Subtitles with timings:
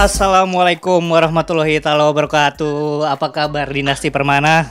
[0.00, 3.04] Assalamualaikum warahmatullahi taala wabarakatuh.
[3.12, 4.64] Apa kabar Dinasti Permana?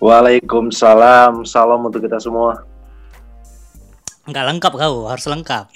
[0.00, 2.64] Waalaikumsalam, salam untuk kita semua.
[4.24, 5.66] Enggak lengkap kau, harus lengkap.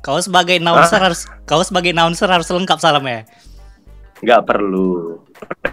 [0.00, 1.10] Kau sebagai announcer Hah?
[1.10, 3.26] harus kau sebagai announcer harus lengkap salamnya.
[4.22, 5.18] Nggak perlu.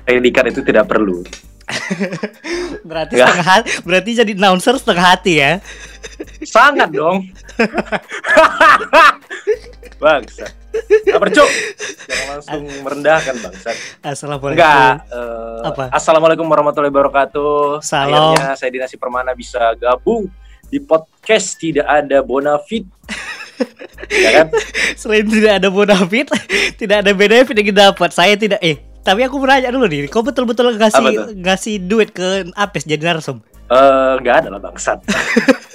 [0.04, 1.22] Predikat itu tidak perlu.
[2.90, 3.28] Berarti Enggak.
[3.30, 5.52] setengah hati, berarti jadi announcer setengah hati ya.
[6.44, 7.30] Sangat dong.
[10.02, 10.46] Bangsa.
[11.12, 11.50] Apa cuk?
[12.08, 13.70] Jangan langsung merendahkan bangsa.
[14.02, 14.58] Assalamualaikum.
[14.58, 14.94] Enggak.
[15.12, 15.84] eh, Apa?
[15.92, 17.84] Assalamualaikum warahmatullahi wabarakatuh.
[17.84, 18.34] Salam.
[18.34, 20.32] Akhirnya saya Dinasti Permana bisa gabung
[20.72, 22.88] di podcast tidak ada bonafit.
[24.10, 24.48] ya kan?
[24.98, 26.28] Selain tidak ada bonafit,
[26.82, 28.10] tidak ada benefit yang kita dapat.
[28.10, 32.54] Saya tidak eh tapi aku mau nanya dulu nih, kau betul-betul ngasih ngasih duit ke
[32.54, 33.42] Apes jadi narsum?
[33.66, 35.02] Eh, nggak ada lah bangsat.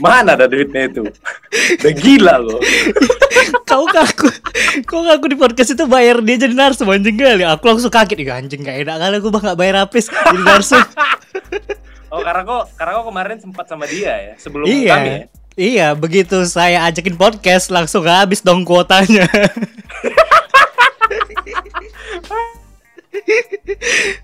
[0.00, 1.04] Mana ada duitnya itu?
[1.80, 2.60] Udah gila loh.
[3.66, 4.28] kau ngaku
[4.84, 8.36] kau ngaku di podcast itu bayar dia jadi narsum anjing kali aku langsung kaget ya
[8.36, 10.80] anjing gak enak kali aku bang gak bayar apis jadi narsum
[12.12, 15.24] Oh karena kok karena kok kemarin sempat sama dia ya sebelum iya kami ya.
[15.56, 19.24] iya begitu saya ajakin podcast langsung habis dong kuotanya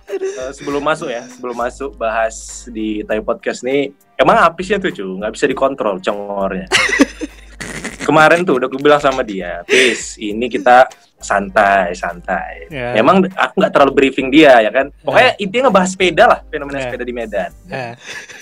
[0.08, 5.06] Eh, sebelum masuk ya, sebelum masuk bahas di Thai Podcast nih, emang apisnya tuh cu,
[5.22, 6.66] nggak bisa dikontrol congornya.
[8.08, 10.88] Kemarin tuh udah gue bilang sama dia, Pis, ini kita
[11.20, 12.64] santai, santai.
[12.72, 12.96] Ya.
[12.96, 14.88] Emang aku nggak terlalu briefing dia ya kan.
[15.04, 16.84] Pokoknya intinya ngebahas sepeda lah, fenomena Ya.
[16.88, 17.50] sepeda di Medan.
[17.68, 17.92] Eh,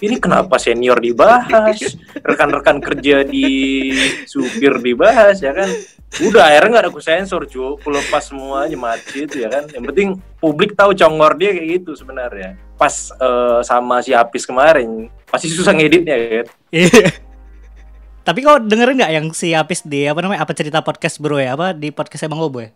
[0.06, 1.82] Ini kenapa senior dibahas,
[2.22, 3.46] rekan-rekan kerja di
[4.28, 5.66] supir dibahas ya kan.
[6.22, 9.66] Udah akhirnya nggak ada aku sensor cu, aku lepas semua aja mati itu ya kan.
[9.66, 12.54] Yang penting publik tahu congor dia kayak gitu sebenarnya.
[12.76, 16.46] Pas eh, sama si Apis kemarin, pasti susah ngeditnya kan.
[16.70, 17.08] iya
[18.20, 21.54] tapi kau dengerin nggak yang si Apis di apa namanya apa cerita podcast bro ya
[21.54, 22.74] apa di podcast emang Obo ya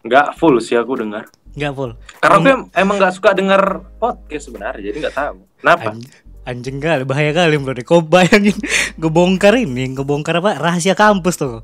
[0.00, 1.30] Nggak full sih aku dengar.
[1.50, 3.62] nggak full Karena aku em- emang nggak suka denger
[3.96, 5.36] podcast sebenarnya, jadi nggak tahu.
[5.56, 5.90] Kenapa?
[5.92, 8.56] Anj- anjing kali bahaya kali bro kau bayangin
[8.98, 11.62] ngebongkar ini ngebongkar apa rahasia kampus tuh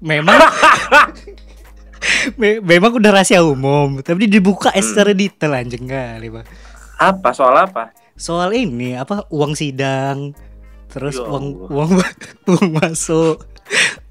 [0.00, 0.52] memang me-
[2.62, 6.44] memang udah rahasia umum tapi dibuka eh, secara detail anjing kali Pak.
[7.00, 7.96] Apa soal apa?
[8.20, 10.36] soal ini apa uang sidang
[10.92, 11.90] terus Ya uang uang
[12.52, 13.40] uang masuk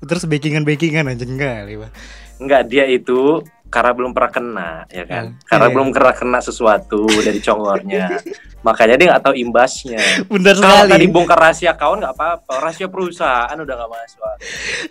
[0.01, 1.91] terus backingan backingan anjing kali Pak.
[2.39, 5.25] Enggak, dia itu karena belum pernah kena, ya kan?
[5.31, 8.17] Ya, karena iya, belum pernah kena sesuatu dari congornya.
[8.67, 10.01] Makanya dia nggak tahu imbasnya.
[10.27, 14.19] bener Kalau sekali tadi bongkar rahasia kawan nggak apa-apa, rahasia perusahaan udah nggak masuk.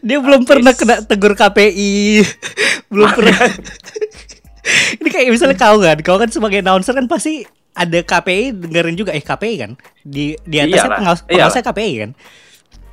[0.01, 0.49] dia belum Habis.
[0.49, 2.25] pernah kena tegur KPI
[2.95, 3.39] belum pernah
[5.01, 9.13] ini kayak misalnya kau kan kau kan sebagai announcer kan pasti ada KPI dengerin juga
[9.13, 12.11] eh KPI kan di di atasnya Iyalah, pengawas pengawasnya KPI kan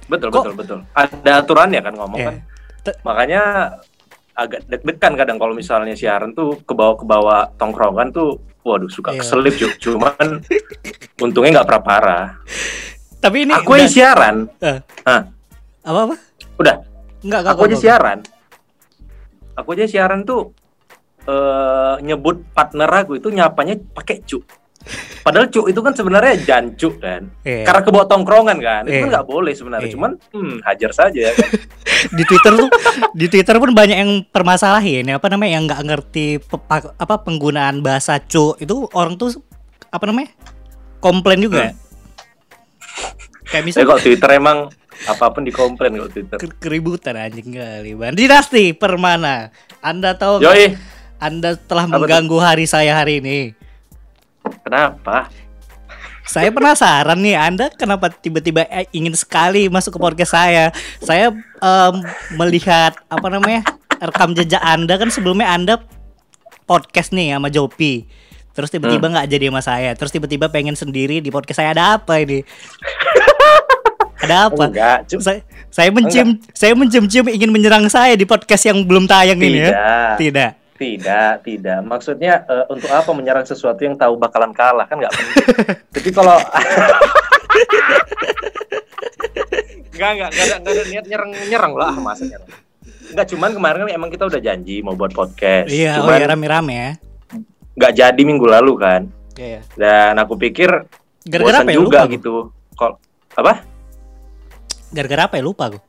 [0.05, 0.79] Betul, Kok- betul, betul.
[0.91, 2.29] Ada aturannya kan ngomong Iya.
[2.29, 2.35] kan.
[3.01, 3.41] Makanya
[4.35, 9.11] agak deg-degan kadang kalau misalnya siaran tuh ke bawah ke bawah tongkrongan tuh waduh suka
[9.11, 9.19] Iya.
[9.23, 10.43] keselip cuman
[11.23, 12.25] untungnya nggak pernah parah
[13.17, 15.21] tapi ini aku udah- aja siaran Hah?
[15.85, 16.15] apa apa?
[16.59, 16.75] Udah.
[17.21, 18.19] Enggak aku aja siaran
[19.55, 20.51] aku aja siaran tuh
[21.25, 24.45] eh nyebut partner aku itu nyapanya pakai cuk
[25.21, 27.65] padahal cuk itu kan sebenarnya jancuk kan Iya.
[27.65, 29.13] karena kebawa tongkrongan kan itu kan Iya.
[29.13, 29.93] nggak boleh sebenarnya Iya.
[29.93, 31.49] cuman hmm, hajar saja ya kan
[32.17, 32.69] di Twitter tuh
[33.11, 37.81] di Twitter pun banyak yang permasalahin apa namanya yang nggak ngerti pe- pa- apa penggunaan
[37.81, 39.33] bahasa cu itu orang tuh
[39.87, 40.29] apa namanya
[40.99, 41.73] komplain juga Hmm.
[43.43, 44.57] kayak saya misalnya kok Twitter emang
[45.05, 47.93] apa pun dikomplain kalau Twitter ke- keributan anjing kali.
[48.13, 50.39] Dinasti Permana Anda tahu?
[50.39, 50.71] Yoi
[51.17, 53.53] Anda telah Apa mengganggu hari saya hari ini
[54.65, 55.29] kenapa
[56.25, 60.73] Saya penasaran nih, Anda kenapa tiba-tiba eh, ingin sekali masuk ke podcast saya?
[60.97, 61.29] Saya
[61.61, 61.95] em,
[62.33, 63.61] melihat apa namanya
[64.01, 65.85] rekam jejak Anda kan sebelumnya Anda
[66.65, 68.09] podcast nih sama Jopi.
[68.57, 69.91] Terus tiba-tiba nggak jadi sama saya.
[69.93, 72.41] Terus tiba-tiba pengen sendiri di podcast saya ada apa ini?
[74.25, 74.65] ada apa?
[74.65, 74.97] enggak.
[75.21, 80.17] Saya, saya mencium, saya mencium-cium ingin menyerang saya di podcast yang belum tayang ini ya?
[80.17, 81.33] tidak Tidak.
[81.47, 81.79] Tidak.
[81.87, 85.45] Maksudnya eh, untuk apa menyerang sesuatu yang tahu bakalan kalah kan nggak penting.
[85.95, 86.35] Jadi kalau
[89.95, 92.51] nggak nggak nggak ada nggak ada niat nyerang nyerang lah masa nyerang.
[93.15, 95.71] Nggak cuman kemarin kan emang kita udah janji mau buat podcast.
[95.71, 96.91] Iya, oh cuman ya rame-rame ya.
[97.75, 99.01] nggak jadi minggu lalu kan.
[99.35, 99.63] Iya.
[99.75, 100.71] Dan aku pikir
[101.27, 101.77] Gara-gara bosan apa ya?
[101.79, 102.35] juga Lupa gitu.
[102.75, 102.91] Kok
[103.39, 103.53] apa?
[104.91, 105.43] Gara-gara apa ya?
[105.43, 105.83] Lupa gue.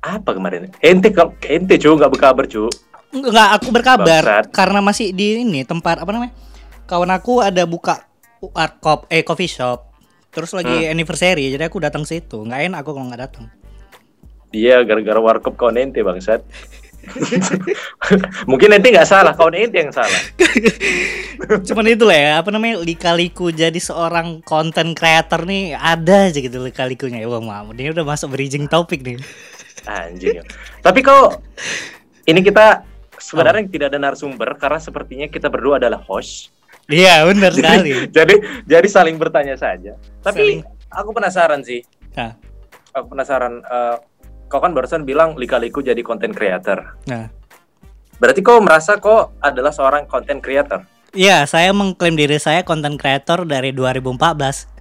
[0.00, 0.72] Apa kemarin?
[0.80, 2.68] Ente kok ente cu nggak berkabar cu.
[3.16, 4.52] Enggak, aku berkabar Bangsat.
[4.52, 6.36] karena masih di ini tempat apa namanya?
[6.84, 8.04] Kawan aku ada buka
[8.38, 9.88] warkop eh coffee shop.
[10.28, 10.92] Terus lagi Hmm.
[10.92, 12.44] anniversary, jadi aku datang situ.
[12.44, 13.48] Nggak enak aku kalau nggak datang.
[14.52, 16.44] Iya gara-gara warkop kau ente bangsat.
[18.50, 20.20] Mungkin ente nggak salah, kawan ente yang salah.
[21.68, 26.60] Cuman itu lah ya, apa namanya lika-liku jadi seorang content creator nih ada aja gitu
[26.60, 27.20] lika-likunya.
[27.20, 29.18] Ya Bang Mahmud, ini udah masuk bridging topik nih.
[29.84, 30.42] Anjing.
[30.80, 31.42] Tapi kok
[32.24, 32.82] ini kita
[33.18, 36.52] sebenarnya tidak ada narasumber karena sepertinya kita berdua adalah host.
[36.86, 37.90] Iya, benar sekali.
[38.16, 39.98] jadi jadi saling bertanya saja.
[40.20, 40.60] Tapi Saling.
[40.88, 41.82] aku penasaran sih.
[42.14, 42.36] Nah,
[42.92, 43.96] Aku penasaran eh,
[44.46, 46.96] kau kan barusan bilang lika-liku jadi content creator.
[47.04, 47.28] nah.
[48.16, 50.80] Berarti kau merasa kau adalah seorang content creator?
[51.12, 54.72] Iya, saya mengklaim diri saya content creator dari 2014.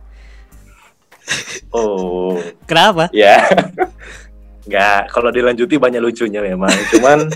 [1.76, 2.40] Oh,
[2.70, 3.12] Kenapa?
[3.12, 3.44] ya.
[4.66, 6.74] Nggak, kalau dilanjuti banyak lucunya memang.
[6.90, 7.30] Cuman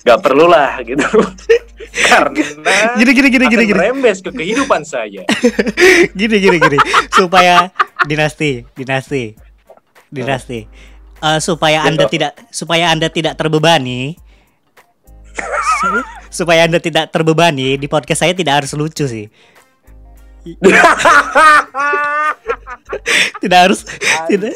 [0.00, 1.02] nggak perlu lah gitu.
[2.06, 3.74] Karena Gini gini gini gini gini.
[3.74, 5.26] merembes ke kehidupan saya.
[6.18, 6.78] gini gini gini
[7.10, 7.68] supaya
[8.02, 9.34] dinasti dinasti
[10.08, 10.60] dinasti
[11.20, 12.16] Eh, supaya anda Gitu.
[12.16, 14.16] tidak supaya anda tidak terbebani
[15.76, 16.06] su-
[16.40, 19.28] supaya anda tidak terbebani di podcast saya tidak harus lucu sih
[23.42, 23.80] tidak harus
[24.26, 24.52] tidak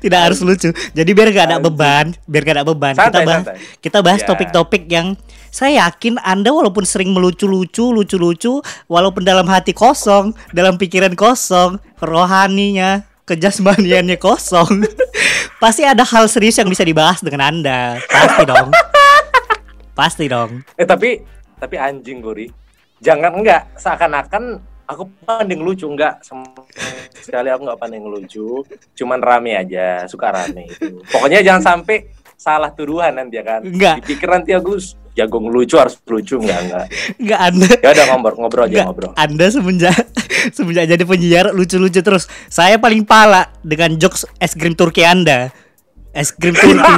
[0.00, 0.68] tidak harus lucu.
[0.72, 2.94] Jadi biar gak ada beban biar gak ada beban.
[2.94, 3.56] Kita Santai, bahas santai.
[3.80, 4.26] kita bahas Ya.
[4.28, 5.06] topik-topik yang
[5.50, 13.02] saya yakin anda walaupun sering melucu-lucu lucu-lucu walaupun dalam hati kosong dalam pikiran kosong rohaninya
[13.26, 14.86] kejasmaniannya kosong
[15.62, 17.98] pasti ada hal serius yang bisa dibahas dengan anda.
[18.06, 18.68] Pasti dong.
[19.92, 20.50] Pasti dong.
[20.74, 21.20] Eh tapi
[21.58, 22.48] tapi anjing Gori.
[23.00, 23.68] Jangan enggak.
[23.76, 24.60] Seakan-akan
[24.90, 26.50] aku pandang lucu enggak sama
[27.14, 28.66] sekali aku enggak pandang lucu.
[28.98, 30.98] Cuman rame aja, suka rame itu.
[31.06, 33.62] Pokoknya jangan sampai salah tuduhan nanti ya kan.
[33.62, 34.02] Enggak.
[34.02, 34.82] Dipikir nanti aku
[35.14, 36.86] jago ngelucu harus lucu enggak enggak.
[37.18, 39.12] nggak anda Ya udah ngobrol ngobrol aja Nggak, ngobrol.
[39.14, 39.96] Anda semenjak
[40.56, 42.26] semenjak jadi penyiar lucu-lucu terus.
[42.50, 45.54] Saya paling pala dengan jokes es krim Turki Anda.
[46.10, 46.82] Es krim Turki.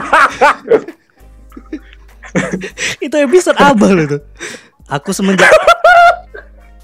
[3.04, 4.22] itu episode abah loh tuh.
[4.88, 5.52] Aku semenjak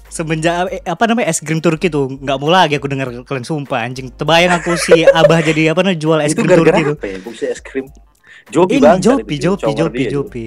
[0.09, 3.85] semenjak eh, apa namanya es krim Turki tuh nggak mau lagi aku dengar kalian sumpah
[3.85, 4.11] anjing.
[4.13, 6.97] Terbayang aku si abah jadi apa namanya jual es krim Turki tuh.
[6.99, 7.49] ya?
[7.49, 7.85] Es krim.
[8.49, 10.45] Jopi Ini banget Jopi, Jopi, Jopi, Jopi,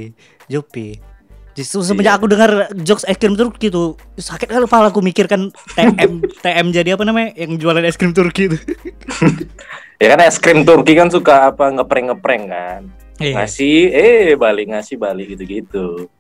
[0.51, 0.89] Jopi.
[1.53, 6.25] Justru semenjak aku dengar jokes es krim Turki tuh sakit kali kepala aku mikirkan TM
[6.41, 8.59] TM jadi apa namanya yang jualan es krim Turki itu.
[10.03, 12.91] Ya kan es krim Turki kan suka apa ngepreng-ngepreng kan.
[13.23, 13.39] Iya.
[13.39, 16.11] Ngasih eh balik ngasih balik gitu-gitu.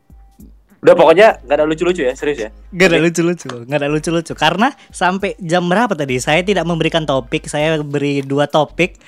[0.82, 2.50] Udah pokoknya nggak ada lucu-lucu ya, serius ya.
[2.75, 7.46] Gak ada lucu-lucu, gak ada lucu-lucu Karena sampai jam berapa tadi Saya tidak memberikan topik
[7.46, 8.99] Saya beri dua topik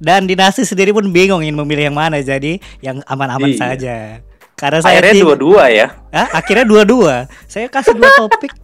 [0.00, 3.58] Dan dinasti sendiri pun bingung ingin memilih yang mana Jadi yang aman-aman Iya.
[3.60, 3.96] saja
[4.56, 5.86] Karena saya Akhirnya dua-dua ya.
[6.08, 6.40] Hah?
[6.40, 8.54] Akhirnya dua-dua Saya kasih dua topik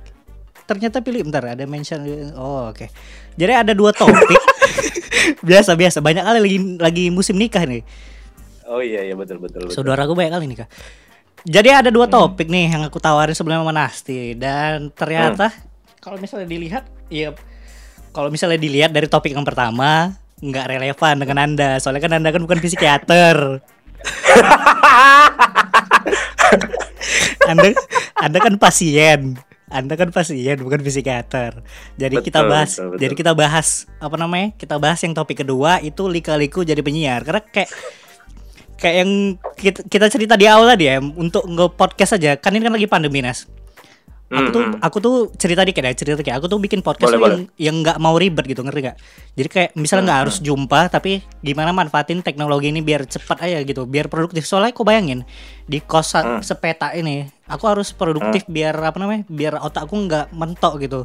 [0.65, 2.01] Ternyata pilih Bentar ada mention
[2.41, 2.89] Oh oke
[3.37, 4.41] Jadi ada dua topik
[5.49, 7.85] Biasa-biasa Banyak kali lagi, lagi musim nikah nih
[8.71, 9.67] Oh iya iya betul betul.
[9.67, 9.75] betul.
[9.75, 10.71] Saudaraku banyak kali nikah.
[11.49, 12.15] Jadi ada dua Hmm.
[12.15, 15.61] topik nih yang aku tawarin sebelumnya sama Nasti dan ternyata Hmm.
[16.01, 17.33] kalau misalnya dilihat ya
[18.11, 21.81] kalau misalnya dilihat dari topik yang pertama nggak relevan dengan Anda.
[21.81, 23.61] Soalnya kan Anda kan bukan psikiater.
[27.51, 27.69] anda
[28.17, 29.37] Anda kan pasien.
[29.71, 31.63] Anda kan pasien bukan psikiater.
[31.95, 33.01] Jadi kita Betul, bahas betul, betul.
[33.07, 33.69] jadi kita bahas
[34.03, 34.51] apa namanya?
[34.59, 37.23] Kita bahas yang topik kedua itu lika-liku jadi penyiar.
[37.23, 37.71] Karena kayak
[38.81, 39.11] kayak yang
[39.61, 42.41] kita, kita cerita di awal tadi ya untuk nge podcast aja.
[42.41, 43.45] Kan ini kan lagi pandemi nas
[44.31, 44.79] aku tuh hmm.
[44.79, 46.35] aku tuh cerita dikit ya cerita dikit.
[46.39, 48.97] Aku tuh bikin podcast Boleh, tuh yang yang nggak mau ribet gitu ngerti gak
[49.35, 53.59] jadi kayak misalnya Hmm, nggak harus jumpa tapi gimana manfaatin teknologi ini biar cepat aja
[53.67, 54.47] gitu biar produktif.
[54.47, 55.27] Soalnya aku bayangin
[55.67, 56.43] di kos Hmm.
[56.47, 61.01] sepeta ini aku harus produktif biar apa namanya biar otakku nggak mentok gitu.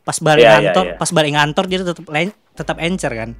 [0.00, 0.96] Pas balik Iya, iya, ngantor iya.
[0.96, 2.04] pas balik ngantor dia tetap
[2.56, 3.30] tetap encer kan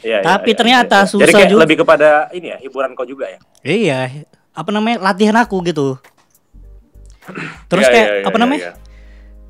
[0.00, 1.08] Iya, iya, Tapi iya, ternyata iya.
[1.08, 1.62] susah Jadi kayak juga.
[1.64, 3.38] lebih kepada ini ya hiburan kau juga ya.
[3.62, 4.00] Iya,
[4.52, 5.96] apa namanya latihan aku gitu.
[7.66, 8.62] Terus Iya, kayak iya, iya, apa iya, namanya?
[8.62, 8.72] iya.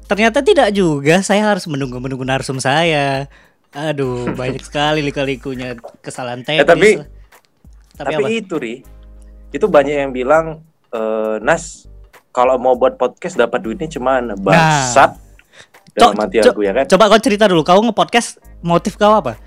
[0.06, 1.18] Ternyata tidak juga.
[1.20, 3.26] Saya harus menunggu menunggu narsum saya.
[3.74, 6.62] Aduh, banyak sekali lika-likunya kesalahan teknis.
[6.62, 7.08] Eh, tapi- lah.
[7.96, 8.28] tapi, Tapi, apa?
[8.30, 8.74] itu ri,
[9.50, 11.84] itu banyak yang bilang eh, Nas
[12.30, 15.18] kalau mau buat podcast dapat duitnya cuman bangsat.
[15.96, 16.84] Cok, Dalam hati aku ya kan.
[16.86, 17.64] Coba kau cerita dulu.
[17.64, 19.40] Kau nge-podcast motif kau apa?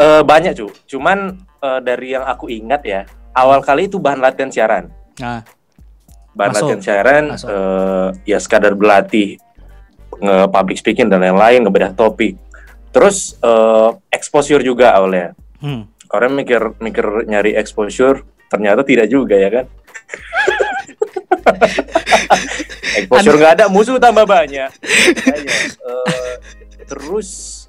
[0.00, 3.04] Eh, banyak cu, cuman eh, dari yang aku ingat ya,
[3.36, 4.84] awal kali itu bahan latihan siaran.
[5.20, 5.44] Nah,
[6.32, 6.64] Bahan Masuk.
[6.72, 7.48] latihan siaran Masuk.
[7.52, 9.36] eh, ya sekadar berlatih
[10.20, 12.40] nge public speaking dan lain-lain, ngebedah topik.
[12.96, 15.36] Terus eh, exposure juga awalnya.
[15.60, 15.84] hmm.
[16.10, 19.66] Orang mikir mikir nyari exposure, ternyata tidak juga ya kan.
[23.04, 24.72] exposure nggak ada, musuh tambah banyak.
[24.72, 26.34] Makanya, eh,
[26.88, 27.59] terus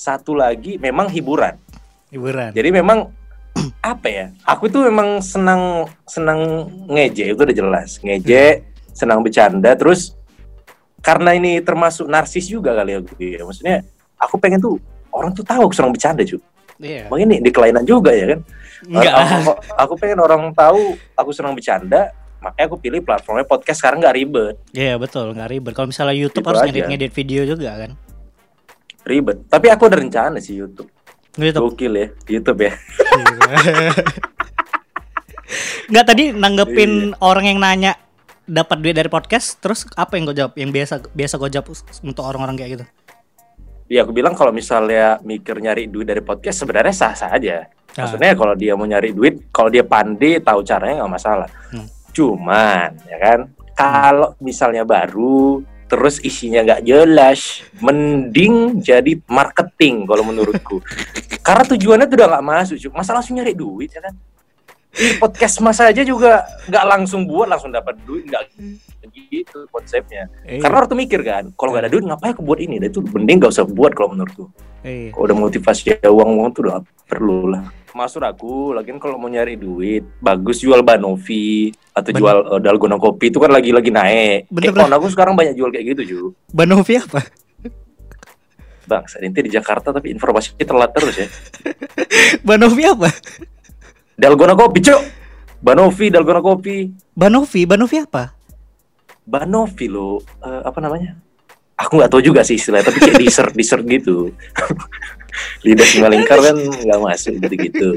[0.00, 1.60] satu lagi memang hiburan.
[2.08, 2.56] hiburan.
[2.56, 3.12] Jadi memang
[3.92, 4.26] apa ya?
[4.48, 8.00] Aku tuh memang senang senang ngeje itu udah jelas.
[8.00, 8.64] Ngeje,
[8.96, 10.16] senang bercanda terus
[11.04, 13.28] karena ini termasuk narsis juga kali ya gue.
[13.36, 13.42] ya.
[13.44, 13.84] Maksudnya
[14.16, 14.80] aku pengen tuh
[15.12, 16.40] orang tuh tahu aku senang bercanda cuy.
[16.80, 17.12] Iya.
[17.12, 18.40] Makanya ini di kelainan juga ya kan.
[18.88, 24.00] Enggak aku, aku, pengen orang tahu aku senang bercanda, makanya aku pilih platformnya podcast sekarang
[24.00, 25.72] nggak ribet, Iya betul, nggak ribet.
[25.76, 27.92] Kalau misalnya YouTube Gitu harus ngedit-ngedit video juga kan.
[29.10, 29.50] Ribet.
[29.50, 30.86] Tapi aku ada rencana sih YouTube.
[31.34, 31.74] YouTube.
[31.74, 32.72] Gokil ya, YouTube ya.
[35.90, 37.18] Nggak tadi nanggepin Iya.
[37.18, 37.92] orang yang nanya
[38.46, 40.54] dapat duit dari podcast, terus apa yang gue jawab?
[40.54, 41.66] Yang biasa biasa gue jawab
[42.02, 42.86] untuk orang-orang kayak gitu.
[43.90, 47.66] Iya, aku bilang kalau misalnya mikir nyari duit dari podcast sebenarnya sah-sah aja.
[47.98, 48.06] Ah.
[48.06, 51.50] Maksudnya kalau dia mau nyari duit, kalau dia pandai tahu caranya nggak masalah.
[51.74, 51.86] Hmm.
[52.14, 53.38] Cuman ya kan,
[53.74, 55.58] kalau misalnya baru
[55.90, 60.78] terus isinya nggak jelas, mending jadi marketing kalau menurutku.
[61.46, 64.14] Karena tujuannya tuh udah nggak masuk, masa langsung nyari duit ya kan?
[65.22, 68.42] Podcast mas aja juga nggak langsung buat langsung dapat duit nggak
[69.30, 70.26] gitu konsepnya.
[70.42, 70.60] Iya.
[70.62, 72.82] Karena tuh mikir kan, kalau nggak ada duit ngapain aku buat ini?
[72.82, 74.50] Dan itu mending nggak usah buat kalau menurutku.
[74.82, 75.14] Iya.
[75.14, 77.62] Kalau udah motivasi ya uang uang tuh udah perlu lah.
[77.90, 82.96] Masuk aku, lagian kalau mau nyari duit, bagus jual banovi atau Ban- jual eh, dalgona
[83.02, 84.46] kopi itu kan lagi-lagi naik.
[84.46, 86.20] Bener, eh, kawan aku sekarang banyak jual kayak gitu Ju.
[86.54, 87.22] Banovi apa?
[88.86, 91.28] Bang, saat ini di Jakarta tapi informasinya telat terus ya.
[92.46, 93.10] Banovi apa?
[94.20, 95.00] Dalgona kopi, cuk.
[95.64, 96.92] Banovi, dalgona kopi.
[97.16, 98.36] Banovi, Banovi apa?
[99.24, 101.16] Banovi lo, eh, apa namanya?
[101.80, 104.28] Aku nggak tahu juga sih istilahnya, tapi kayak dessert, dessert gitu.
[105.64, 107.88] Lidah singa lingkar kan nggak masuk gitu gitu.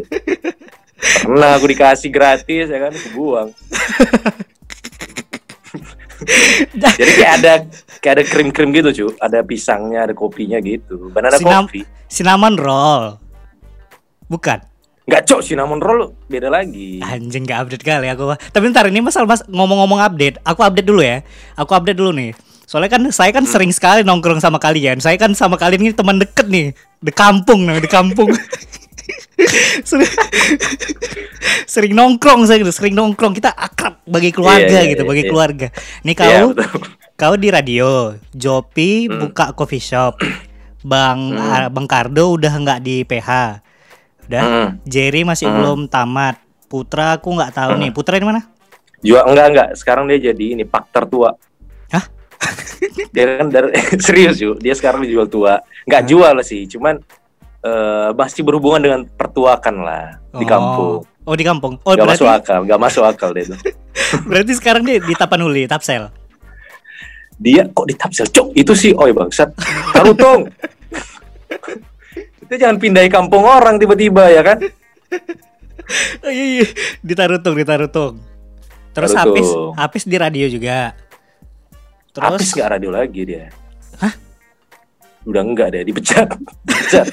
[1.28, 3.50] Pernah aku dikasih gratis ya kan, aku buang.
[6.80, 7.54] Jadi kayak ada
[8.00, 11.12] kayak ada krim-krim gitu cu, ada pisangnya, ada kopinya gitu.
[11.12, 11.84] Banana Sinam- coffee.
[12.08, 13.20] Cinnamon roll.
[14.32, 14.73] Bukan.
[15.04, 17.04] Nggak cok, cinnamon roll beda lagi.
[17.04, 18.40] Anjing gak update kali aku.
[18.40, 20.40] Tapi ntar ini masalah mas ngomong-ngomong update.
[20.42, 21.20] Aku update dulu ya.
[21.60, 22.32] Aku update dulu nih.
[22.64, 25.04] Soalnya kan saya kan sering sekali nongkrong sama kalian.
[25.04, 26.72] Saya kan sama kalian ini teman deket nih.
[27.04, 28.32] Di kampung nih, di kampung.
[29.90, 30.08] sering,
[31.68, 33.36] sering nongkrong saya gitu, sering nongkrong.
[33.36, 35.30] Kita akrab bagi keluarga Iya, iya, gitu, iya, bagi iya.
[35.30, 35.68] keluarga.
[36.08, 36.70] Nih Iya, kau betul.
[37.14, 37.90] kau di radio,
[38.32, 39.20] Jopi Hmm.
[39.20, 40.24] buka coffee shop.
[40.80, 41.68] Bang Hmm.
[41.72, 43.60] Bang Kardo udah nggak di PH.
[44.26, 44.42] Udah.
[44.42, 44.68] Hmm.
[44.84, 45.58] Jerry masih Hmm.
[45.58, 46.40] belum tamat.
[46.66, 47.92] Putra aku nggak tahu nih.
[47.92, 48.42] Putra di mana?
[49.00, 51.36] Jual enggak enggak, sekarang dia jadi ini pak tertua.
[51.92, 52.06] Hah?
[53.14, 53.70] dia kan dari
[54.06, 55.60] serius yuk, dia sekarang dijual tua.
[55.84, 56.10] Enggak Hah?
[56.10, 56.98] jual sih, cuman
[57.64, 60.50] eh masih berhubungan dengan pertuakan lah di Oh.
[60.50, 60.96] kampung.
[61.24, 61.80] Oh di kampung.
[61.84, 63.60] Oh Gak berarti masuk akal, gak masuk akal dia tuh.
[64.28, 66.12] berarti sekarang dia di Tapanuli, Tapsel.
[67.38, 69.52] Dia kok di Tapsel, cok itu sih, oi bangsat.
[69.92, 70.48] Tarutung.
[72.44, 74.60] Itu jangan pindahi kampung orang tiba-tiba ya kan?
[76.24, 76.66] Iya, iya.
[77.02, 78.16] Di Tarutung, di Tarutung.
[78.94, 79.36] Terus Tarutung.
[79.36, 80.96] habis habis di radio juga.
[82.10, 83.52] Terus Habis nggak radio lagi dia.
[84.00, 84.14] Hah?
[85.24, 86.30] Udah enggak deh, dipecat.
[86.64, 87.08] dipecat.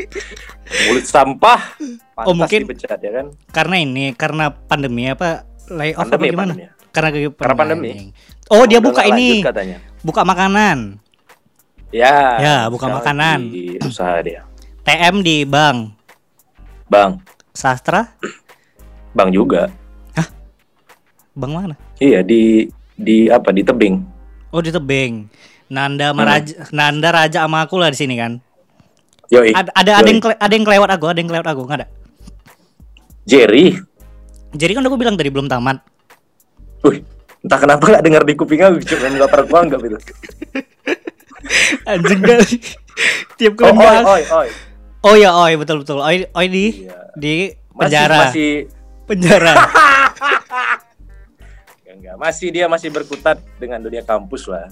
[0.88, 1.60] Mulut sampah.
[1.76, 3.26] Pantas Oh, mungkin- dipecat ya kan?
[3.50, 6.52] karena ini karena pandemi apa layoff apa Pandemi, gimana?
[6.56, 6.66] pandemi.
[6.90, 7.92] Karena, Karena pandemi.
[8.48, 9.44] Oh, dia buka ini.
[9.44, 9.76] lanjut katanya.
[10.00, 10.78] Buka makanan.
[11.92, 12.16] Ya.
[12.40, 13.38] Ya, buka makanan.
[13.46, 14.46] Di usaha dia.
[14.82, 15.94] TM di Bank
[16.86, 17.22] Bang,
[17.52, 18.18] Sastra.
[19.10, 19.70] bang juga.
[21.30, 21.74] Bang mana?
[21.96, 24.02] Iya di di apa di tebing.
[24.50, 25.30] Oh, di Tebing.
[25.68, 26.18] Nanda Hmm.
[26.18, 28.42] Meraja, Nanda Raja sama aku lah di sini kan.
[29.30, 29.54] Yoi.
[29.54, 31.86] Ada ada ada yang ada yang kelewat aku, ada yang kelewat aku, nggak ada.
[33.22, 33.78] Jerry.
[34.50, 35.78] Jadi kan aku bilang tadi belum tamat.
[36.82, 37.06] Wih,
[37.40, 39.98] entah kenapa nggak dengar di kuping aku, cuma nggak pernah gua anggap itu.
[41.90, 42.54] Anjing kali.
[43.38, 44.48] Tiap Oh, kali oi, bahas- oi, oi.
[45.00, 45.98] Oh ya, oi betul betul.
[45.98, 46.96] Oi, oi di Iya.
[47.14, 47.34] di
[47.70, 48.16] Masih, penjara.
[48.22, 48.50] masih
[49.06, 49.52] Penjara.
[51.82, 52.14] Enggak, enggak.
[52.16, 54.68] Masih dia masih berkutat dengan dunia kampus lah.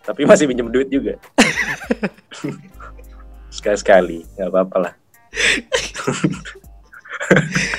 [0.00, 1.14] Tapi masih pinjam duit juga.
[3.50, 4.92] Sekali-sekali, nggak apa-apa lah.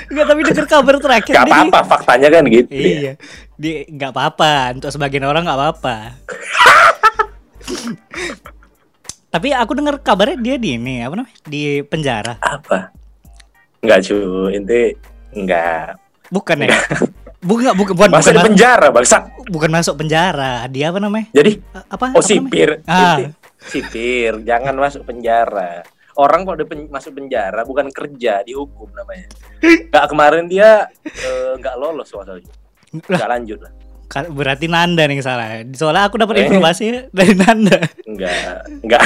[0.06, 2.70] Enggak, tapi dengar kabar terakhir Nggak dia di- apa-apa, faktanya kan gitu.
[2.70, 2.82] ya.
[2.82, 3.12] Iya.
[3.56, 5.96] Di nggak apa-apa, untuk sebagian orang nggak apa-apa.
[9.36, 11.36] Tapi aku dengar kabarnya dia di ini apa namanya?
[11.44, 12.40] Di penjara.
[12.40, 12.88] Apa?
[13.84, 14.48] Enggak, cu.
[14.48, 14.96] Inti
[15.36, 16.00] enggak.
[16.32, 16.72] Bukan ya?
[17.44, 19.18] Bukan bukan bukan Masa di bukan, penjara, bangsa.
[19.52, 20.66] bukan masuk penjara.
[20.72, 21.28] Dia apa namanya?
[21.36, 21.60] Jadi,
[21.92, 22.16] Apa?
[22.16, 22.80] oh apa sipir.
[22.88, 23.20] Ah.
[23.20, 23.24] Inti,
[23.68, 24.40] sipir.
[24.48, 25.84] Jangan masuk penjara.
[26.16, 29.28] Orang kalau pen- masuk penjara bukan kerja, dihukum namanya.
[29.60, 32.40] Enggak kemarin dia eh, enggak lolos soalnya.
[32.96, 33.74] Enggak lanjut lah.
[34.16, 35.60] Berarti Nanda nih salah.
[35.70, 36.42] Soalnya aku dapat Eh.
[36.46, 37.84] informasi dari Nanda.
[38.02, 39.04] Enggak, enggak.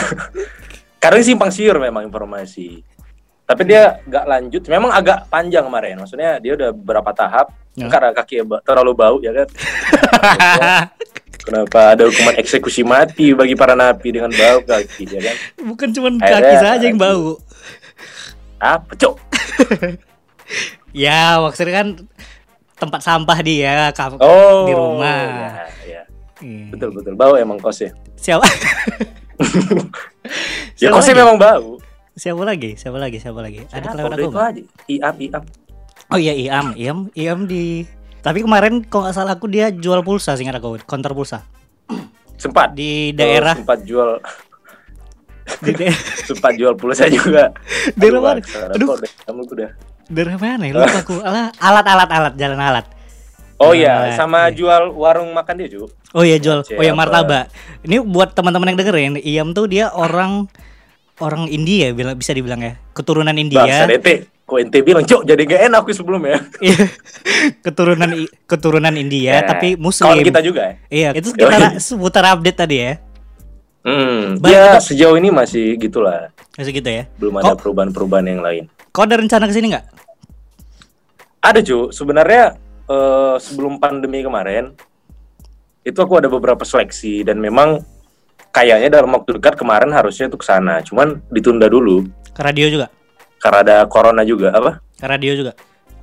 [0.98, 2.86] Karena simpang siur memang informasi.
[3.44, 7.90] tapi dia nggak lanjut memang agak panjang kemarin maksudnya dia udah beberapa tahap Ya.
[7.90, 9.48] karena kaki terlalu bau ya kan
[11.50, 15.36] kenapa ada hukuman eksekusi mati bagi para napi dengan bau kaki ya kan
[15.66, 17.42] Bukan cuma kaki saja yang bau.
[18.60, 19.16] apa cok
[20.94, 21.88] Ya, maksudnya kan
[22.80, 25.20] tempat sampah dia ka- oh di rumah.
[25.28, 25.52] ya,
[25.86, 26.02] ya.
[26.40, 26.72] Hmm.
[26.72, 28.48] betul betul bau emang kosnya Siapa?
[30.76, 31.22] ya Siapa kosnya lagi?
[31.22, 31.70] memang bau
[32.14, 32.76] Siapa lagi?
[32.76, 33.18] Siapa lagi?
[33.18, 33.64] Siapa lagi?
[33.66, 33.92] Ada Siapa?
[33.94, 34.32] kelewat Udah aku itu
[34.90, 35.44] iap iap
[36.10, 37.86] Oh iya Iam, Iam, Iam di.
[38.20, 41.46] Tapi kemarin kalau nggak salah aku dia jual pulsa singkat aku, counter pulsa
[42.36, 44.20] sempat di daerah Oh, sempat jual
[45.60, 47.52] di daerah sempat jual pulsa juga
[47.94, 48.40] Aduh, mana?
[48.40, 48.96] bangsa, Aduh.
[49.22, 49.70] kamu udah
[50.10, 50.74] daerah mana ya?
[50.76, 51.16] Lupa aku.
[51.22, 52.86] Alat alat alat jalan alat.
[53.60, 54.56] oh iya sama iya.
[54.56, 56.64] jual warung makan dia juga Oh iya jual.
[56.66, 57.52] Oh iya martabak.
[57.84, 60.48] Ini buat teman-teman yang dengerin, Iam tuh dia orang
[61.20, 62.80] orang India bila bisa dibilang ya.
[62.92, 63.86] Keturunan Bangsa India.
[63.86, 64.08] DT
[64.50, 66.90] kok ente bilang cok jadi gak enak aku sebelumnya Iya.
[67.62, 68.10] keturunan
[68.50, 70.10] keturunan India Ya, tapi muslim.
[70.10, 72.98] kawan kita juga ya Iya, itu kita seputar update tadi ya.
[73.86, 77.06] hmm, Baik, dia itu- sejauh ini masih gitulah Masih gitu ya.
[77.16, 79.86] belum ada perubahan-perubahan yang lain Kau ada rencana ke sini nggak?
[81.40, 82.56] Ada cu sebenarnya
[82.88, 84.76] eh, sebelum pandemi kemarin
[85.84, 87.82] itu aku ada beberapa seleksi dan memang
[88.52, 90.84] kayaknya dalam waktu dekat kemarin harusnya itu ke sana.
[90.84, 92.06] Cuman ditunda dulu.
[92.36, 92.88] Ke radio juga?
[93.40, 94.52] karena ada corona juga.
[94.54, 94.84] Apa?
[95.00, 95.52] Ke radio juga.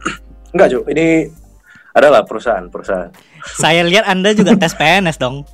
[0.56, 1.28] enggak cu ini
[1.92, 3.12] adalah perusahaan perusahaan.
[3.62, 5.44] Saya lihat Anda juga tes PNS dong.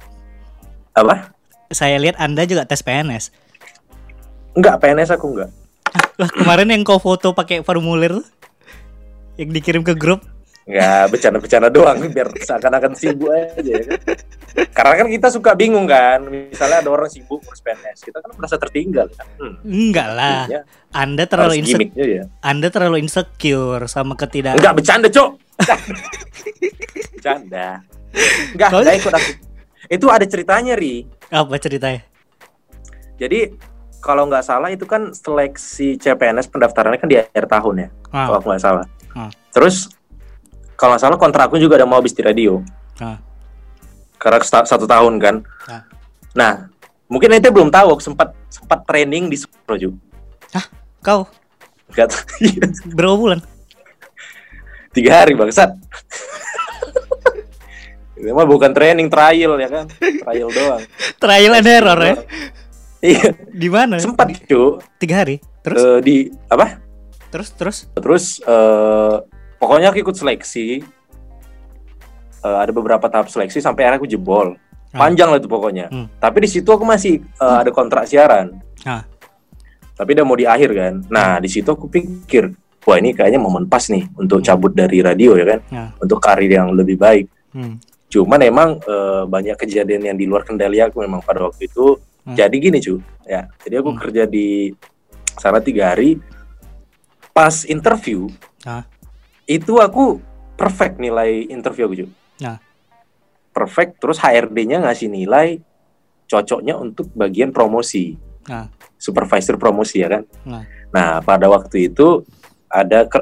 [0.92, 1.34] apa?
[1.72, 3.34] Saya lihat Anda juga tes PNS.
[4.52, 5.50] enggak PNS aku enggak.
[6.20, 8.26] Lah, kemarin yang kau foto pakai formulir tuh,
[9.42, 10.22] yang dikirim ke grup.
[10.62, 13.98] Nggak bercanda-bercanda doang biar seakan-akan sibuk aja ya kan.
[14.70, 18.54] Karena kan kita suka bingung kan, misalnya ada orang sibuk ngurus PNS, kita kan merasa
[18.56, 19.26] tertinggal kan.
[19.36, 20.46] Hmm, Enggak lah.
[20.46, 20.62] jadinya
[20.94, 22.06] Anda terlalu insecure.
[22.06, 22.24] ya.
[22.40, 24.54] Anda terlalu insecure sama ketidak.
[24.54, 25.30] Enggak bercanda, Cok.
[27.12, 27.68] Bercanda.
[28.54, 29.30] Enggak, Kalau- enggak ikut aku.
[29.90, 31.04] Itu ada ceritanya, Ri.
[31.26, 32.00] Apa ceritanya?
[33.18, 33.50] Jadi
[33.98, 38.38] kalau nggak salah itu kan seleksi CPNS pendaftarannya kan di akhir tahun ya, kalau Ah,
[38.38, 38.86] aku nggak salah.
[39.52, 39.92] Terus
[40.74, 42.60] kalau nggak salah kontrakku juga ada mau habis di radio.
[42.98, 43.20] ah.
[44.16, 45.36] karena satu tahun kan.
[45.66, 45.82] Ah.
[46.32, 46.52] Nah,
[47.06, 49.36] mungkin ente belum tahu aku sempat sempat training di
[49.66, 49.92] Projo.
[51.02, 51.26] Kau
[51.90, 52.14] Enggak
[52.96, 53.40] berapa bulan?
[54.94, 55.74] tiga hari bangsat.
[58.14, 60.82] Itu mah bukan training trial ya kan, trial doang.
[61.18, 62.16] Trial and error ya?
[63.02, 63.98] Iya, Di mana?
[63.98, 65.42] sempat cu Tiga hari.
[65.66, 66.78] Terus, Eh, di apa?
[67.34, 67.76] terus, terus.
[67.90, 69.16] Terus eh
[69.62, 70.82] pokoknya aku ikut seleksi.
[72.42, 74.58] Eh, ada beberapa tahap seleksi sampai akhirnya aku jebol.
[74.90, 75.06] Ah.
[75.06, 75.86] Panjang lah itu pokoknya.
[75.94, 76.10] Hmm.
[76.18, 78.58] Tapi di situ aku masih eh, ada kontrak siaran.
[78.82, 79.06] Ah.
[79.94, 80.94] Tapi udah mau di akhir kan.
[81.06, 82.50] Nah, di situ aku pikir,
[82.82, 85.60] wah ini kayaknya momen pas nih untuk cabut dari radio ya kan.
[85.70, 85.88] Ah.
[86.02, 87.30] Untuk karir yang lebih baik.
[87.54, 87.78] Hmm.
[88.10, 92.02] Cuman emang eh, banyak kejadian yang di luar kendali aku memang pada waktu itu.
[92.26, 92.34] Hmm.
[92.34, 93.46] Jadi gini cu, ya.
[93.62, 93.98] Jadi aku Hmm.
[94.02, 94.74] kerja di
[95.38, 96.18] sana tiga hari.
[97.30, 98.26] Pas interview,
[98.66, 98.82] Ah.
[99.46, 100.20] Itu aku
[100.54, 102.06] perfect nilai interview aku cu.
[102.42, 102.58] Nah.
[103.52, 104.00] Perfect.
[104.00, 105.60] Terus HRD-nya ngasih nilai
[106.26, 108.16] cocoknya untuk bagian promosi.
[108.48, 108.66] Ah.
[108.96, 110.22] Supervisor promosi ya kan.
[110.48, 110.64] Nah.
[110.92, 112.24] Nah, pada waktu itu
[112.68, 113.20] ada ke,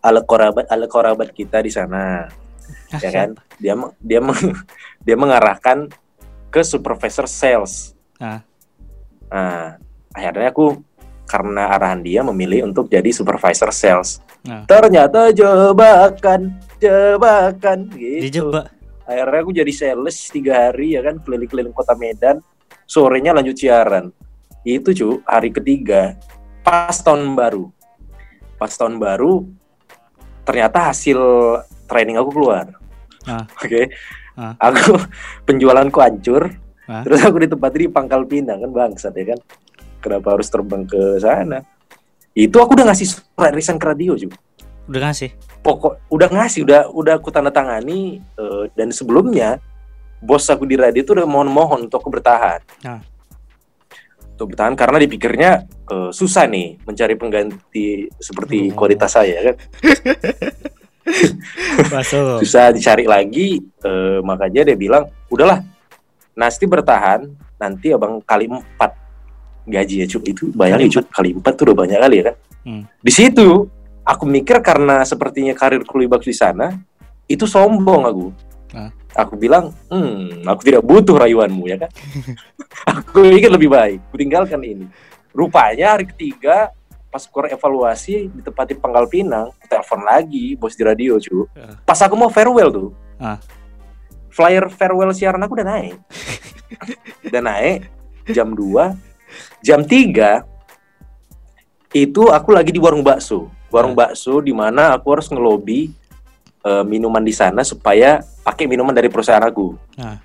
[0.00, 2.28] ala korabat ala korabat kita di sana
[2.90, 3.28] Ah, ya kan
[3.58, 4.54] dia dia meng-
[5.06, 5.90] dia mengarahkan
[6.50, 8.42] ke supervisor sales Ah.
[9.30, 9.78] nah
[10.12, 10.82] akhirnya aku
[11.24, 14.64] karena arahan dia memilih untuk jadi supervisor sales Nah.
[14.64, 18.72] ternyata jebakan jebakan gitu Dijebak.
[19.04, 22.40] akhirnya aku jadi sales tiga hari ya kan keliling-keliling kota Medan
[22.84, 24.08] sorenya lanjut siaran
[24.62, 26.16] itu cu hari ketiga
[26.60, 27.68] pas tahun baru
[28.56, 29.44] pas tahun baru
[30.42, 31.20] ternyata hasil
[31.84, 32.72] training aku keluar
[33.24, 33.44] Ah.
[33.60, 33.92] oke
[34.40, 34.56] Ah.
[34.56, 34.96] aku
[35.46, 36.48] penjualanku hancur
[36.88, 37.04] Ah.
[37.04, 39.38] terus aku ditempati di Pangkal Pinang kan bangsat ya kan
[40.00, 41.60] kenapa harus terbang ke sana
[42.32, 44.38] itu aku udah ngasih surat resign ke radio juga
[44.86, 45.30] Udah ngasih.
[45.60, 49.56] pokok udah ngasih udah udah aku tanda tangani eh, dan sebelumnya
[50.18, 52.98] bos aku di radio itu udah mohon-mohon untuk aku bertahan Ah.
[54.32, 55.50] untuk bertahan karena dipikirnya
[55.86, 58.72] eh, susah nih mencari pengganti seperti Oh.
[58.76, 59.54] kualitas saya kan
[62.38, 65.60] susah dicari lagi eh, makanya dia bilang udahlah
[66.30, 67.26] Nasti bertahan
[67.58, 68.94] nanti abang kali empat
[69.66, 72.84] gaji ya cuk itu bayangin cuk kali empat tuh udah banyak kali ya kan Hmm.
[73.00, 73.72] di situ
[74.04, 76.76] aku mikir karena sepertinya karir bagus di sana
[77.24, 78.26] itu sombong aku
[78.70, 78.92] Ah.
[79.16, 81.90] aku bilang hmm aku tidak butuh rayuanmu ya kan
[82.92, 84.84] aku pikir lebih baik aku tinggalkan ini
[85.32, 86.68] rupanya hari ketiga
[87.08, 91.42] pas keluar evaluasi di tempat di Pangkal Pinang, telepon lagi bos di radio cu.
[91.58, 91.74] Ya.
[91.82, 93.34] Pas aku mau farewell tuh, Ah.
[94.30, 95.98] flyer farewell siaran aku udah naik,
[97.26, 97.90] udah naik
[98.30, 99.09] jam 2
[99.64, 100.44] jam 3
[101.90, 105.90] itu aku lagi di warung bakso, warung bakso di mana aku harus ngelobi
[106.62, 110.18] eh, minuman di sana supaya pakai minuman dari perusahaan aku, Ah.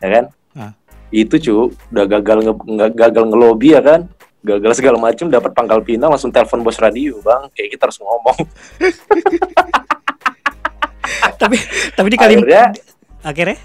[0.00, 0.24] ya kan?
[0.52, 0.72] Ah.
[1.10, 2.54] Itu cu, udah gagal nge,
[2.94, 4.06] gagal ngelobi ya kan?
[4.40, 7.48] Gagal segala macam, dapat pangkal pinang, langsung telepon bos radio, bang.
[7.52, 8.38] Kayak kita harus ngomong.
[11.40, 11.56] tapi
[11.96, 12.64] tapi di kali Akhirnya,
[13.20, 13.58] akhirnya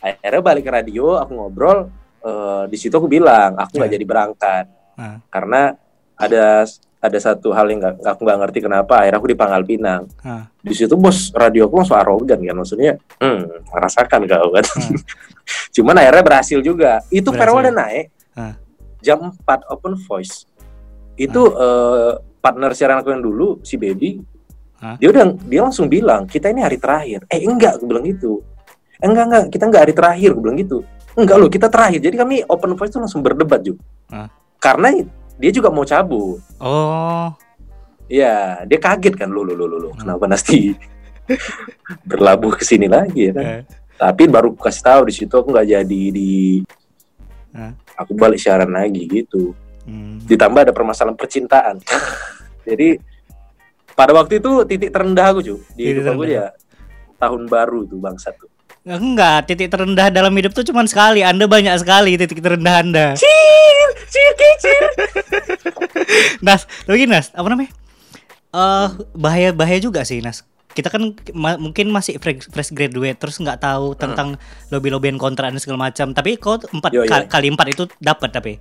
[0.00, 1.92] akhirnya balik ke radio, aku ngobrol.
[2.28, 3.94] Eh, di situ aku bilang, aku nggak Ya.
[3.96, 4.66] jadi berangkat
[4.98, 5.18] Ah.
[5.32, 5.72] karena
[6.18, 6.66] ada
[6.98, 9.06] ada satu hal yang nggak aku nggak ngerti kenapa.
[9.06, 10.02] Akhirnya aku di Pangkal Pinang.
[10.20, 10.50] Ah.
[10.58, 14.64] Di situ bos radio aku langsung arogan kan, maksudnya, hmm, rasakan kau kan.
[14.66, 14.98] Hmm.
[15.78, 16.98] Cuman akhirnya berhasil juga.
[17.08, 18.06] Itu farewell udah naik.
[18.34, 18.54] Ah.
[18.98, 20.42] Jam 4 open voice.
[21.14, 22.12] Itu eh,
[22.42, 24.18] partner siaran aku yang dulu si Baby.
[24.82, 24.98] Ah.
[24.98, 28.42] Dia udah dia langsung bilang, "Kita ini hari terakhir." Eh, enggak, aku bilang gitu.
[28.98, 30.78] "Eh, enggak, enggak, kita enggak hari terakhir, aku bilang gitu.
[31.18, 31.98] Enggak loh, kita terakhir.
[31.98, 33.82] Jadi kami open voice itu langsung berdebat juga.
[34.06, 34.30] Ah.
[34.56, 34.94] Karena
[35.34, 36.38] dia juga mau cabut.
[36.58, 37.34] oh
[38.08, 40.00] Iya, dia kaget kan, lo lo lo lo, Hmm.
[40.00, 40.72] kenapa Nasti
[42.08, 43.44] berlabuh ke sini lagi ya kan?
[43.44, 43.62] eh,
[43.98, 46.62] Tapi baru kasih tahu di situ aku nggak jadi di
[47.52, 47.74] Ah.
[47.98, 49.52] aku balik siaran lagi gitu.
[49.84, 50.24] hmm.
[50.24, 51.82] Ditambah ada permasalahan percintaan.
[52.68, 52.96] jadi
[53.92, 56.46] pada waktu itu titik terendah aku cuy di Titik hidup aku ya
[57.18, 58.48] tahun baru tuh bangsa tuh.
[58.90, 63.28] Enggak titik terendah dalam hidup tuh cuma sekali anda banyak sekali titik terendah anda Cil,
[64.06, 64.84] cil, kecil.
[66.46, 67.68] Nas tapi gini Nas apa namanya
[68.48, 73.36] eh bahaya bahaya juga sih Nas kita kan ma- mungkin masih fresh, fresh graduate terus
[73.36, 77.10] nggak tahu tentang lobby lobbyan kontrak dan segala macam tapi kau empat Yo, yo.
[77.10, 78.52] kali, kali empat itu dapat tapi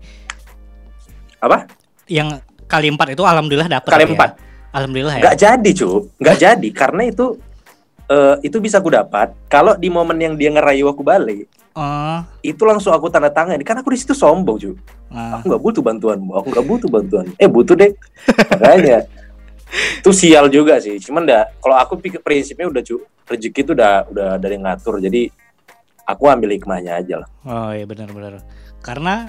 [1.37, 1.69] Apa?
[2.07, 4.09] yang kali empat itu alhamdulillah dapat Kali ya.
[4.09, 4.31] empat.
[4.73, 7.25] alhamdulillah ya Nggak jadi cuy, nggak jadi karena itu
[8.07, 11.47] eh, itu bisa aku dapat kalau di momen yang dia ngerayu aku balik.
[11.77, 12.07] Oh
[12.41, 14.73] itu langsung aku tanda tangan kan aku di situ sombong cuy
[15.13, 15.37] ah.
[15.37, 17.91] aku nggak butuh bantuanmu aku nggak butuh bantuan eh butuh deh.
[18.55, 19.05] Makanya
[19.99, 20.95] itu sial juga sih.
[20.97, 25.03] Cuman dah kalau aku pikir prinsipnya udah cu rezeki itu udah udah dari ngatur.
[25.03, 25.27] Jadi
[26.07, 27.29] aku ambil hikmahnya aja lah.
[27.43, 28.39] Oh iya benar-benar
[28.81, 29.27] karena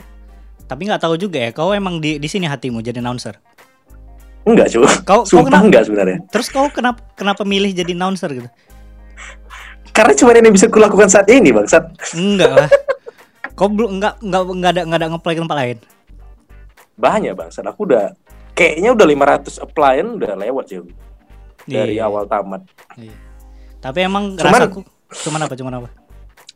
[0.68, 3.36] tapi nggak tahu juga ya kau emang di di sini hatimu jadi announcer?
[4.46, 5.64] Enggak cu kau kau sumpah kenapa?
[5.66, 6.18] enggak sebenarnya.
[6.30, 8.48] Terus kau kenapa kenapa milih jadi announcer gitu
[9.98, 11.82] karena cuma ini yang bisa kulakukan saat ini bangsat
[12.14, 12.68] enggak lah
[13.58, 15.78] kau belum enggak enggak enggak ada enggak ada ngeplay ke tempat lain
[16.94, 18.14] banyak bangsat aku udah
[18.54, 20.78] kayaknya udah 500 applyan udah lewat sih
[21.66, 22.06] dari Iya.
[22.06, 22.62] awal tamat
[22.94, 23.14] Iya.
[23.78, 25.88] Tapi emang Cuman- rasaku cuman apa cuman apa?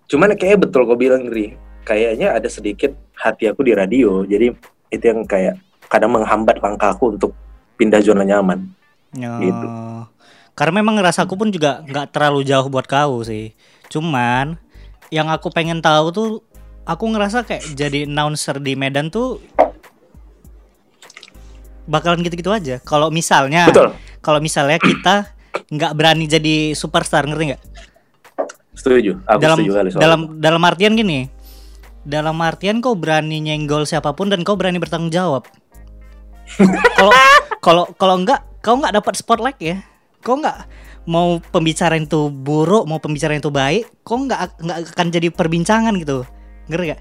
[0.07, 4.53] cuman kayaknya betul kau bilang Ri kayaknya ada sedikit hati aku di radio jadi
[4.89, 5.57] itu yang kayak
[5.89, 7.33] kadang menghambat langkahku untuk
[7.75, 8.71] pindah zona nyaman
[9.13, 9.37] Ya.
[9.39, 9.67] Gitu.
[10.53, 13.57] Karena memang rasaku pun juga nggak terlalu jauh buat kau sih.
[13.89, 14.61] Cuman
[15.09, 16.29] yang aku pengen tahu tuh
[16.85, 19.41] aku ngerasa kayak jadi announcer di Medan tuh
[21.89, 22.81] bakalan gitu-gitu aja.
[22.85, 23.69] Kalau misalnya
[24.21, 25.33] kalau misalnya kita
[25.73, 27.63] nggak berani jadi superstar ngerti nggak?
[28.73, 30.33] setuju aku dalam setuju kali soal dalam itu.
[30.41, 31.21] dalam artian gini
[32.03, 35.45] dalam artian kau berani nyenggol siapa pun dan kau berani bertanggung jawab
[36.99, 37.13] kalau
[37.61, 39.77] kalau kalau enggak kau nggak dapat spotlight ya
[40.23, 40.59] kau nggak
[41.11, 46.23] mau pembicaraan itu buruk mau pembicaraan itu baik kau nggak nggak akan jadi perbincangan gitu?
[46.71, 47.01] Ngerti gak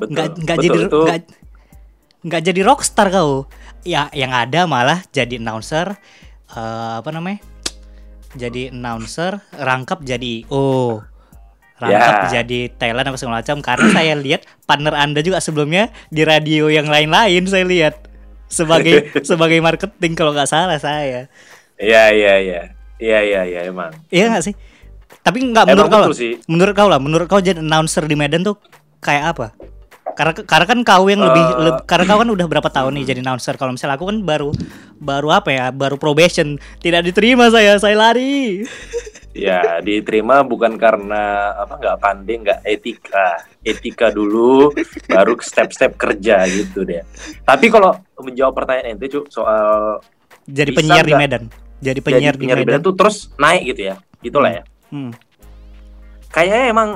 [0.00, 1.18] nggak nggak jadi nggak
[2.24, 3.50] nggak jadi rockstar kau.
[3.82, 5.98] Ya yang ada malah jadi announcer
[6.54, 7.42] eh, apa namanya?
[8.38, 11.02] Jadi announcer rangkap jadi oh
[11.80, 12.44] rangkap Ya.
[12.44, 13.58] jadi talent apa segala macam.
[13.58, 18.06] Karena saya lihat partner anda juga sebelumnya di radio yang lain-lain saya lihat.
[18.46, 21.26] Sebagai sebagai marketing kalau nggak salah saya
[21.80, 22.62] iya iya iya.
[23.00, 23.90] Iya iya iya emang.
[24.12, 24.54] Iya nggak sih?
[25.24, 26.08] Tapi nggak menurut kau lah.
[26.12, 26.32] sih.
[26.44, 28.60] Menurut kau lah menurut kau jadi announcer di Medan tuh
[29.00, 29.46] kayak apa?
[30.12, 33.20] Karena karena kan kau yang lebih leb- karena kau kan udah berapa tahun nih jadi
[33.24, 33.56] announcer.
[33.56, 34.52] Kalau misalnya aku kan baru
[35.00, 36.60] baru apa ya baru probation.
[36.84, 38.68] Tidak diterima saya saya lari.
[39.32, 43.40] Ya diterima bukan karena apa nggak pandai nggak etika.
[43.64, 44.76] Etika dulu
[45.08, 47.00] baru step-step kerja gitu deh.
[47.48, 50.00] Tapi kalau menjawab pertanyaan ente Cuk, soal
[50.44, 51.16] jadi penyiar di?
[51.16, 51.44] Medan
[51.80, 54.62] jadi penyiar, jadi penyiar di Medan tuh terus naik gitu ya gitulah ya.
[54.92, 55.10] Hmm.
[56.28, 56.90] kayaknya emang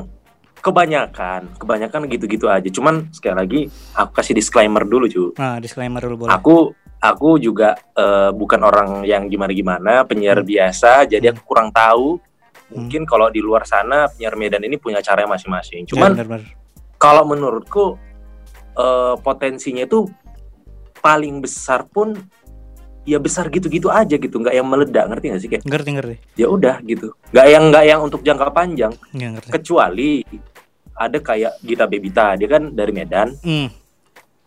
[0.60, 2.64] kebanyakan kebanyakan gitu-gitu aja.
[2.72, 3.60] Cuman sekali lagi
[3.92, 6.32] aku kasih disclaimer dulu cu nah disclaimer dulu boleh.
[6.32, 6.56] Aku
[6.98, 10.48] aku juga eh, bukan orang yang gimana-gimana penyiar Hmm.
[10.48, 12.16] biasa jadi aku kurang tahu.
[12.74, 15.84] Mungkin kalau di luar sana penyiar Medan ini punya caranya masing-masing.
[15.84, 16.48] Ya, cuman benar-benar.
[16.96, 18.00] kalau menurutku
[18.74, 20.08] eh, potensinya itu
[20.98, 22.16] paling besar pun
[23.04, 26.14] ya besar gitu-gitu aja gitu nggak yang meledak ngerti nggak sih kayak ngerti ngerti.
[26.40, 27.12] ya udah gitu.
[27.30, 28.92] Nggak yang nggak yang untuk jangka panjang.
[29.12, 29.50] Nggak ngerti.
[29.52, 30.10] Kecuali
[30.96, 33.68] ada kayak Gita Bebita dia kan dari Medan Hmm,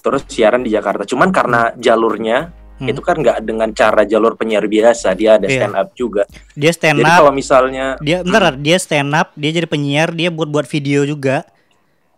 [0.01, 1.05] terus siaran di Jakarta.
[1.05, 2.49] Cuman karena jalurnya
[2.81, 2.87] hmm.
[2.89, 5.57] itu kan nggak dengan cara jalur penyiar biasa dia ada Iya.
[5.61, 6.23] stand up juga.
[6.57, 10.33] Dia stand jadi up kalau misalnya dia bentar dia stand up dia jadi penyiar dia
[10.33, 11.45] buat buat video juga.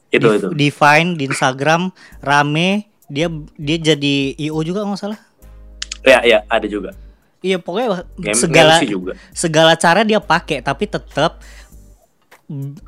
[0.09, 0.47] Itu di, itu.
[0.55, 1.91] Di Vine di Instagram
[2.23, 5.28] rame dia dia jadi IO juga nggak salah
[6.03, 6.91] ya ya ada juga.
[7.39, 9.13] Iya pokoknya Ngem- segala juga.
[9.31, 11.39] segala cara dia pakai tapi tetap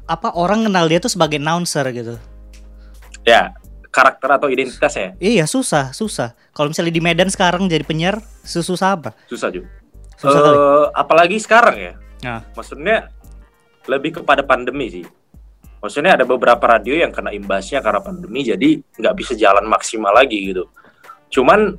[0.09, 2.15] apa orang kenal dia tuh sebagai announcer gitu.
[3.23, 3.55] Ya
[3.91, 5.13] karakter atau identitas ya?
[5.19, 6.33] Iya susah susah.
[6.51, 9.15] Kalau misalnya di Medan sekarang jadi penyiar susah apa?
[9.27, 9.69] Susah juga.
[10.19, 10.55] Susah kali.
[10.57, 11.93] Eh, apalagi sekarang ya?
[12.21, 12.45] Nah.
[12.53, 13.09] maksudnya
[13.89, 15.05] lebih kepada pandemi sih.
[15.81, 20.53] Maksudnya ada beberapa radio yang kena imbasnya karena pandemi jadi nggak bisa jalan maksimal lagi
[20.53, 20.69] gitu.
[21.33, 21.73] Cuman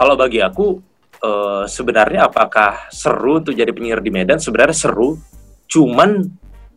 [0.00, 0.80] kalau bagi aku
[1.20, 5.20] eh, sebenarnya apakah seru untuk jadi penyiar di Medan sebenarnya seru
[5.68, 6.24] cuman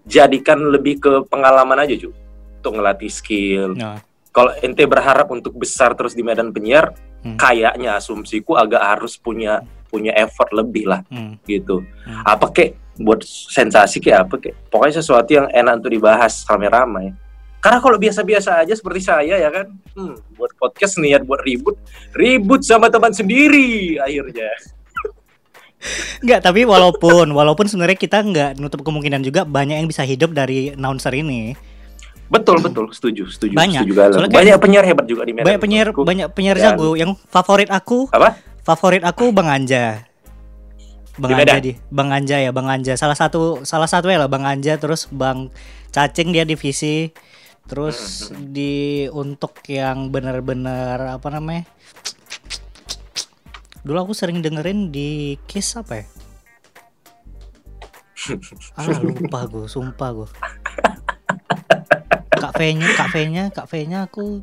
[0.03, 2.11] jadikan lebih ke pengalaman aja cuy
[2.59, 4.03] untuk ngelatih skill Nah,
[4.35, 6.91] kalau ente berharap untuk besar terus di Medan penyiar
[7.23, 7.39] Hmm.
[7.39, 11.39] kayaknya asumsiku agak harus punya punya effort lebih lah hmm.
[11.47, 11.79] gitu.
[12.03, 12.23] Hmm.
[12.27, 14.53] Apa kek buat sensasi kek apa kek.
[14.67, 17.15] Pokoknya sesuatu yang enak untuk dibahas rame-rame.
[17.63, 21.79] Karena kalau biasa-biasa aja seperti saya ya kan, hmm, buat podcast niat buat ribut,
[22.11, 24.51] ribut sama teman sendiri akhirnya.
[26.23, 30.71] Enggak, tapi walaupun walaupun sebenarnya kita nggak nutup kemungkinan juga banyak yang bisa hidup dari
[30.71, 31.55] announcer ini.
[32.31, 33.83] Betul betul, setuju, setuju, Banyak.
[33.83, 33.93] setuju.
[33.95, 35.45] Soalnya kayak- Banyak penyiar hebat juga di Medan.
[35.45, 36.07] Banyak penyiar menurutku.
[36.07, 36.89] banyak penyiar Dan- jago.
[36.95, 38.39] Yang favorit aku Apa?
[38.63, 40.07] favorit aku Bang Anja.
[41.13, 42.97] Bang Di Anja di Bang Anja ya, Bang Anja.
[42.97, 45.53] Salah satu salah satu ya lah Bang Anja terus Bang
[45.93, 47.13] Cacing dia divisi
[47.67, 51.65] terus di untuk yang benar-benar apa namanya?
[53.83, 56.05] Dulu aku sering dengerin di Kiss apa ya?
[58.79, 60.29] ah lupa gue, sumpah gue.
[62.39, 64.39] Kak V-nya, Kak V-nya, Kak V-nya aku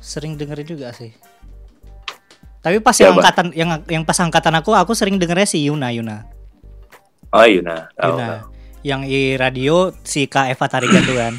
[0.00, 1.12] sering dengerin juga sih.
[2.60, 3.20] Tapi pas yang Siapa?
[3.24, 6.28] angkatan yang yang pas angkatan aku aku sering dengernya si Yuna Yuna.
[7.32, 7.88] Oh iya, nah.
[7.96, 8.24] tahu, Yuna.
[8.24, 8.40] tahu.
[8.80, 11.34] Yang di radio si Kak Eva Tarigan tuh kan.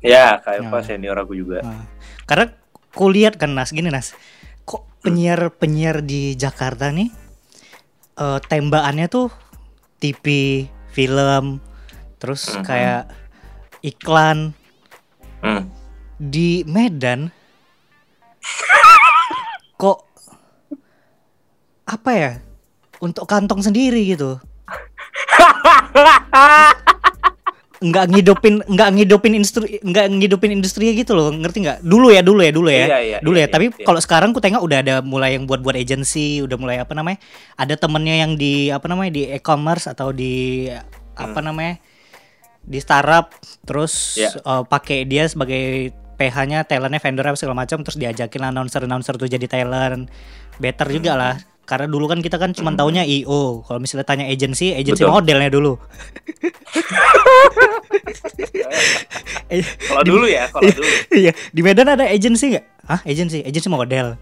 [0.00, 0.82] Ya, kayak apa Nah.
[0.82, 1.60] senior aku juga.
[1.60, 1.84] Nah,
[2.24, 2.46] karena
[2.90, 4.12] kulihat kan Nas gini Nas.
[4.64, 7.08] Kok penyiar-penyiar di Jakarta nih
[8.16, 9.28] eh, tembakannya tuh
[9.96, 10.24] TV,
[10.88, 11.60] film,
[12.16, 12.62] terus Mhm.
[12.62, 13.02] kayak
[13.80, 14.52] iklan
[15.40, 15.68] Hmm.
[16.16, 17.28] di Medan
[19.76, 20.04] kok
[21.86, 22.32] apa ya
[22.98, 24.38] untuk kantong sendiri gitu
[27.80, 32.40] nggak ngidupin nggak ngidupin industri nggak ngidupin industri gitu loh ngerti nggak dulu ya dulu
[32.44, 33.84] ya dulu ya Iya, iya, dulu iya, ya tapi iya.
[33.88, 37.16] kalau sekarang ku tengok udah ada mulai yang buat buat agency udah mulai apa namanya
[37.56, 40.68] ada temennya yang di apa namanya di e-commerce atau di
[41.16, 41.80] apa namanya
[42.60, 43.32] di startup
[43.64, 44.36] terus Iya.
[44.36, 49.24] eh, pakai dia sebagai PH-nya talentnya vendor apa segala macam terus diajakin announcer announcer tuh
[49.24, 50.12] jadi talent
[50.60, 51.20] better juga Hmm.
[51.24, 51.34] lah
[51.70, 55.14] karena dulu kan kita kan cuma taunya IO kalau misalnya tanya agency agency Betul.
[55.14, 55.78] modelnya dulu
[59.90, 60.86] Kalau dulu ya, kalau dulu.
[61.20, 62.64] Iya, di Medan ada agency nggak?
[62.86, 64.14] Hah, agency, agency model.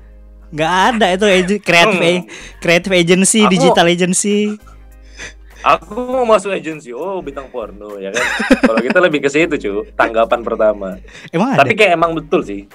[0.49, 1.25] Nggak ada itu
[1.61, 2.25] creative Hmm.
[2.59, 4.57] creative agency, Aku- digital agency.
[5.59, 8.25] Aku mau masuk agensi, oh bintang porno ya kan.
[8.63, 10.97] Kalau kita lebih ke situ cu, tanggapan pertama.
[11.29, 11.67] Emang ada?
[11.67, 12.71] Tapi kayak emang betul sih.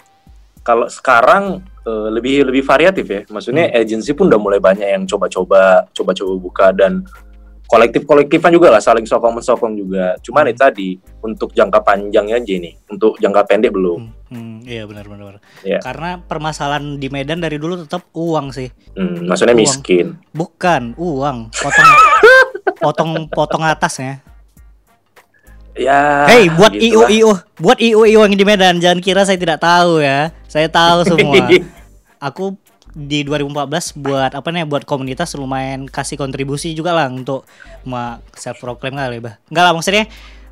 [0.63, 3.21] Kalau sekarang eh, lebih lebih variatif ya.
[3.27, 3.83] Maksudnya Hmm.
[3.83, 7.03] agensi pun udah mulai banyak yang coba-coba, coba-coba buka dan
[7.67, 10.15] kolektif-kolektifan juga lah saling sokong mensokong juga.
[10.23, 10.51] Cuman Hmm.
[10.55, 14.07] itu tadi untuk jangka panjangnya aja nih, untuk jangka pendek belum.
[14.29, 15.35] Hmm, hmm, iya benar benar.
[15.35, 15.43] benar.
[15.65, 15.79] Iya.
[15.83, 18.71] Karena permasalahan di Medan dari dulu tetap uang sih.
[18.95, 19.63] Hmm, maksudnya Uang.
[19.67, 20.07] miskin.
[20.31, 21.89] Bukan uang, potong
[22.83, 24.23] potong potong atasnya.
[25.73, 26.29] Ya.
[26.29, 27.09] Hei, buat IO gitulah.
[27.09, 30.29] IO, buat IO IO yang di Medan, jangan kira saya tidak tahu ya.
[30.45, 31.49] Saya tahu semua.
[32.21, 32.55] Aku
[32.93, 37.41] di 2014 buat apa nih buat komunitas lumayan kasih kontribusi juga lah untuk
[38.37, 39.41] self proclaim kali bah.
[39.49, 40.05] Enggak lah maksudnya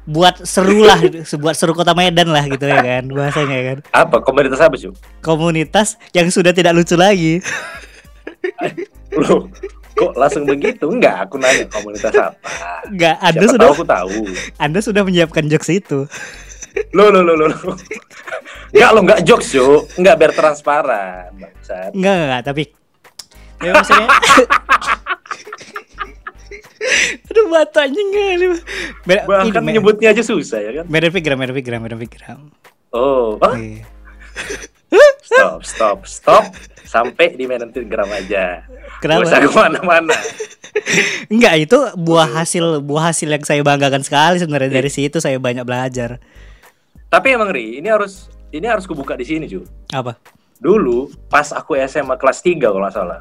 [0.10, 0.98] buat seru lah,
[1.46, 3.78] buat seru kota Medan lah gitu ya kan bahasanya kan.
[3.94, 4.90] Apa komunitas apa cu?
[5.22, 7.46] Komunitas yang sudah tidak lucu lagi.
[9.14, 9.54] Loh,
[9.94, 10.88] kok langsung begitu?
[10.90, 12.50] Enggak, aku nanya komunitas apa.
[12.88, 14.20] Enggak, Anda Siapa sudah tahu aku tahu.
[14.58, 16.00] Anda sudah menyiapkan jokes itu.
[16.96, 17.52] Lo lo lo lo.
[17.52, 17.72] lo.
[18.72, 19.92] Enggak lo enggak jokes, Cuk.
[20.00, 21.92] Enggak biar transparan, bangsat.
[21.92, 22.64] Enggak, enggak, tapi
[23.62, 24.10] ya maksudnya
[27.30, 28.46] Aduh batu anjing kali.
[29.06, 30.86] Bahkan ini, me- menyebutnya aja susah ya kan.
[30.90, 32.40] Pigram, Medan Pigram, Medan Pigram.
[32.92, 33.86] Oh, ah, Iya.
[35.24, 36.46] Stop, stop, stop.
[36.84, 38.68] Sampai di Medan Telegram aja.
[39.00, 39.24] Kenapa?
[39.24, 40.16] Usah ke mana-mana.
[41.32, 45.64] Enggak, itu buah hasil buah hasil yang saya banggakan sekali sebenarnya dari situ saya banyak
[45.64, 46.20] belajar.
[47.08, 49.64] Tapi emang Ri, ini harus ini harus kubuka di sini, Ju.
[49.92, 50.20] Apa?
[50.60, 53.20] Dulu pas aku SMA kelas 3 kalau nggak salah.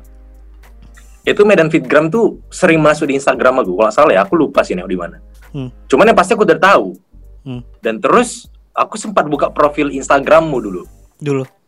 [1.22, 3.78] Itu Medan Fitgram tuh sering masuk di Instagram aku.
[3.78, 5.22] Kalau nggak salah ya, aku lupa sih di mana.
[5.54, 5.70] Hmm.
[5.86, 6.98] Cuman yang pasti aku udah tahu.
[7.46, 7.62] Hmm.
[7.82, 10.82] Dan terus aku sempat buka profil Instagrammu dulu.
[11.18, 11.59] Dulu.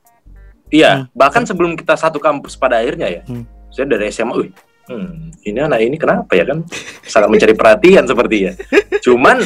[0.73, 1.05] Iya, Hmm.
[1.13, 3.21] bahkan sebelum kita satu kampus pada akhirnya ya.
[3.23, 3.45] Hmm.
[3.69, 4.51] Saya dari SMA, wih,
[4.89, 6.65] hmm, ini anak ini kenapa ya kan?
[7.05, 8.57] Sangat mencari perhatian sepertinya.
[9.01, 9.45] Cuman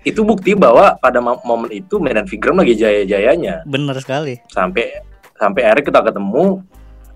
[0.00, 3.64] itu bukti bahwa pada mo- momen itu Medan Fitgram lagi jaya-jayanya.
[3.64, 4.36] Bener sekali.
[4.48, 5.00] Sampai
[5.34, 6.44] sampai akhirnya kita ketemu.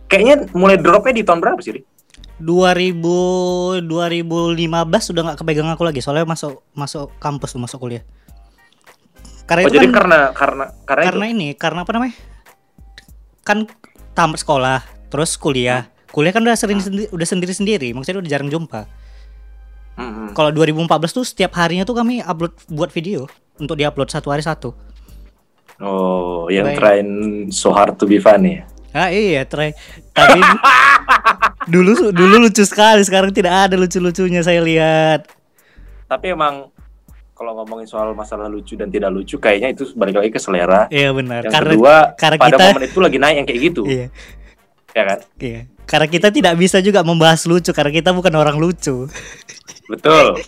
[0.05, 1.73] Kayaknya mulai dropnya di tahun berapa sih?
[1.77, 1.83] Ri?
[2.37, 4.59] 2000 2015
[5.01, 8.05] sudah nggak kepegang aku lagi soalnya masuk masuk kampus tuh masuk kuliah.
[9.45, 12.15] Karena Oh, itu jadi kan karena karena karena, karena ini karena apa namanya?
[13.45, 13.69] Kan
[14.17, 14.81] tamat sekolah,
[15.13, 15.87] terus kuliah.
[16.11, 18.89] Kuliah kan udah sering sendi- udah sendiri-sendiri, maksudnya udah jarang jumpa.
[19.95, 20.29] Hmm, hmm.
[20.35, 23.31] Kalau 2014 tuh setiap harinya tuh kami upload buat video
[23.63, 24.75] untuk diupload satu hari satu.
[25.79, 26.79] Oh, yang Baik.
[26.79, 27.11] trying
[27.51, 28.63] so hard to be funny.
[28.63, 28.65] ya?
[28.95, 29.75] Ah iya, try.
[30.15, 30.39] Tapi
[31.75, 35.27] dulu dulu lucu sekali, sekarang tidak ada lucu-lucunya saya lihat.
[36.07, 36.71] Tapi emang
[37.35, 40.87] kalau ngomongin soal masalah lucu dan tidak lucu, kayaknya itu balik lagi ke selera.
[40.89, 41.43] Iya benar.
[41.43, 44.07] Yang Karena kedua, karena pada kita- momen itu lagi naik yang kayak gitu, iya,
[44.95, 45.19] ya kan?
[45.43, 45.61] iya.
[45.85, 49.05] Karena kita tidak bisa juga membahas lucu karena kita bukan orang lucu.
[49.85, 50.41] Betul.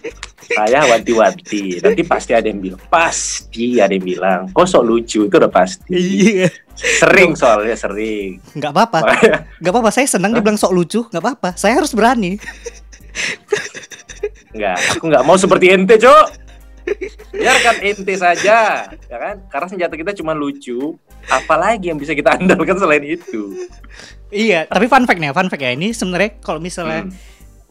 [0.48, 1.76] Saya wanti-wanti.
[1.84, 5.92] Nanti pasti ada yang bilang, pasti ada yang bilang, kok sok lucu itu udah pasti.
[5.92, 6.48] Iya.
[6.72, 8.40] Sering soalnya sering.
[8.56, 8.98] Nggak apa-apa.
[9.60, 9.90] Nggak apa-apa.
[9.92, 11.04] Saya senang dibilang sok lucu.
[11.04, 11.48] Nggak apa-apa.
[11.52, 12.40] Saya harus berani.
[14.56, 16.45] Enggak, aku nggak mau seperti ente, Cok.
[17.30, 18.56] Biarkan ente saja,
[18.88, 19.42] ya kan?
[19.46, 20.94] Karena senjata kita cuma lucu.
[21.26, 23.54] Apalagi yang bisa kita andalkan selain itu?
[24.28, 24.66] Iya.
[24.66, 25.70] Tapi fun fact nih, fun fact ya.
[25.70, 27.12] Ini sebenarnya kalau misalnya Hmm.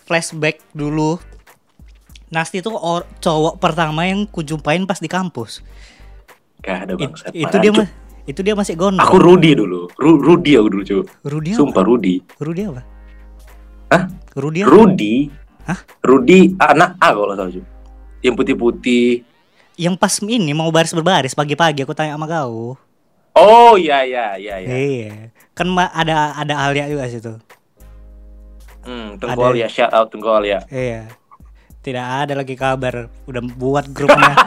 [0.01, 1.17] flashback dulu,
[2.25, 5.62] Nasti itu or- cowok pertama yang kujumpain pas di kampus.
[6.60, 7.25] Gak ada It- bangsa.
[7.32, 7.88] itu dia mah,
[8.25, 8.99] itu dia masih gondrong.
[8.99, 9.88] Aku Rudi dulu.
[9.93, 11.06] Ru Rudi aku dulu, Cok.
[11.23, 11.51] Rudi?
[11.54, 12.17] Sumpah Rudi.
[12.36, 12.82] Rudi apa?
[13.88, 14.04] Hah?
[14.36, 14.69] Rudi apa?
[14.73, 15.15] Rudi.
[15.63, 15.80] Hah?
[16.01, 17.65] Rudi anak A kalau tahu, Cok.
[18.26, 19.22] Yang putih-putih.
[19.78, 22.74] Yang pas ini mau baris berbaris pagi-pagi aku tanya sama kau.
[23.36, 24.70] Oh iya iya iya iya.
[24.72, 25.14] Iya.
[25.54, 27.38] Kan ada ada Alia juga situ.
[28.86, 30.64] Hmm, Tunggu ya, shout out Tunggu ya.
[30.72, 31.12] Iya.
[31.86, 33.12] Tidak ada lagi kabar.
[33.30, 34.34] Udah buat grupnya.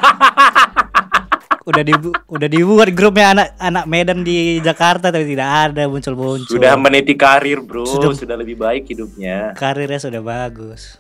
[1.69, 6.49] udah dibu udah dibuat grupnya anak anak Medan di Jakarta tapi tidak ada muncul-muncul.
[6.57, 7.85] Sudah meniti karir, Bro.
[7.85, 9.53] Sudah- Sudah, lebih baik hidupnya.
[9.53, 10.97] karirnya sudah bagus.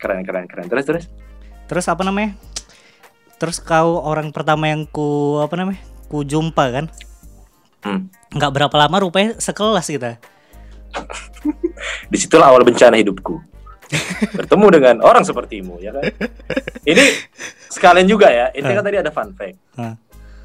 [0.00, 0.64] Keren keren keren.
[0.72, 1.04] Terus terus.
[1.68, 2.32] Terus apa namanya?
[3.38, 5.78] Terus kau orang pertama yang ku apa namanya?
[6.08, 6.86] Ku jumpa kan?
[7.84, 8.10] Hmm.
[8.34, 10.18] Nggak berapa lama rupanya sekelas kita.
[12.10, 13.38] Di situlah awal bencana hidupku.
[14.36, 16.04] Bertemu dengan orang sepertimu, ya kan?
[16.84, 17.04] Ini
[17.72, 18.52] sekalian juga ya.
[18.52, 19.96] Ini kan tadi ada fun fact, Hah.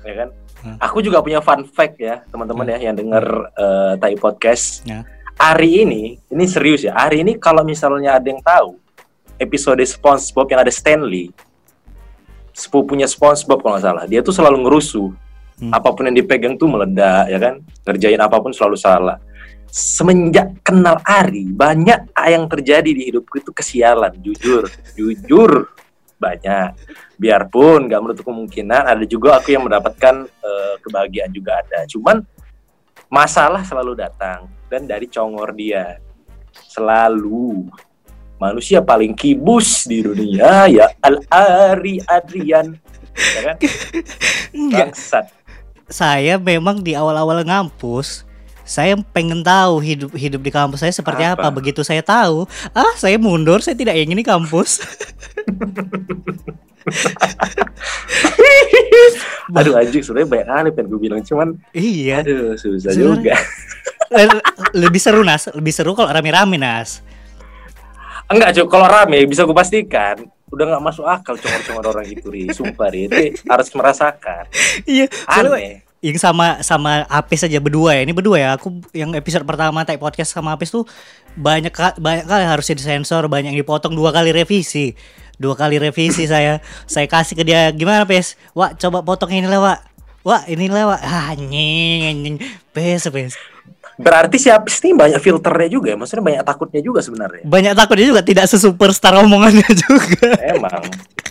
[0.07, 0.29] ya kan?
[0.63, 0.77] Hmm.
[0.79, 4.87] Aku juga punya fun fact ya, teman-teman ya yang dengar eh, Tai Podcast.
[4.87, 5.03] Ya.
[5.35, 6.95] Hari ini, ini serius ya.
[6.95, 8.79] Hari ini kalau misalnya ada yang tahu
[9.41, 11.33] episode SpongeBob yang ada Stanley,
[12.53, 15.09] sepupunya SpongeBob kalau nggak salah, dia tuh selalu ngerusuh.
[15.53, 15.69] Hmm.
[15.69, 17.61] Apa pun yang dipegang tuh meledak, ya kan?
[17.85, 19.17] Ngerjain apa pun selalu salah.
[19.73, 25.73] Semenjak kenal Ari, banyak yang terjadi di hidupku itu kesialan, jujur, jujur
[26.21, 26.77] banyak.
[27.17, 31.89] Biarpun nggak menutup kemungkinan, ada juga aku yang mendapatkan eh, kebahagiaan juga ada.
[31.89, 32.21] Cuman
[33.09, 36.01] masalah selalu datang dan dari congor dia
[36.69, 37.69] selalu
[38.43, 42.75] manusia paling kibus di dunia ya Al Ari Adrian
[43.15, 43.55] ya kan
[44.67, 45.25] bangsat
[45.87, 48.25] Saya memang di awal-awal ngampus
[48.63, 51.51] saya pengen tahu hidup hidup di kampus saya seperti apa.
[51.51, 51.51] Apa?
[51.51, 54.79] Begitu saya tahu, ah saya mundur, saya tidak ingin di kampus.
[59.53, 62.23] aduh anjing sebenarnya banyak kali pengen gue bilang cuman iya.
[62.23, 63.35] aduh susah Sebenarnya- juga
[64.13, 64.43] Le-
[64.83, 67.01] lebih seru nas, lebih seru kalau rame-rame nas.
[68.33, 72.45] Enggak cuy kalau rame bisa gue pastikan udah nggak masuk akal congor-congor orang itu ri
[72.53, 74.45] sumpah ri Itu harus merasakan
[74.85, 75.09] Iya.
[75.25, 78.03] aneh Yang sama sama Apis aja berdua ya.
[78.03, 78.49] Ini berdua ya.
[78.59, 80.83] Aku yang episode pertama Type Podcast sama Apis tuh
[81.39, 84.99] banyak banyak kali harusnya disensor, banyak yang dipotong dua kali revisi.
[85.39, 86.59] Dua kali revisi saya.
[86.91, 88.35] Saya kasih ke dia gimana, Pes?
[88.51, 89.79] Wah, coba potong ini lah, Wak.
[90.27, 91.01] Wah, ini lah, Wak.
[91.07, 92.35] Ah, anjing, anjing.
[92.75, 93.39] Pes, Pes.
[93.95, 95.97] Berarti si Apis ini banyak filternya juga ya?
[95.97, 97.43] Maksudnya banyak takutnya juga sebenarnya.
[97.45, 100.33] Banyak takutnya juga tidak sesuperstar omongannya juga.
[100.41, 100.81] emang.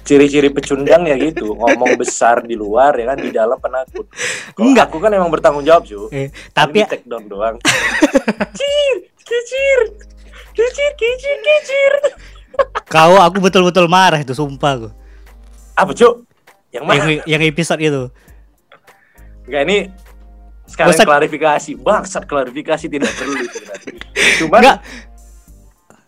[0.03, 1.55] Ciri-ciri pecundang ya gitu.
[1.55, 4.07] Ngomong besar di luar ya kan di dalam penakut.
[4.53, 4.91] Kalau Enggak.
[4.91, 7.57] aku kan emang bertanggung jawab cu Eh, tapi take down doang.
[8.53, 9.79] Kicir kicir.
[10.53, 11.93] Kicir kicir kicir.
[12.85, 14.89] Kau aku betul-betul marah itu sumpah aku.
[15.73, 16.29] apa cu
[16.69, 17.01] yang mana?
[17.01, 18.03] Yang, yang episode itu.
[19.49, 19.77] Enggak ini
[20.73, 21.07] sekalian Bosan.
[21.07, 24.01] klarifikasi bangsat klarifikasi tidak perlu sebenarnya
[24.41, 24.77] cuman Enggak.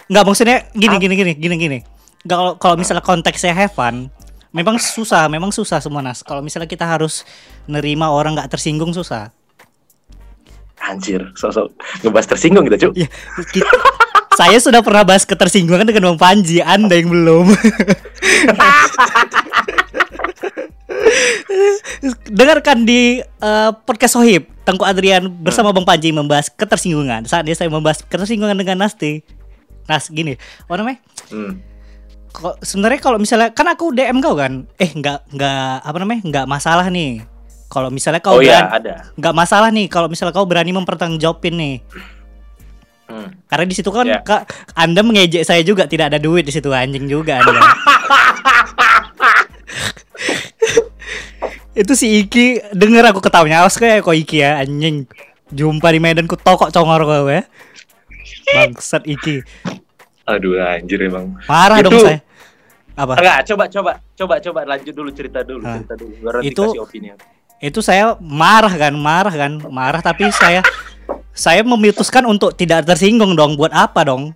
[0.04, 1.78] Enggak maksudnya gini gini gini gini gini.
[2.24, 4.08] Enggak kalau kalau misalnya konteksnya have fun,
[4.50, 6.20] memang susah, memang susah semua Nas.
[6.20, 7.24] Kalau misalnya kita harus
[7.64, 9.28] nerima orang nggak tersinggung susah.
[10.84, 11.72] anjir sosok
[12.04, 13.08] ngebahas tersinggung gitu cu Ya,
[13.48, 13.64] ki-
[14.36, 17.46] saya sudah pernah bahas ketersinggungan dengan Bang Panji, Anda yang belum.
[22.28, 27.28] Dengarkan di eh, podcast Sohib, Tengku Adrian bersama Bang Panji membahas ketersinggungan.
[27.28, 29.20] Saat ini saya membahas ketersinggungan dengan Nasti.
[29.84, 30.98] Nas, gini, apa namanya?
[31.28, 31.60] Hmm.
[32.34, 36.46] Kok sebenarnya kalau misalnya kan aku DM kau kan, eh nggak nggak apa namanya nggak
[36.48, 37.22] masalah nih.
[37.68, 41.54] Kalau misalnya kau oh iya berani, ada nggak masalah nih kalau misalnya kau berani mempertanggungjawabin
[41.54, 41.76] nih.
[43.04, 43.28] Hmm.
[43.46, 44.24] Karena di situ kan Ya.
[44.24, 47.60] Kak, Anda mengejek saya juga tidak ada duit di situ anjing juga Anda.
[51.74, 55.10] Itu si Iki denger aku ketawanya awas kayak kok Iki ya anjing.
[55.48, 57.42] Jumpa di Medan ku tokok congor kau ya.
[58.46, 59.42] Bangsat Iki.
[60.24, 62.24] aduh anjir emang Marah dong Itu- saya.
[62.96, 63.18] Apa?
[63.18, 65.76] enggak coba coba coba coba lanjut dulu cerita dulu Ah.
[65.76, 67.12] cerita dulu baru Itu- opini
[67.60, 70.64] Itu saya marah kan, marah kan, marah tapi saya
[71.30, 73.52] saya memutuskan untuk tidak tersinggung dong.
[73.54, 74.32] Buat apa dong?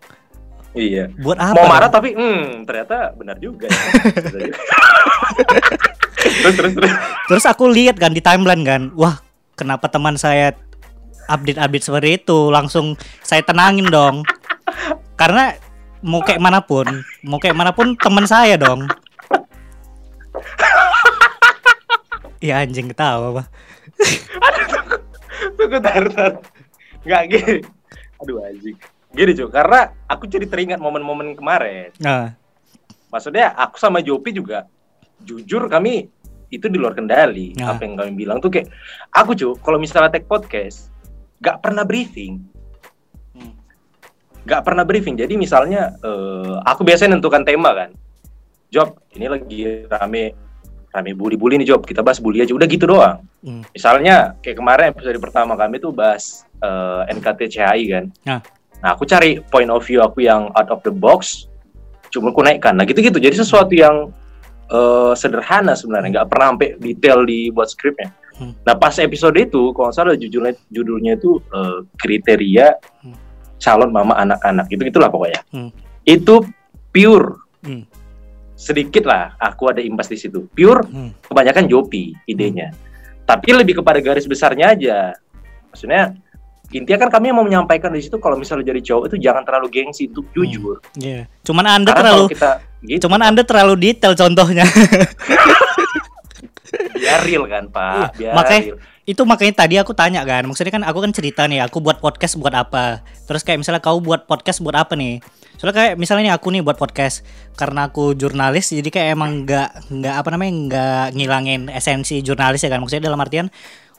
[0.74, 1.54] iya Buat apa?
[1.54, 1.72] mau dong?
[1.72, 3.80] marah tapi hmm ternyata benar juga ya.
[6.18, 6.92] terus terus terus.
[7.28, 9.22] Terus aku lihat kan di timeline kan, wah
[9.54, 10.54] kenapa teman saya
[11.28, 14.24] update-update seperti itu, langsung saya tenangin dong.
[15.18, 15.54] Karena
[16.00, 16.86] mau kayak mana pun,
[17.26, 18.88] mau kayak mana pun teman saya dong.
[22.38, 23.44] Ya anjing ketawa apa?
[25.58, 26.32] tunggu tar tar
[27.02, 27.56] nggak gini.
[28.22, 28.78] Aduh anjing.
[29.10, 31.90] Gini cuy karena aku jadi teringat momen-momen kemarin.
[31.98, 32.38] Nah,
[33.10, 34.70] maksudnya aku sama Jopi juga
[35.28, 36.08] jujur kami
[36.48, 37.52] itu di luar kendali.
[37.60, 37.76] Nah.
[37.76, 38.72] apa yang kami bilang tuh kayak
[39.12, 40.88] aku cuy kalau misalnya take podcast
[41.44, 42.40] nggak pernah briefing.
[43.36, 43.52] Hmm.
[44.48, 45.14] nggak pernah briefing.
[45.20, 47.90] Jadi misalnya eh, aku biasanya nentukan tema kan.
[48.68, 50.32] Job ini lagi rame
[50.88, 51.84] rame bully-bully nih job.
[51.84, 52.56] Kita bahas bully aja.
[52.56, 53.22] Udah gitu doang.
[53.38, 53.62] Hmm.
[53.70, 58.04] misalnya kayak kemarin episode pertama kami tuh bahas eh, NKTCHI kan.
[58.24, 58.40] Nah.
[58.78, 61.46] nah aku cari point of view aku yang out of the box
[62.08, 62.72] cuma aku naikkan.
[62.74, 63.20] Nah gitu-gitu.
[63.20, 64.10] Jadi sesuatu yang
[64.68, 68.54] eh, sederhana sebenarnya nggak pernah sampai detail dibuat skripnya Hmm.
[68.62, 72.70] nah pas episode itu kalau salah judulnya judulnya itu eh, kriteria
[73.02, 73.16] Hmm.
[73.58, 75.74] calon mama anak-anak gitu gitulah pokoknya Hmm.
[76.06, 76.46] itu
[76.94, 77.82] pure Hmm.
[78.54, 81.10] sedikit lah aku ada imbas di situ pure Hmm.
[81.26, 82.70] kebanyakan Jopi idenya.
[83.22, 85.12] Tapi lebih kepada garis besarnya aja.
[85.68, 86.16] Maksudnya
[86.72, 90.08] intinya kan kami mau menyampaikan di situ kalau misalnya jadi cowok itu jangan terlalu gengsi
[90.08, 90.80] untuk jujur.
[90.96, 91.28] Iya.
[91.44, 92.50] Cuman Anda Karena terlalu kita
[92.80, 94.62] gitu, cuman Anda terlalu detail contohnya.
[96.94, 98.78] biar real kan Pak, Iya, biar makanya- real.
[99.08, 102.36] itu makanya tadi aku tanya kan maksudnya kan aku kan cerita nih aku buat podcast
[102.36, 105.24] buat apa terus kayak misalnya kau buat podcast buat apa nih
[105.56, 107.24] soalnya kayak misalnya nih aku nih buat podcast
[107.56, 112.68] karena aku jurnalis jadi kayak emang nggak nggak apa namanya nggak ngilangin esensi jurnalis ya
[112.68, 113.48] kan maksudnya dalam artian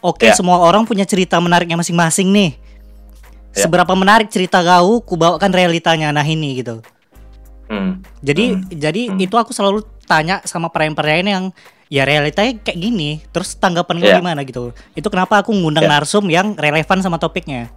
[0.05, 0.37] oke Ya.
[0.37, 2.51] semua orang punya cerita menariknya masing-masing nih
[3.49, 3.65] Ya.
[3.65, 6.85] seberapa menarik cerita kau ku bawakan realitanya nah ini gitu
[7.69, 8.01] Hmm.
[8.19, 8.65] jadi Hmm.
[8.67, 9.21] jadi Hmm.
[9.21, 11.45] itu aku selalu tanya sama perayaan-perayaan yang
[11.85, 13.21] ya realitanya kayak gini.
[13.29, 14.17] Terus tanggapan Iya.
[14.17, 14.73] gimana gitu.
[14.93, 15.93] Itu kenapa aku ngundang Iya.
[15.95, 17.69] narsum yang relevan sama topiknya.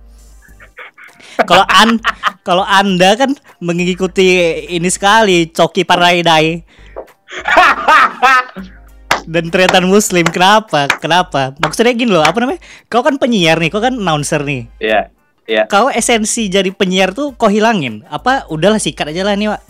[1.48, 1.96] Kalau an
[2.40, 4.36] kalau Anda kan mengikuti
[4.68, 6.60] ini sekali Coki Paraidai
[9.24, 13.78] dan teriakan muslim kenapa kenapa maksudnya gini loh apa namanya kau kan penyiar nih kau
[13.78, 15.08] kan announcer nih Iya.
[15.46, 15.62] Iya.
[15.66, 19.62] kau esensi jadi penyiar tuh kau hilangin apa udahlah sikat aja lah nih pak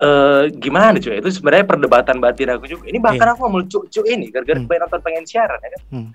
[0.00, 1.20] Eh, gimana cuy?
[1.20, 2.88] Itu sebenarnya perdebatan batin aku juga.
[2.88, 3.36] Ini bahkan Iya.
[3.36, 4.64] aku mau cuk-cuk ini gara-gara Hmm.
[4.64, 5.82] kebanyakan nonton pengen siaran ya kan.
[5.92, 6.08] Hmm.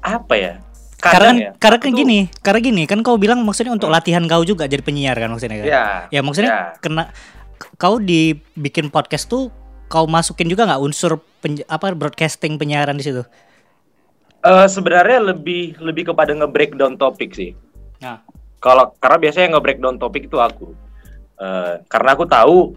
[0.00, 0.54] Apa ya?
[0.98, 1.50] karena Kadang kan, ya.
[1.54, 5.14] karena kan gini karena gini kan kau bilang maksudnya untuk latihan kau juga jadi penyiar
[5.14, 5.84] kan maksudnya kan Ya.
[6.10, 6.62] ya maksudnya ya.
[6.76, 7.14] kena
[7.76, 9.46] kau dibikin podcast tuh
[9.86, 13.22] kau masukin juga nggak unsur pen- apa broadcasting penyiaran di situ
[14.38, 17.54] Eh, sebenarnya lebih lebih kepada nge-breakdown topik sih.
[17.98, 18.18] Nah.
[18.56, 20.74] Kalau karena biasanya nge-breakdown topik itu aku.
[21.38, 22.74] Eh, karena aku tahu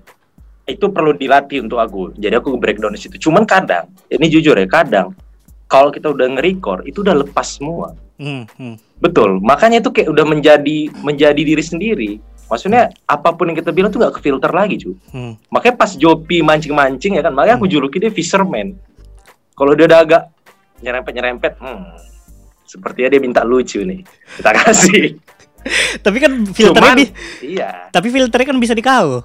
[0.70, 2.14] itu perlu dilatih untuk aku.
[2.14, 3.18] Jadi aku breakdown di situ.
[3.18, 5.18] Cuman kadang, ini jujur ya, kadang
[5.66, 7.98] kalau kita udah nge-record itu udah lepas semua.
[8.22, 8.76] hmm, hmm.
[9.02, 9.42] Betul.
[9.42, 12.12] Makanya itu kayak udah menjadi menjadi diri sendiri.
[12.52, 14.94] Maksudnya apa pun yang kita bilang tuh nggak ke filter lagi cu.
[15.10, 15.34] Hmm.
[15.50, 18.78] Makanya pas Jopi mancing-mancing ya kan, makanya aku juluki dia fisherman.
[19.58, 20.24] Kalau dia udah agak
[20.86, 21.98] nyerempet-nyerempet, hmm,
[22.68, 24.06] sepertinya dia minta lucu nih.
[24.38, 25.18] Kita kasih.
[26.06, 27.70] Tapi kan filternya Cuman, bi- iya.
[27.90, 29.22] tapi filternya kan bisa dikau.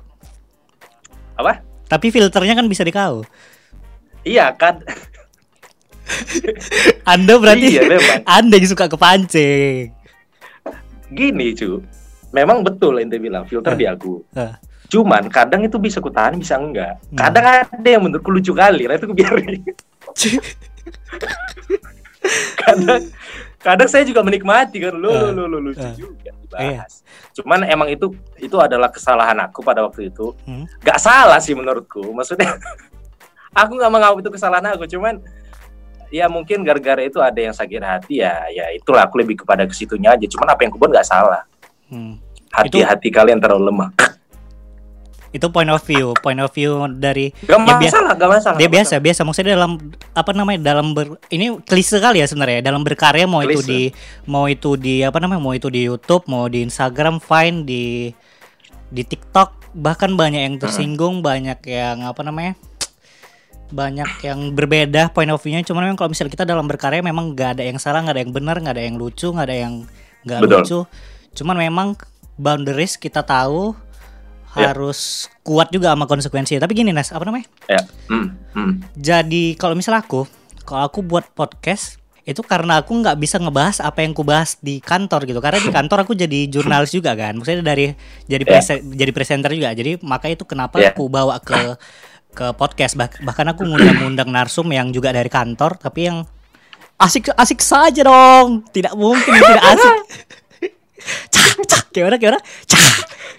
[1.35, 1.65] Apa?
[1.87, 3.25] Tapi filternya kan bisa dikau.
[4.21, 4.83] Iya kan.
[7.13, 8.19] Anda berarti Iya, memang.
[8.39, 9.91] Anda yang suka kepancing.
[11.09, 11.81] Gini cu.
[12.31, 13.79] Memang betul ente bilang filter Eh.
[13.79, 14.21] di aku.
[14.35, 14.53] Eh.
[14.87, 16.99] Cuman kadang itu bisa kutahan bisa enggak.
[17.07, 17.19] Hmm.
[17.19, 19.63] Kadang ada yang menurutku lucu kali, nah itu biarin.
[22.57, 23.03] kadang
[23.57, 25.33] kadang saya juga menikmati kan lo lo Eh.
[25.33, 25.95] lo lo lucu Eh.
[25.95, 26.33] juga Iya.
[26.41, 26.93] dibahas.
[27.35, 28.07] Cuman emang itu
[28.39, 30.31] itu adalah kesalahan aku pada waktu itu.
[30.47, 30.65] Hmm.
[30.81, 32.01] Gak salah sih menurutku.
[32.13, 32.55] Maksudnya
[33.61, 34.87] aku nggak menganggap itu kesalahan aku.
[34.87, 35.19] Cuman
[36.07, 39.75] ya mungkin gara-gara itu ada yang sakit hati ya ya itulah aku lebih kepada ke
[39.75, 40.27] situnya aja.
[40.27, 41.43] Cuman apa yang aku buat nggak salah.
[41.91, 42.23] Hmm.
[42.55, 43.91] Hati-hati kalian terlalu lemah.
[45.35, 48.57] Itu point of view, point of view dari Gak Ya, masalah, gak masalah.
[48.57, 49.79] dia biasa biasa maksudnya dalam
[50.15, 53.69] apa namanya dalam ber ini klise kali ya sebenarnya dalam berkarya mau itu Klise.
[53.69, 53.81] di
[54.31, 58.11] mau itu di apa namanya mau itu di YouTube mau di Instagram fine di
[58.87, 62.55] di TikTok bahkan banyak yang tersinggung banyak yang apa namanya
[63.67, 67.59] banyak yang berbeda point of view-nya cuman memang kalau misalnya kita dalam berkarya memang nggak
[67.59, 69.75] ada yang salah nggak ada yang benar nggak ada yang lucu nggak ada yang
[70.23, 70.55] nggak Betul.
[70.63, 70.79] lucu
[71.35, 71.89] cuman memang
[72.39, 73.75] boundaries kita tahu
[74.57, 74.73] Ya.
[74.73, 77.85] harus kuat juga sama konsekuensinya tapi gini Nas apa namanya Ya.
[78.09, 78.73] Hmm, hmm.
[78.97, 80.25] jadi kalau misal aku,
[80.63, 84.83] kalau aku buat podcast itu karena aku nggak bisa ngebahas apa yang ku bahas di
[84.83, 85.39] kantor gitu.
[85.39, 87.39] Karena di kantor aku jadi jurnalis juga kan.
[87.39, 87.95] Maksudnya dari
[88.27, 88.51] jadi Ya.
[88.51, 89.71] prese- jadi presenter juga.
[89.71, 90.91] Jadi maka itu kenapa Ya.
[90.91, 91.79] aku bawa ke
[92.35, 96.27] ke podcast Bah- bahkan aku ngundang-ngundang narsum yang juga dari kantor tapi yang
[96.99, 98.67] asik asik saja dong.
[98.75, 99.97] Tidak mungkin tidak asik.
[101.31, 102.43] Cak, cak, gimana gimana?
[102.67, 102.83] Cak.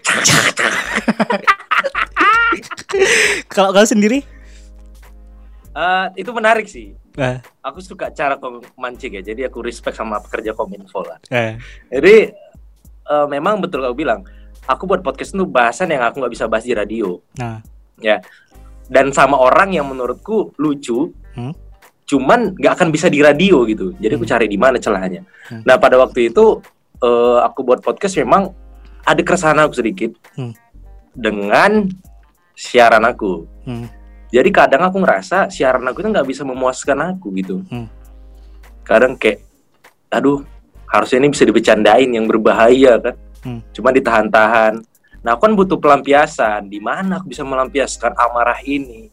[3.47, 4.23] Kalau kau sendiri?
[5.73, 6.93] Eh, itu menarik sih.
[7.17, 9.21] Eh, Aku suka cara kau mancing ya.
[9.23, 11.17] Jadi aku respect sama pekerja kominfo lah.
[11.29, 11.57] eh.
[11.89, 12.15] Jadi
[13.03, 14.21] eh, memang betul kau bilang.
[14.67, 17.17] Aku buat podcast itu bahasan yang aku nggak bisa bahas di radio.
[17.35, 17.59] Nah,
[17.97, 18.19] Ya.
[18.87, 21.11] Dan sama orang yang menurutku lucu.
[21.33, 21.51] Hmm.
[22.03, 23.91] Cuman nggak akan bisa di radio gitu.
[23.95, 24.31] Jadi aku Hmm.
[24.31, 25.21] cari di mana celahnya.
[25.47, 25.61] Hmm.
[25.63, 26.59] Nah pada waktu itu
[26.97, 28.49] eh, aku buat podcast memang
[29.07, 30.51] ada keresahan aku sedikit Hmm.
[31.15, 31.87] dengan
[32.53, 33.47] siaran aku.
[33.63, 33.87] hmm.
[34.27, 37.63] Jadi kadang aku ngerasa siaran aku itu nggak bisa memuaskan aku gitu.
[37.71, 37.87] Hmm.
[38.83, 39.39] Kadang kayak,
[40.11, 40.43] aduh,
[40.91, 43.15] harusnya ini bisa dibecandain yang berbahaya kan.
[43.47, 43.63] Hmm.
[43.71, 44.83] Cuma ditahan-tahan.
[45.23, 46.67] Nah, aku kan butuh pelampiasan.
[46.67, 49.07] Di mana aku bisa melampiaskan amarah ini?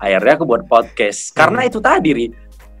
[0.00, 1.36] Akhirnya aku buat podcast.
[1.36, 1.68] Karena Hmm.
[1.68, 2.26] itu tadi, Ri.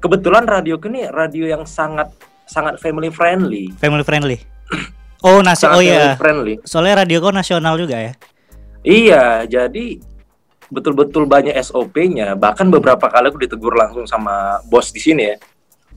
[0.00, 2.12] Kebetulan radio ini radio yang sangat
[2.44, 3.72] sangat family friendly.
[3.76, 4.38] Family friendly.
[5.24, 5.64] Oh, nasi.
[5.64, 6.12] Oh iya.
[6.14, 6.54] family friendly.
[6.62, 8.12] Soalnya radio kau nasional juga ya.
[8.84, 9.96] Iya, jadi
[10.68, 12.36] betul-betul banyak SOP-nya.
[12.36, 15.36] Bahkan beberapa kali aku ditegur langsung sama bos di sini ya.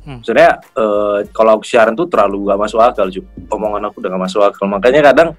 [0.08, 0.24] Hmm.
[0.24, 3.28] Sebenarnya eh, kalau aku siaran tuh terlalu gak masuk akal, Ju.
[3.52, 4.72] Omongan aku udah gak masuk akal.
[4.72, 5.36] Makanya kadang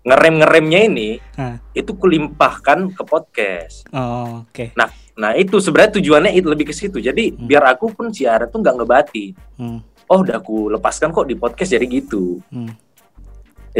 [0.00, 1.60] ngerem-ngeremnya ini Hah.
[1.70, 3.84] itu kulimpahkan ke podcast.
[3.92, 4.72] Oh, oke.
[5.20, 6.98] Nah, itu sebenarnya tujuannya itu lebih ke situ.
[6.98, 7.44] Jadi Hmm.
[7.46, 9.26] biar aku pun siaran tuh nggak ngebati.
[9.60, 9.78] Hmm.
[10.10, 12.40] Oh, udah aku lepaskan kok di podcast jadi gitu.
[12.50, 12.72] Hmm.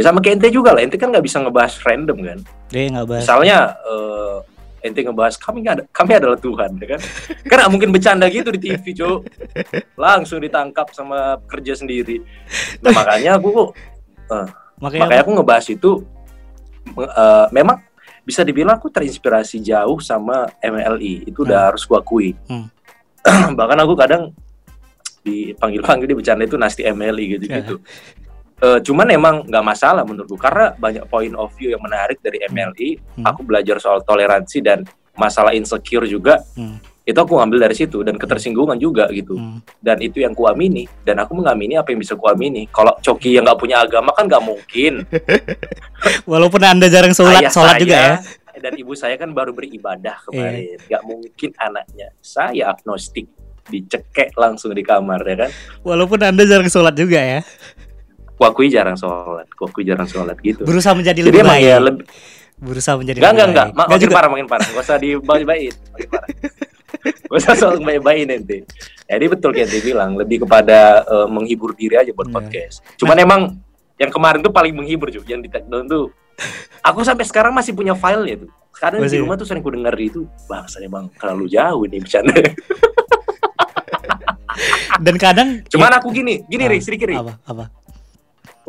[0.00, 0.80] Ya sama kayak ente juga lah.
[0.80, 2.38] Ente kan nggak bisa ngebahas random kan.
[2.72, 3.22] Dia nggak bahas.
[3.28, 4.36] Misalnya eh,
[4.88, 7.00] ente ngebahas kami ada, kami adalah Tuhan, ya kan?
[7.44, 9.28] nggak mungkin bercanda gitu di TV, cuk.
[10.00, 12.24] Langsung ditangkap sama kerja sendiri.
[12.80, 13.68] Nah, makanya aku kok
[14.80, 15.90] Makanya, makanya aku ngebahas itu
[16.96, 17.84] eh, memang
[18.24, 21.28] bisa dibilang aku terinspirasi jauh sama MLI.
[21.28, 22.32] Itu udah harus kuakui.
[22.48, 22.72] Hmm.
[23.58, 24.32] Bahkan aku kadang
[25.20, 27.76] dipanggil-panggil di bercanda itu nasti MLI gitu-gitu.
[28.60, 33.00] Eh, cuman emang nggak masalah menurutku karena banyak point of view yang menarik dari MLI.
[33.16, 33.24] Hmm.
[33.32, 34.84] Aku belajar soal toleransi dan
[35.16, 36.44] masalah insecure juga.
[36.52, 36.76] Hmm.
[37.08, 39.32] Itu aku ngambil dari situ dan ketersinggungan juga gitu.
[39.32, 39.64] Hmm.
[39.80, 42.68] Dan itu yang kuamini dan aku mengamini apa yang bisa kuamini.
[42.68, 45.08] Kalau Coki yang nggak punya agama kan nggak mungkin.
[46.30, 48.16] Walaupun anda jarang sholat, Ayah sholat saya juga ya.
[48.60, 50.26] Dan ibu saya kan baru beribadah Iya.
[50.28, 50.78] kemarin.
[50.84, 52.08] Nggak mungkin anaknya.
[52.20, 53.24] Saya agnostik
[53.72, 55.50] dicekek langsung di kamar ya kan.
[55.80, 57.40] Walaupun anda jarang sholat juga ya.
[58.40, 60.64] Kuakui jarang sholat, kuakui jarang sholat gitu.
[60.64, 61.68] Berusaha menjadi Jadi lebih emang baik.
[61.68, 62.04] ya lebih
[62.56, 63.66] Berusaha menjadi Enggak, lebih enggak, enggak.
[63.66, 64.14] Ma- Nggak makin juga.
[64.14, 64.66] parah, makin parah.
[64.66, 65.74] Gak usah dibaik-baikin.
[65.92, 66.28] Makin parah.
[67.00, 68.56] Gak usah soal baik-baikin nanti.
[69.02, 72.34] Jadi betul kayak dia bilang, lebih kepada eh, menghibur diri aja buat Iya.
[72.34, 72.76] podcast.
[72.96, 73.40] Cuman emang
[73.96, 75.24] yang kemarin tuh paling menghibur juga.
[75.26, 76.08] Yang di take down tuh.
[76.82, 78.50] Aku sampai sekarang masih punya filenya tuh.
[78.70, 79.12] Sekarang Masih?
[79.12, 80.24] di rumah tuh sering ku denger itu.
[80.46, 82.32] Bangsanya bang, terlalu jauh ini bercanda.
[85.00, 87.16] Dan kadang Cuman aku gini, gini Ah, Ri, sedikit Ri.
[87.16, 87.64] apa apa?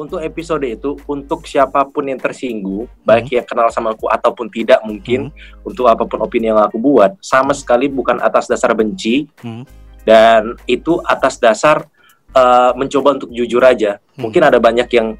[0.01, 4.81] Untuk episode itu untuk siapa pun yang tersinggung, baik yang kenal sama aku ataupun tidak
[4.81, 5.29] mungkin
[5.61, 9.61] untuk apa pun opini yang aku buat, sama sekali bukan atas dasar benci Hmm.
[10.01, 11.85] dan itu atas dasar
[12.31, 13.99] eh, mencoba untuk jujur aja.
[14.15, 14.23] Hmm.
[14.27, 15.19] Mungkin ada banyak yang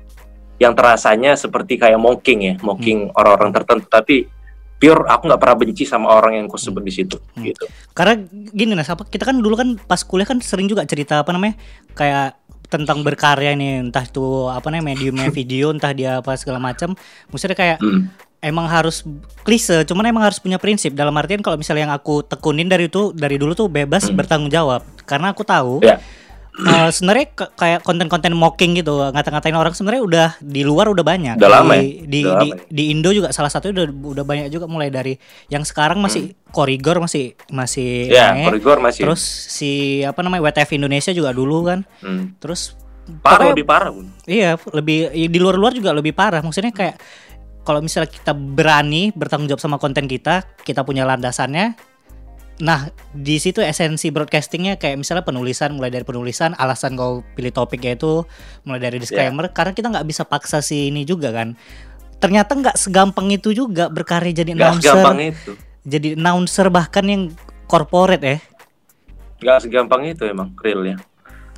[0.57, 3.17] yang terasanya seperti kayak mocking ya, mocking Hmm.
[3.19, 4.31] orang-orang tertentu, tapi
[4.79, 7.43] pure aku nggak pernah benci sama orang yang kau sebut di situ, Hmm.
[7.43, 7.67] gitu.
[7.91, 8.15] Karena
[8.55, 11.59] gini Nas, apa kita kan dulu kan pas kuliah kan sering juga cerita apa namanya
[11.93, 12.39] kayak
[12.71, 16.95] tentang berkarya nih entah itu apa namanya mediumnya video entah dia apa segala macam
[17.27, 18.07] maksudnya kayak Hmm.
[18.39, 19.03] emang harus
[19.43, 23.11] klise cuman emang harus punya prinsip dalam artian kalau misalnya yang aku tekunin dari itu
[23.11, 24.15] dari dulu tuh bebas Hmm.
[24.15, 25.99] bertanggung jawab karena aku tahu Ya.
[26.53, 31.47] Eh, sebenarnya kayak konten-konten mocking gitu ngata-ngatain orang sebenarnya udah di luar udah banyak Udah
[31.49, 31.87] lama di, ya?
[32.03, 32.55] di, Udah di, lama ya?
[32.67, 35.15] di Indo juga salah satu udah udah banyak juga mulai dari
[35.47, 38.13] yang sekarang masih korigor masih masih Hmm.
[38.13, 38.45] Ya, naik.
[38.47, 39.01] korigor masih.
[39.03, 39.71] Terus si
[40.01, 41.87] apa namanya WTF Indonesia juga dulu kan.
[41.99, 42.35] Hmm.
[42.37, 42.75] Terus
[43.19, 44.07] Parah lebih parah, Bun.
[44.23, 46.39] Iya, lebih ya di luar-luar juga lebih parah.
[46.39, 46.95] Maksudnya kayak
[47.61, 51.90] kalau misalnya kita berani bertanggung jawab sama konten kita, kita punya landasannya.
[52.61, 57.97] Nah, di situ esensi broadcastingnya kayak misalnya penulisan, mulai dari penulisan, alasan kau pilih topiknya
[57.97, 58.21] itu,
[58.63, 61.57] mulai dari disclaimer, karena kita nggak bisa paksa si ini juga kan.
[62.21, 65.51] Ternyata nggak segampang itu juga berkarya jadi Gak announcer, itu.
[65.81, 67.33] jadi announcer bahkan yang
[67.65, 68.37] corporate ya.
[69.41, 71.01] Gak segampang itu emang realnya.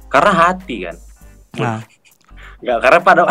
[0.07, 0.95] Karena hati kan.
[1.59, 1.83] Nah,
[2.63, 3.23] Nggak karena pada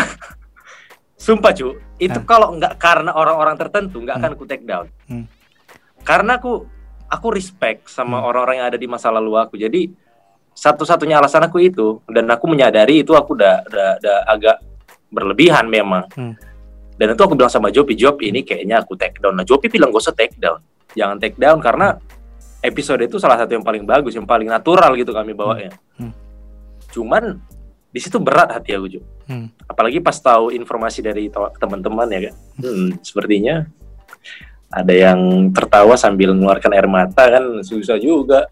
[1.24, 2.26] sumpah cu itu Hah?
[2.28, 4.36] kalau nggak karena orang-orang tertentu nggak akan Hmm.
[4.36, 4.86] aku take down.
[5.08, 5.24] Hmm.
[6.04, 6.68] Karena aku
[7.12, 8.28] aku respect sama Hmm.
[8.32, 9.60] orang-orang yang ada di masa lalu aku.
[9.60, 9.92] Jadi
[10.56, 14.56] satu-satunya alasan aku itu dan aku menyadari itu aku udah udah, udah agak
[15.12, 16.08] berlebihan memang.
[16.16, 16.32] Hmm.
[16.96, 19.36] Dan itu aku bilang sama Jopi, Jop ini kayaknya aku take down.
[19.36, 20.60] Nah Jopi bilang gak usah take down,
[20.96, 22.00] jangan take down karena
[22.64, 25.72] episode itu salah satu yang paling bagus, yang paling natural gitu kami bawanya.
[26.00, 26.12] Hmm.
[26.92, 27.40] Cuman
[27.92, 29.68] di situ berat hati aku Jop hmm.
[29.68, 31.28] apalagi pas tahu informasi dari
[31.60, 32.34] teman-teman ya kan
[32.64, 33.68] hmm, sepertinya
[34.72, 38.48] ada yang tertawa sambil mengeluarkan air mata kan susah juga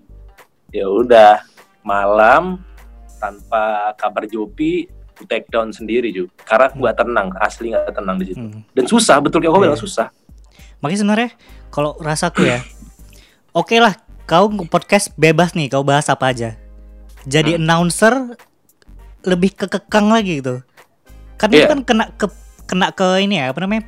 [0.69, 1.41] ya udah
[1.81, 2.61] malam
[3.17, 8.17] tanpa kabar Jopi aku take down sendiri juga karena aku gak tenang asli gak tenang
[8.21, 8.61] di situ hmm.
[8.77, 9.85] dan susah betul kayak kau bilang Iya.
[9.85, 10.09] susah
[10.81, 11.31] Makanya sebenarnya
[11.69, 12.65] kalau rasaku ya,
[13.53, 16.57] oke lah kau podcast bebas nih, kau bahas apa aja.
[17.29, 17.69] Jadi Hmm.
[17.69, 18.33] announcer
[19.29, 20.65] lebih kekekang lagi gitu.
[21.37, 21.77] Kan itu Iya.
[21.77, 22.27] kan kena ke
[22.65, 23.85] kena ke ini ya apa namanya?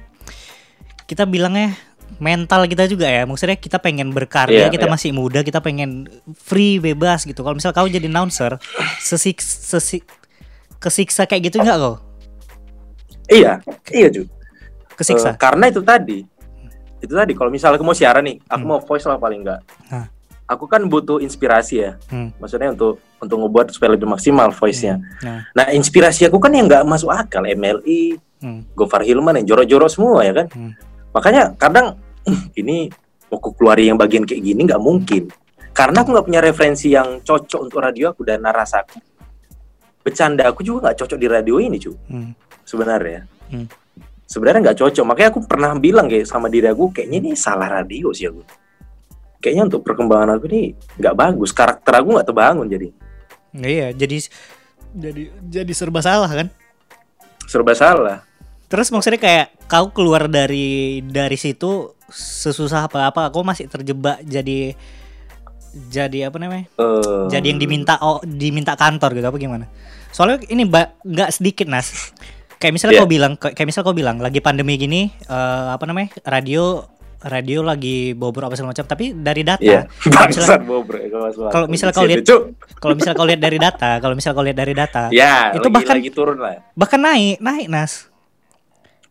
[1.08, 1.72] Kita bilangnya
[2.18, 3.22] mental kita juga ya.
[3.22, 4.92] Maksudnya kita pengen berkarya, Iya, kita iya.
[4.92, 7.40] masih muda, kita pengen free bebas gitu.
[7.40, 8.58] Kalau misal kau jadi announcer,
[8.98, 10.02] sesik sesi,
[10.76, 11.96] kesiksa kayak gitu nggak kau?
[13.28, 14.26] iya iya Ju
[14.92, 15.32] Kesiksa.
[15.32, 16.20] Eh, karena itu tadi
[16.98, 18.68] itu tadi kalau misalnya aku mau siaran nih aku Hmm.
[18.68, 20.06] mau voice lah paling enggak Hah.
[20.44, 22.34] aku kan butuh inspirasi ya Hmm.
[22.36, 26.84] maksudnya untuk untuk ngebuat supaya lebih maksimal voice-nya Nah, nah inspirasi aku kan yang nggak
[26.84, 30.72] masuk akal MLI hmm, Gofar Hilman yang jorok-jorok semua ya kan Hmm.
[31.12, 31.96] Makanya kadang
[32.26, 32.88] "Uh, ini
[33.32, 35.32] mau aku keluarin yang bagian kayak gini nggak mungkin.
[35.72, 39.00] Karena aku nggak punya referensi yang cocok untuk radio aku dan narasa aku
[40.02, 41.94] bercanda aku juga nggak cocok di radio ini cu.
[42.10, 42.34] Hmm,
[42.66, 43.24] sebenarnya.
[43.52, 43.68] Hmm.
[44.28, 45.04] sebenarnya nggak cocok.
[45.04, 48.40] Makanya aku pernah bilang kayak sama diri aku kayaknya ini salah radio sih aku.
[49.40, 51.52] Kayaknya untuk perkembangan aku ini nggak bagus.
[51.52, 52.88] Karakter aku nggak terbangun jadi.
[53.56, 53.88] Iya.
[53.92, 54.16] Jadi
[54.92, 56.48] jadi jadi serba salah kan?
[57.52, 58.24] serba salah
[58.72, 64.72] Terus maksudnya kayak kau keluar dari dari situ sesusah apa-apa, aku masih terjebak jadi
[65.72, 66.68] jadi apa namanya?
[66.74, 69.68] Eh, Jadi yang diminta oh diminta kantor gitu apa gimana?
[70.08, 72.12] Soalnya ini ba- nggak sedikit nas.
[72.56, 73.02] Kayak misalnya Iya.
[73.02, 76.12] kau bilang, kayak kayak misal kau bilang lagi pandemi gini, eh, apa namanya?
[76.22, 76.84] Radio
[77.22, 79.62] radio lagi bobor apa segala macam, tapi dari data.
[79.62, 81.02] Iya, Kalau misalnya- bangsat bobrek
[81.48, 82.42] kalau misalnya kau lihat- itu, Cuk.
[82.76, 85.72] Kalau misal kau lihat dari data, kalau misal kau lihat dari data, ya itu lagi,
[85.72, 86.60] bahkan- lagi turun lah.
[86.74, 88.11] bahkan naik, naik nas.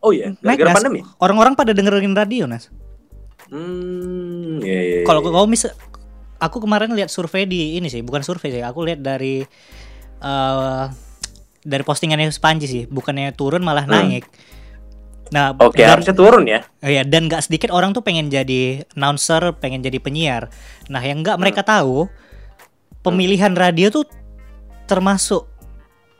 [0.02, 0.76] Oh iya, Naik gara-gara nas.
[0.82, 1.00] pandemi.
[1.16, 2.66] Orang-orang pada dengerin radio nas.
[3.48, 5.06] Hmm, iya, iya, iya.
[5.06, 5.70] Kalau kau misal
[6.36, 8.62] aku kemarin lihat survei di ini sih, bukan survei sih.
[8.62, 9.46] Aku lihat dari
[10.18, 10.84] eh
[11.62, 13.94] dari postingannya Spanji sih, bukannya turun malah Hmm.
[13.94, 14.26] naik.
[15.32, 16.60] Nah, Oke, dan, harusnya turun ya.
[16.82, 20.52] iya, dan nggak sedikit orang tuh pengen jadi announcer, pengen jadi penyiar.
[20.92, 21.38] Nah, yang Hmm.
[21.38, 22.04] mereka tahu,
[23.00, 24.04] pemilihan radio tuh
[24.84, 25.48] termasuk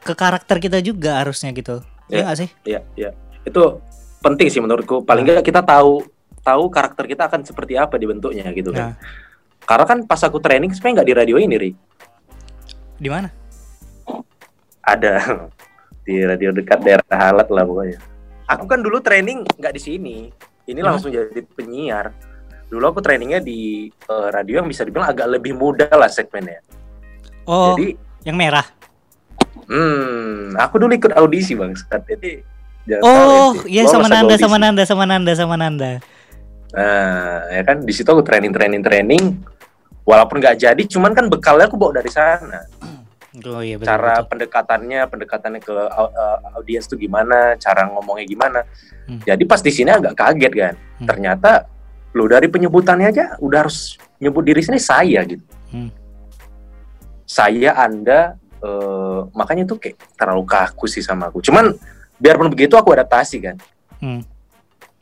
[0.00, 1.84] ke karakter kita juga harusnya gitu.
[2.08, 2.22] Iya Iya.
[2.24, 2.48] nggak sih?
[2.64, 3.10] Iya, iya.
[3.42, 3.82] Itu
[4.20, 5.02] penting sih menurutku.
[5.02, 5.38] Paling Nah.
[5.38, 6.06] nggak kita tahu
[6.42, 9.02] tahu karakter kita akan seperti apa dibentuknya gitu Nah, kan.
[9.62, 11.70] Karena kan pas aku training sebenarnya nggak di radio ini, Ri.
[12.98, 13.30] di mana?
[14.82, 15.14] Ada
[16.06, 17.98] di radio dekat daerah Halat lah pokoknya.
[18.50, 20.16] Aku kan dulu training nggak di sini.
[20.66, 20.94] Ini mana?
[20.94, 22.10] langsung jadi penyiar.
[22.66, 26.62] Dulu aku trainingnya di eh, radio yang bisa dibilang agak lebih muda lah segmennya.
[27.46, 28.64] Oh, Jadi yang merah.
[29.66, 31.74] Hmm, aku dulu ikut audisi bang.
[31.74, 32.42] Jadi
[32.88, 35.92] jangan Oh, iya sama Nanda, sama Nanda, sama Nanda, sama Nanda.
[36.72, 39.24] Nah, ya kan di situ aku training training training.
[40.02, 42.66] Walaupun nggak jadi, cuman kan bekalnya aku bawa dari sana.
[43.32, 43.88] Oh iya betul.
[43.88, 44.28] cara betul.
[44.28, 48.60] pendekatannya, pendekatannya ke uh, audiens tuh gimana, cara ngomongnya gimana.
[49.08, 49.24] Hmm.
[49.24, 50.74] Jadi pas di sini agak kaget kan.
[51.00, 51.08] Hmm.
[51.08, 51.64] Ternyata
[52.12, 55.40] lo dari penyebutannya aja udah harus nyebut diri sini saya gitu.
[55.72, 55.88] Hmm.
[57.24, 61.40] Saya, Anda, eh, makanya tuh kayak terlalu kaku sih sama aku.
[61.40, 61.72] Cuman
[62.22, 63.56] biarpun begitu aku adaptasi kan.
[63.98, 64.22] Hmm.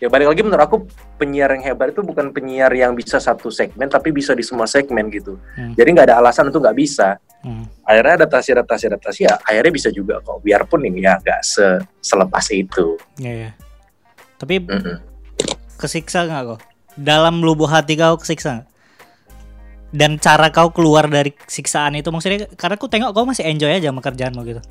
[0.00, 0.76] Ya balik lagi menurut aku
[1.20, 5.12] penyiar yang hebat itu bukan penyiar yang bisa satu segmen tapi bisa di semua segmen
[5.12, 5.36] gitu.
[5.52, 5.76] Hmm.
[5.76, 7.20] Jadi nggak ada alasan untuk nggak bisa.
[7.44, 7.68] Hmm.
[7.84, 10.40] Akhirnya adaptasi adaptasi adaptasi ya akhirnya bisa juga kok.
[10.40, 12.96] Biarpun ini ya nggak se selepas itu.
[13.20, 13.50] Iya, iya.
[14.40, 14.96] Tapi Mm-mm.
[15.76, 16.60] kesiksa nggak kok?
[16.96, 18.68] Dalam lubuk hati kau kesiksa nggak?
[19.92, 23.92] Dan cara kau keluar dari siksaan itu maksudnya karena aku tengok kau masih enjoy aja
[23.92, 24.64] sama kerjaanmu gitu.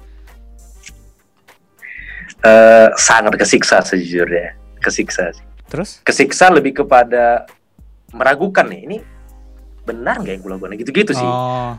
[2.39, 5.27] Eh, sangat kesiksa sejujurnya, kesiksa.
[5.29, 5.43] sih.
[5.67, 5.99] Terus?
[6.01, 7.43] Kesiksa lebih kepada
[8.09, 8.97] meragukan nih ini
[9.83, 11.25] benar nggak yang kulakukan gitu-gitu sih.
[11.25, 11.75] Oh,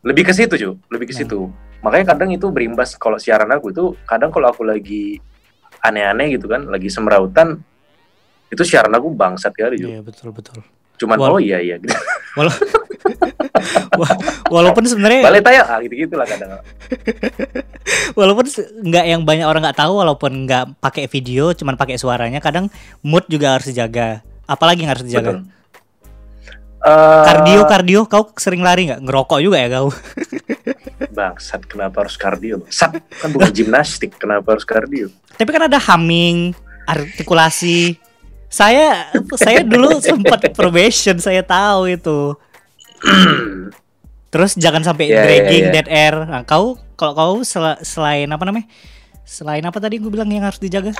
[0.00, 1.20] Lebih ke situ cuy, lebih ke Nah.
[1.20, 1.38] situ.
[1.80, 5.20] Makanya kadang itu berimbas kalau siaran aku itu kadang kalau aku lagi
[5.80, 7.60] aneh-aneh gitu kan, lagi semrautan
[8.48, 9.88] itu siaran aku bangsat kali cuy.
[9.90, 10.64] iya betul betul.
[10.96, 11.92] Cuman Wal- oh iya iya gitu.
[14.52, 15.78] Walaupun sebenarnya Balik ah,
[16.24, 16.50] kadang.
[18.18, 18.44] walaupun
[18.84, 22.72] nggak yang banyak orang nggak tahu walaupun nggak pakai video cuman pakai suaranya kadang
[23.04, 24.24] mood juga harus dijaga.
[24.44, 25.40] Apalagi yang harus dijaga?
[25.40, 25.54] Betul.
[26.84, 29.00] Eh, Kardio kardio kau sering lari nggak?
[29.00, 29.88] Ngerokok juga ya kau?
[31.16, 32.60] Bangsat, kenapa harus kardio?
[32.68, 35.08] Sat, kan bukan gimnastik, kenapa harus kardio?
[35.32, 36.52] Tapi kan ada humming,
[36.84, 37.96] artikulasi.
[38.52, 39.08] Saya
[39.40, 42.36] saya dulu sempat probation, saya tahu itu.
[44.32, 45.72] Terus jangan sampai Ya, ya, dragging ya.
[45.72, 46.14] dead air.
[46.24, 48.66] Nah, kau kalau kau sel- selain apa namanya?
[49.22, 50.92] Selain apa tadi gue bilang yang harus dijaga?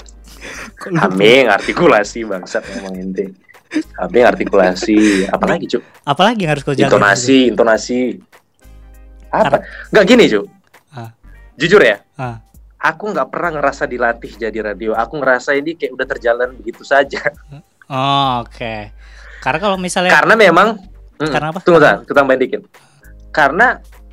[0.87, 3.27] Haming, artikulasi, bangsat ngomong inti.
[3.99, 4.97] Haming, artikulasi,
[5.29, 5.83] apalagi cuk?
[6.03, 6.89] Apalagi yang harus kau jaga?
[6.89, 7.99] Intonasi, intonasi.
[9.29, 9.67] Apa?
[9.91, 10.47] Nggak gini cuk.
[10.89, 11.11] Ah.
[11.55, 12.39] Jujur ya, Ah.
[12.79, 14.95] aku nggak pernah ngerasa dilatih jadi radio.
[14.95, 17.19] Aku ngerasa ini kayak udah terjalan begitu saja.
[17.91, 18.95] Oh, oke.
[19.43, 20.79] Karena kalau misalnya Karena memang,
[21.21, 21.59] Mm, Karena apa?
[21.63, 22.63] Tunggu sebentar, kita tambahin dikit.
[23.31, 23.67] Karena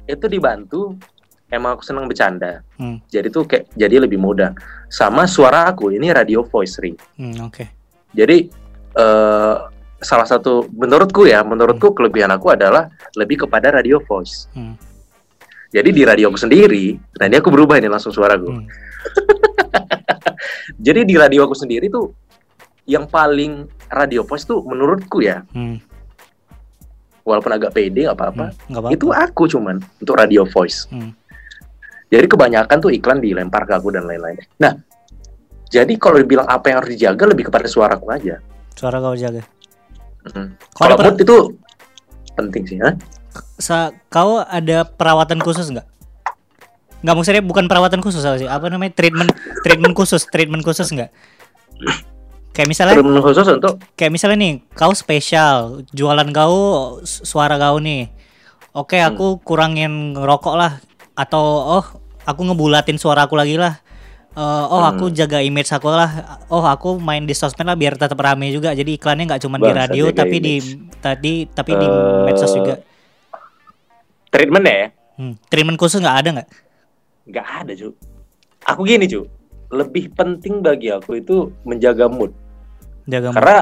[0.05, 0.81] itu dibantu,
[1.51, 2.63] emang aku seneng bercanda.
[2.79, 2.97] Hmm.
[3.11, 4.55] Jadi tuh kayak jadi lebih mudah.
[4.87, 6.97] Sama suara aku ini radio voice ring.
[7.19, 7.63] Hmm, oke.
[8.15, 8.37] Jadi
[8.91, 9.55] eh
[10.01, 14.49] salah satu menurutku ya, menurutku kelebihan aku adalah lebih kepada radio voice.
[14.57, 14.73] Hmm.
[15.71, 18.49] Jadi di radio aku sendiri, nah ini aku berubah ini langsung suaraku.
[18.51, 18.65] Hmm.
[20.85, 22.11] Jadi di radio aku sendiri tuh
[22.89, 25.79] yang paling radio voice tuh menurutku ya, Hmm.
[27.21, 28.91] Walaupun agak pede nggak apa-apa, Hmm.
[28.93, 30.85] Itu aku cuman untuk radio voice.
[30.89, 31.13] Hmm.
[32.11, 34.35] Jadi kebanyakan tuh iklan dilempar ke aku dan lain-lain.
[34.59, 34.75] Nah,
[35.71, 38.43] jadi kalau dibilang apa yang harus dijaga lebih kepada suaraku aja.
[38.75, 39.39] Suara kau jaga.
[40.35, 40.59] Mm.
[40.75, 41.37] Kau Kalau mood itu
[42.35, 42.93] penting sih, ha?
[43.55, 45.87] sa- kau ada perawatan khusus nggak?
[47.01, 48.49] Nggak maksudnya bukan perawatan khusus sih.
[48.51, 49.31] Apa namanya treatment
[49.63, 51.09] treatment khusus treatment khusus nggak?
[52.51, 56.55] Kayak misalnya Terus khusus untuk kayak misalnya nih kau spesial jualan kau
[57.01, 58.11] su- suara kau nih.
[58.71, 60.79] Oke aku kurangin ngerokok lah
[61.11, 61.43] atau
[61.79, 61.85] oh
[62.21, 63.79] aku ngebulatin suara aku lagi lah.
[64.31, 66.39] Eh, oh aku jaga image aku lah.
[66.47, 68.71] Oh aku main di sosmed lah biar tetap rame juga.
[68.71, 70.99] Jadi iklannya nggak cuma di radio tapi di image.
[70.99, 72.79] tadi tapi di Eh, medsos juga.
[74.27, 74.87] treatment ya?
[75.15, 75.35] Hmm.
[75.47, 76.49] Treatment khusus nggak ada nggak?
[77.27, 77.89] Nggak ada, Cu.
[78.65, 79.27] Aku gini, Cu.
[79.71, 82.35] Lebih penting bagi aku itu menjaga mood.
[83.07, 83.37] Jaga mood.
[83.39, 83.57] Karena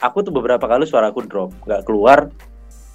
[0.00, 2.32] aku tuh beberapa kali suaraku drop, nggak keluar.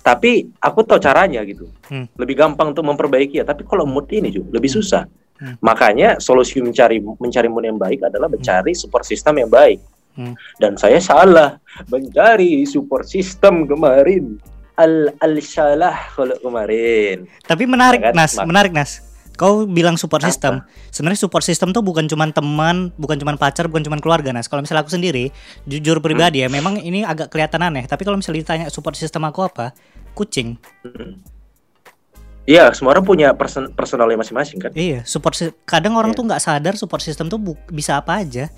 [0.05, 1.66] Tapi aku tahu caranya gitu.
[1.89, 2.05] Hmm.
[2.18, 3.45] Lebih gampang untuk memperbaiki ya.
[3.45, 5.09] Tapi kalau mood ini juga lebih susah.
[5.41, 5.57] Hmm.
[5.66, 9.82] Makanya solusi mencari mencari mood yang baik adalah mencari support system yang baik.
[10.13, 10.38] Hmm.
[10.61, 11.57] Dan saya salah
[11.89, 14.38] mencari support system kemarin.
[14.78, 17.26] Al al salah kalau kemarin.
[17.41, 18.13] Tapi menarik kan?
[18.13, 19.01] Nas, menarik Nas.
[19.36, 20.32] Kau bilang support Apa?
[20.32, 20.54] system.
[20.96, 24.48] Sebenarnya support system tuh bukan cuman teman, bukan cuman pacar, bukan cuman keluarga Nas.
[24.48, 25.30] Kalau misalnya aku sendiri,
[25.68, 27.84] jujur pribadi ya, memang ini agak kelihatan aneh.
[27.84, 29.76] Tapi kalau misalnya ditanya support system aku apa,
[30.16, 30.56] kucing.
[32.46, 34.72] Iya, semua orang punya person personalnya masing-masing kan.
[34.72, 35.34] Iya, support
[35.66, 36.18] kadang orang Iya.
[36.22, 37.42] tuh nggak sadar support system tuh
[37.74, 38.54] bisa apa aja.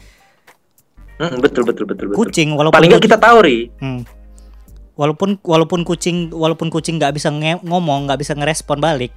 [1.17, 2.17] Mm, betul betul betul betul.
[2.19, 3.73] Kucing walaupun Paling nggak kita tahu ri.
[3.82, 4.05] Hmm.
[4.93, 7.32] Walaupun walaupun kucing walaupun kucing nggak bisa
[7.63, 9.15] ngomong, nggak bisa ngerespon balik.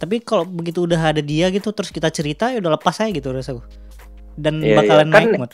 [0.00, 3.28] Tapi kalau begitu udah ada dia gitu terus kita cerita ya udah lepas aja gitu
[3.30, 3.60] rasaku.
[4.32, 5.12] Dan Iya, bakalan iya.
[5.12, 5.52] Kan- naik mood.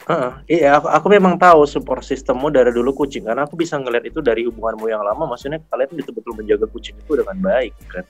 [0.00, 4.02] Heeh, iya, aku, aku memang tahu support sistemmu dari dulu kucing karena aku bisa ngeliat
[4.02, 5.28] itu dari hubunganmu yang lama.
[5.28, 8.02] Maksudnya kalian betul-betul menjaga kucing itu dengan baik kan.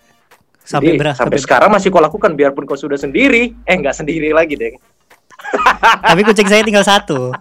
[0.63, 1.17] Sampai Jadi, berapa?
[1.19, 3.53] sampai Sampai, sekarang masih kau lakukan biarpun kau sudah sendiri.
[3.67, 4.79] Eh nggak sendiri lagi deh.
[6.09, 7.35] tapi kucing saya tinggal satu.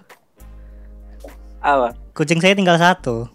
[1.62, 1.94] Apa?
[2.12, 3.30] Kucing saya tinggal satu.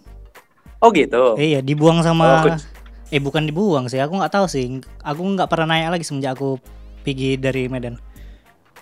[0.77, 1.39] Oh gitu.
[1.39, 2.69] Iya, dibuang sama Oh, kuc-
[3.15, 4.03] eh bukan dibuang sih.
[4.03, 4.83] Aku nggak tahu sih.
[4.99, 6.59] Aku nggak pernah nanya lagi semenjak aku
[6.99, 7.95] pergi dari Medan.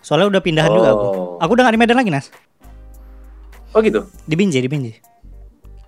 [0.02, 1.06] Soalnya udah pindahan juga aku.
[1.06, 1.28] Oh.
[1.38, 2.28] Aku udah gak di Medan lagi, Nas.
[3.72, 4.04] Oh gitu.
[4.28, 4.96] Di Binjai, di Binjai.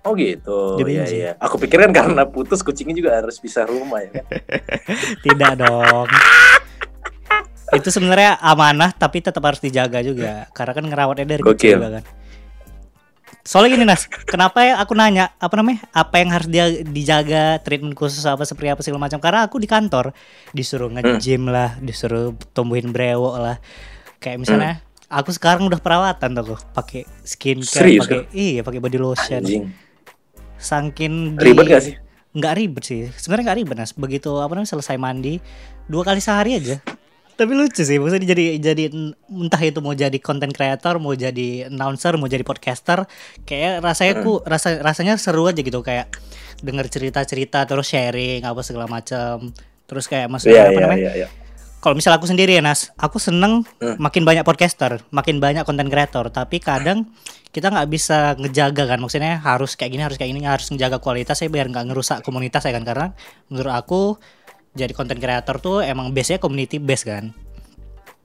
[0.06, 0.78] Oh gitu.
[0.78, 1.18] Di Iya Binjai.
[1.18, 1.30] iya.
[1.36, 4.24] Aku pikir kan karena putus kucingnya juga harus bisa rumah ya kan.
[5.26, 6.08] Tidak dong.
[7.74, 10.46] Itu sebenarnya amanah tapi tetap harus dijaga juga.
[10.54, 11.52] Karena kan ngerawatnya dari Gokil.
[11.58, 12.04] kecil juga kan.
[13.46, 15.86] Soalnya gini Nas, kenapa ya aku nanya apa namanya?
[15.94, 19.22] Apa yang harus dia dijaga, treatment khusus apa seperti apa segala macam?
[19.22, 20.10] Karena aku di kantor
[20.50, 20.98] disuruh Hmm.
[20.98, 23.56] nge-gym lah, disuruh tumbuhin brewok lah.
[24.18, 24.72] Kayak misalnya
[25.06, 29.38] aku sekarang udah perawatan tuh, pakai skincare, pakai iya, pakai body lotion.
[29.40, 29.70] Anjing.
[30.56, 31.94] Saking di- Ribet gak sih?
[32.36, 35.40] nggak ribet sih sebenarnya nggak ribet nas begitu apa namanya selesai mandi
[35.88, 36.84] dua kali sehari aja
[37.36, 38.84] tapi lucu sih maksudnya jadi jadi
[39.28, 43.04] entah itu mau jadi content creator mau jadi announcer mau jadi podcaster
[43.44, 46.08] kayak rasanya ku rasa rasanya seru aja gitu kayak
[46.64, 49.52] denger cerita cerita terus sharing apa segala macam
[49.84, 51.28] terus kayak maksudnya Iya apa iya namanya iya iya.
[51.78, 53.94] kalau misal aku sendiri ya Nas, aku seneng Hmm.
[54.02, 56.34] makin banyak podcaster, makin banyak konten kreator.
[56.34, 57.06] Tapi kadang
[57.54, 61.46] kita nggak bisa ngejaga kan, maksudnya harus kayak gini, harus kayak gini, harus ngejaga kualitasnya
[61.46, 62.82] biar nggak ngerusak komunitas ya kan.
[62.82, 63.06] Karena
[63.46, 64.00] menurut aku
[64.76, 67.32] jadi konten kreator tuh emang biasanya community base kan.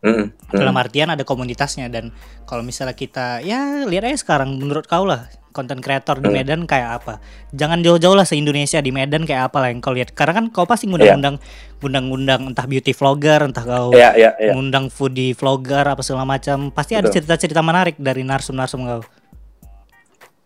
[0.02, 0.28] Mm, mm.
[0.52, 2.10] Dalam artian ada komunitasnya dan
[2.44, 6.36] kalau misalnya kita ya lihat aja sekarang menurut kau lah konten kreator di Hmm.
[6.42, 7.14] Medan kayak apa.
[7.52, 10.16] Jangan jauh-jauh lah se-Indonesia di Medan kayak apa lah yang kau lihat.
[10.16, 10.96] Karena kan kau pasti Iya.
[10.96, 11.36] ngundang-undang
[11.84, 14.52] ngundang-ngundang entah beauty vlogger, entah kau Iya iya iya.
[14.56, 17.22] ngundang foodie vlogger apa segala macam pasti ada Betul.
[17.22, 19.04] cerita-cerita menarik dari narsum-narsum kau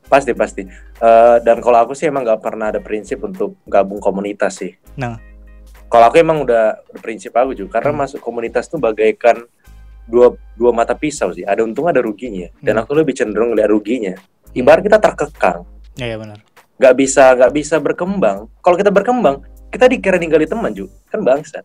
[0.05, 0.61] Pasti pasti.
[0.95, 4.73] Eh, dan kalau aku sih emang nggak pernah ada prinsip untuk gabung komunitas sih.
[4.95, 5.15] nah
[5.85, 7.99] Kalau aku emang udah, udah prinsip aku juga karena Hmm.
[8.03, 9.45] masuk komunitas tuh bagaikan
[10.05, 11.45] dua dua mata pisau sih.
[11.45, 12.49] Ada untung ada ruginya.
[12.61, 12.83] Dan Hmm.
[12.85, 14.13] aku lebih cenderung lihat ruginya.
[14.55, 15.67] Ibarat kita terkekang,
[15.99, 16.39] ya ya benar
[16.75, 18.51] nggak bisa nggak bisa berkembang.
[18.59, 21.63] Kalau kita berkembang, kita dikira ninggalin teman juga kan bangsa.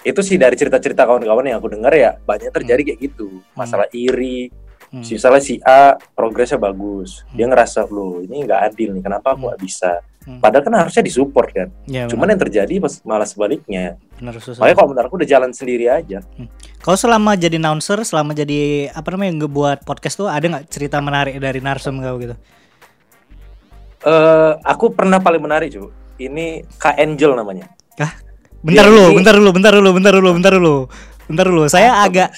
[0.00, 3.40] Itu sih dari cerita-cerita kawan-kawan yang aku dengar ya banyak terjadi kayak gitu.
[3.52, 4.48] Masalah iri,
[4.92, 5.04] Hmm.
[5.04, 7.52] misalnya si A progresnya bagus, dia Hmm.
[7.52, 9.48] ngerasa loh ini nggak adil nih, kenapa aku Hmm.
[9.52, 9.92] nggak bisa?
[10.20, 10.36] Hmm.
[10.36, 11.68] Padahal kan harusnya disupport kan.
[11.84, 13.96] ya Cuman yang terjadi pas- malah sebaliknya.
[14.14, 16.20] benar susah Makanya kalau menurut aku udah jalan sendiri aja.
[16.78, 21.36] kau selama jadi announcer selama jadi apa namanya ngebuat podcast tuh ada nggak cerita menarik
[21.36, 22.36] dari narsum kau gitu
[24.00, 25.88] Eh, aku pernah paling menarik cuy.
[26.18, 27.68] Ini Kak Angel namanya.
[28.60, 30.76] bentar Dia dulu ini- bentar dulu bentar dulu bentar dulu bentar dulu
[31.30, 32.28] bentar dulu saya Apa, agak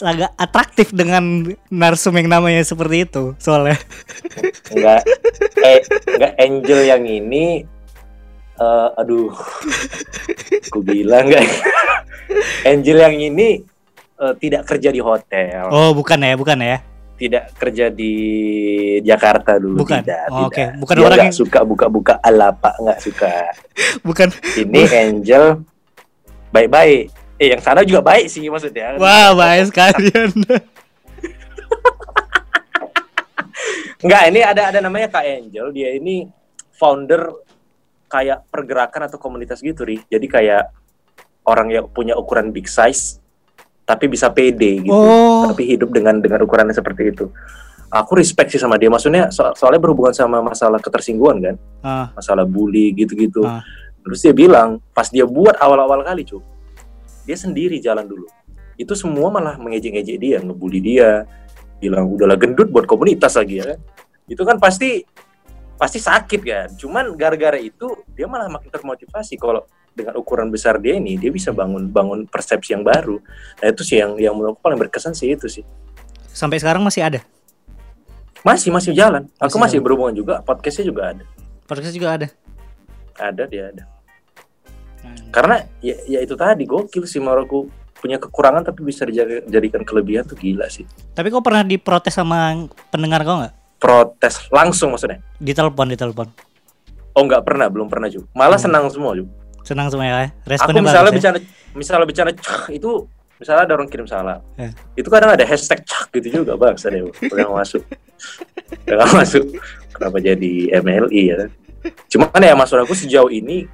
[0.00, 3.74] agak atraktif dengan narsum yang namanya seperti itu soalnya.
[4.70, 5.02] Enggak
[5.58, 5.78] eh
[6.08, 7.66] enggak Angel yang ini
[8.56, 9.34] eh aduh
[10.64, 11.44] aku bilang enggak.
[12.62, 13.62] Angel yang ini
[14.16, 15.66] eh, tidak kerja di hotel.
[15.68, 16.78] Oh bukan ya bukan ya?
[17.16, 18.12] Tidak kerja di
[19.00, 20.04] Jakarta dulu Bukan?
[20.04, 20.52] tidak Oh, oke.
[20.52, 20.70] tidak.
[20.76, 23.32] Bukan Dia orang yang- suka buka-buka alapak nggak suka.
[24.06, 24.28] Bukan.
[24.54, 25.64] Ini Angel
[26.52, 30.08] baik-baik eh yang sana juga baik sih maksudnya wah baik sekali.
[33.96, 35.72] Enggak, ini ada ada namanya Kak Angel.
[35.72, 36.28] Dia ini
[36.76, 37.32] founder
[38.06, 39.98] kayak pergerakan atau komunitas gitu, Ri.
[40.06, 40.68] Jadi kayak
[41.48, 43.18] orang yang punya ukuran big size
[43.86, 44.92] tapi bisa pede gitu.
[44.92, 45.46] Oh.
[45.48, 47.30] Tapi hidup dengan dengan ukurannya seperti itu.
[47.86, 48.90] Aku respect sih sama dia.
[48.90, 53.46] Maksudnya so- soalnya berhubungan sama masalah ketersinggungan kan, Ah, masalah bully gitu-gitu.
[53.46, 53.62] Ah.
[54.02, 56.42] Terus dia bilang, pas dia buat awal-awal kali, Cuk.
[57.26, 58.26] Dia sendiri jalan dulu.
[58.78, 61.26] Itu semua malah mengejek-ngejek dia, ngebully dia,
[61.82, 63.78] bilang udahlah gendut buat komunitas lagi ya kan.
[64.30, 65.04] Itu kan pasti
[65.76, 66.68] pasti sakit kan.
[66.78, 69.64] Cuman gara-gara itu dia malah makin termotivasi kalau
[69.96, 73.16] dengan ukuran besar dia ini dia bisa bangun bangun persepsi yang baru.
[73.64, 75.64] Nah itu sih yang yang menurut aku paling berkesan sih itu sih.
[76.36, 77.24] sampai sekarang masih ada
[78.44, 79.24] Masih masih jalan.
[79.40, 80.44] Aku Masih masih berhubungan juga.
[80.44, 81.24] Podcastnya juga ada.
[81.64, 82.28] podcast juga ada
[83.16, 83.95] Ada dia ada.
[85.06, 85.30] Hmm.
[85.30, 90.34] Karena ya, ya itu tadi gokil sih Maroko punya kekurangan tapi bisa dijadikan kelebihan tuh
[90.34, 90.84] gila sih.
[91.10, 92.52] tapi kau pernah diprotes sama
[92.88, 95.20] pendengar kau nggak Protes langsung maksudnya.
[95.36, 96.28] ditelepon ditelepon
[97.12, 98.28] Oh nggak pernah, belum pernah juga.
[98.32, 98.66] Malah Hmm.
[98.68, 99.32] senang semua juga.
[99.62, 101.32] senang semua ya Aku responnya misalnya bagus ya?
[101.32, 101.36] bicara
[101.74, 102.28] misalnya bicara
[102.70, 102.90] itu
[103.36, 104.40] misalnya ada orang kirim salam.
[104.54, 104.70] Ya.
[104.92, 107.02] Itu kadang ada hashtag cak gitu juga bang, saya
[107.32, 107.82] yang masuk.
[108.84, 109.44] Yang masuk.
[109.90, 111.50] Kenapa jadi MLI ya kan?
[112.06, 113.66] Cuman ya maksud aku sejauh ini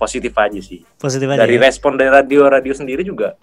[0.00, 0.80] positif aja sih.
[0.96, 1.68] positif aja Dari ya?
[1.68, 3.36] respon dari radio-radio sendiri juga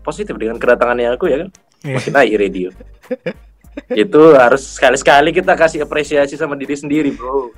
[0.00, 1.50] positif dengan kedatangannya aku ya kan.
[1.84, 1.94] Iya.
[2.00, 2.68] Makin naik radio.
[3.92, 7.48] itu harus sekali-sekali kita kasih apresiasi sama diri sendiri bro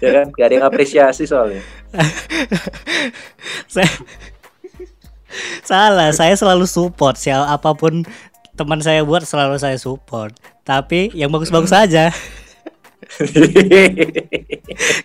[0.00, 1.60] ya kan gak ada yang apresiasi soalnya
[3.72, 3.88] saya
[5.60, 8.04] salah saya selalu support siapa apa pun
[8.56, 10.32] teman saya buat selalu saya support
[10.64, 12.08] tapi yang bagus-bagus saja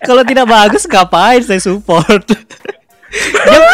[0.08, 2.24] kalau tidak bagus ngapain saya support?
[3.48, 3.64] Yang,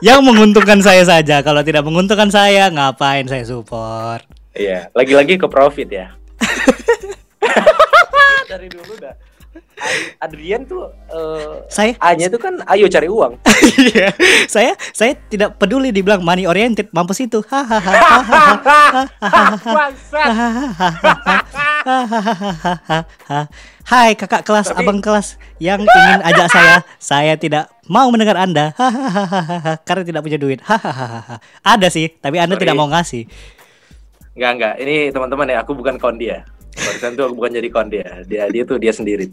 [0.00, 1.44] yang menguntungkan saya saja.
[1.44, 4.24] Kalau tidak menguntungkan saya ngapain saya support?
[4.56, 6.08] Iya lagi-lagi ke profit ya.
[8.50, 9.14] Dari dulu dah
[10.18, 13.38] Adrian tuh uh, saya A-nya tuh kan ayo cari uang.
[13.78, 14.10] Iya.
[14.50, 17.38] saya saya tidak peduli dibilang money oriented mampus itu.
[17.46, 17.94] Hahaha.
[23.88, 28.76] Hai kakak kelas, Tapi- abang kelas yang ingin ajak saya, saya tidak mau mendengar Anda.
[28.76, 29.80] Hahaha.
[29.86, 30.58] Karena tidak punya duit.
[30.60, 31.40] Hahaha.
[31.64, 32.62] Ada sih, tapi Anda Sorry.
[32.68, 33.24] tidak mau ngasih.
[34.36, 34.74] Enggak enggak.
[34.84, 36.44] Ini teman-teman ya, aku bukan kon dia.
[36.74, 38.22] Barusan tuh bukan jadi kon dia.
[38.24, 39.30] Dia dia tuh dia sendiri.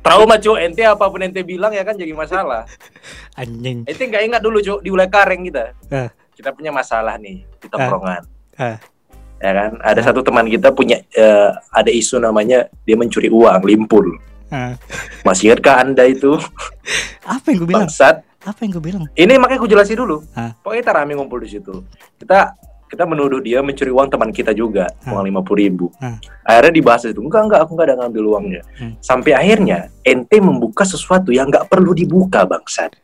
[0.00, 2.66] Trauma cu, ente apa pun ente bilang ya kan jadi masalah.
[3.34, 3.86] Anjing.
[3.86, 5.74] Ente nggak ingat dulu cu, di ulai kareng kita.
[5.88, 8.22] Ah, Kita punya masalah nih di tongkrongan.
[8.58, 8.78] ah.
[9.40, 9.70] Ya kan?
[9.80, 14.04] Ada satu teman kita punya eh, ada isu namanya dia mencuri uang, limpul.
[14.50, 14.74] ah.
[15.22, 16.36] Masih ingat kah Anda itu?
[17.22, 17.86] Apa yang gue bilang?
[17.86, 18.24] Bangsat.
[18.40, 19.04] Apa yang gue bilang?
[19.12, 20.24] Ini makanya aku jelasin dulu.
[20.32, 20.56] Hah?
[20.64, 21.84] Pokoknya kita rame ngumpul di situ.
[22.16, 22.56] Kita
[22.90, 25.14] kita menuduh dia mencuri uang teman kita juga, Hah?
[25.14, 25.94] uang lima ribu.
[26.02, 26.18] Hah?
[26.42, 28.62] Akhirnya dibahas itu, enggak enggak, aku enggak ada ngambil uangnya.
[28.74, 28.98] Hmm.
[28.98, 32.98] Sampai akhirnya ente membuka sesuatu yang nggak perlu dibuka bangsat.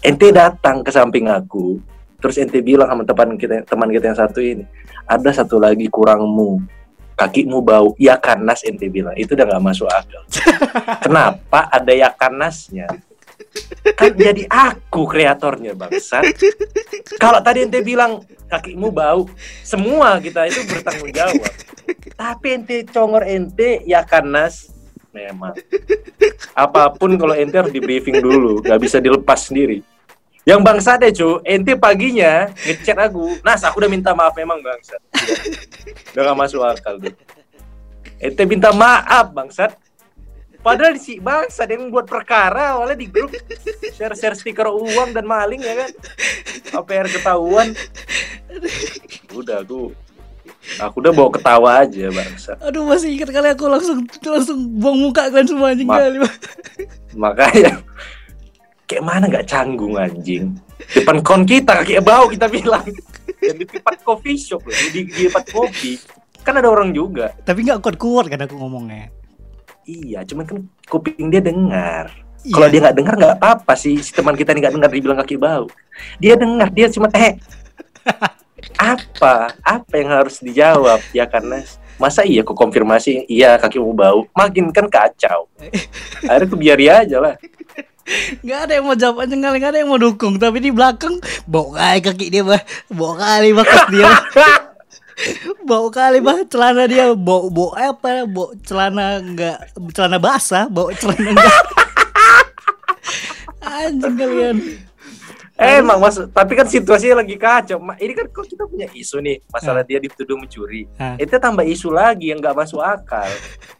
[0.00, 1.76] Ente datang ke samping aku,
[2.24, 4.64] terus ente bilang sama teman kita teman kita yang satu ini,
[5.04, 6.64] ada satu lagi kurangmu,
[7.20, 7.92] kakimu bau.
[8.00, 10.24] Ya kanas ente bilang, itu udah nggak masuk akal.
[11.04, 12.88] Kenapa ada ya kanasnya?
[13.96, 16.24] Kan jadi aku kreatornya bangsat.
[17.16, 19.30] Kalau tadi ente bilang kakimu bau,
[19.64, 21.52] semua kita itu bertanggung jawab.
[22.16, 24.70] Tapi ente congor ente ya kanas
[25.14, 25.56] memang.
[26.52, 29.80] Apa pun kalau ente harus di briefing dulu, nggak bisa dilepas sendiri.
[30.46, 34.94] Yang bangsa deh cu, ente paginya ngechat aku, Nas aku udah minta maaf memang bangsa.
[36.14, 37.10] Udah gak masuk akal tuh.
[38.22, 39.74] Ente minta maaf bangsat.
[40.66, 43.30] Padahal si bangsa yang buat perkara awalnya di grup
[43.94, 45.90] share-share stiker uang dan maling ya kan.
[46.82, 47.70] APR ketahuan.
[49.30, 49.94] Udah aku
[50.82, 52.58] aku udah bawa ketawa aja bangsa.
[52.58, 56.18] Aduh masih ingat kali aku langsung langsung buang muka kalian semua anjing Ma- kali.
[57.14, 57.72] Makanya
[58.90, 60.50] kayak mana nggak canggung anjing.
[60.98, 62.82] Depan kon kita kayak bau kita bilang.
[63.38, 65.94] Dan di tempat coffee shop loh, di, di tempat kopi.
[66.42, 67.30] Kan ada orang juga.
[67.46, 69.14] Tapi nggak kuat-kuat kan aku ngomongnya.
[69.86, 70.58] Iya, cuman kan
[70.90, 72.10] kuping dia dengar.
[72.42, 72.52] Iya.
[72.54, 73.96] Kalau dia nggak dengar nggak apa-apa sih.
[74.02, 75.70] Si teman kita ini nggak dengar dibilang kaki bau.
[76.18, 77.38] Dia dengar, dia cuma eh
[78.76, 79.54] apa?
[79.62, 81.62] Apa yang harus dijawab ya karena
[81.96, 85.48] masa iya aku konfirmasi iya kaki mau bau makin kan kacau
[86.28, 87.34] akhirnya aku biari aja lah
[88.46, 90.38] Nggak ada yang mau jawab aja nggak ada yang mau dukung.
[90.38, 94.06] Tapi di belakang bau kali kaki dia bah, bau kali bakat dia.
[95.64, 98.28] bau kali bah celana dia bau bau apa?
[98.28, 101.64] Bau celana nggak celana basah, bau celana enggak.
[103.76, 104.56] Anjing kalian.
[105.56, 107.80] Eh, emang mas tapi kan situasinya lagi kacau.
[107.80, 110.84] Ini kan kok kita punya isu nih masalah dia dituduh mencuri.
[111.00, 111.16] Hah.
[111.16, 113.24] itu tambah isu lagi yang nggak masuk akal.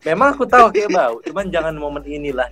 [0.01, 2.49] Memang aku tahu kayak bau cuman jangan momen inilah.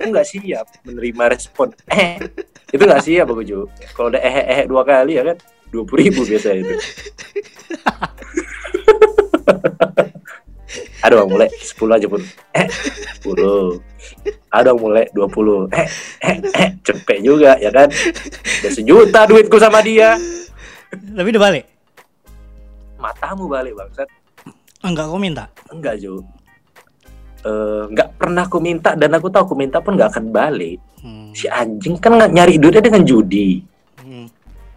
[0.00, 1.76] Aku nggak siap menerima respon.
[1.92, 2.16] Eh
[2.74, 5.36] itu nggak siap aku kalau udah eh eh dua kali ya kan
[5.74, 6.74] dua puluh ribu biasa itu.
[11.04, 12.22] Ada bang mulai 10 aja pun.
[12.56, 12.64] Eh
[13.20, 13.76] 10
[14.48, 15.88] ada bang mulai 20 eh
[16.24, 17.92] eh eh cepet juga ya kan?
[18.64, 20.16] Udah sejuta duitku sama dia.
[20.88, 21.64] Tapi udah balik.
[22.96, 24.08] matamu balik bangsat.
[24.80, 25.44] Enggak kau minta.
[25.68, 26.24] enggak Jo.
[27.44, 30.80] Eh, nggak pernah aku minta dan aku tahu aku minta pun nggak akan balik.
[31.04, 31.36] Hmm.
[31.36, 33.60] si anjing kan nggak nyari duitnya dengan judi.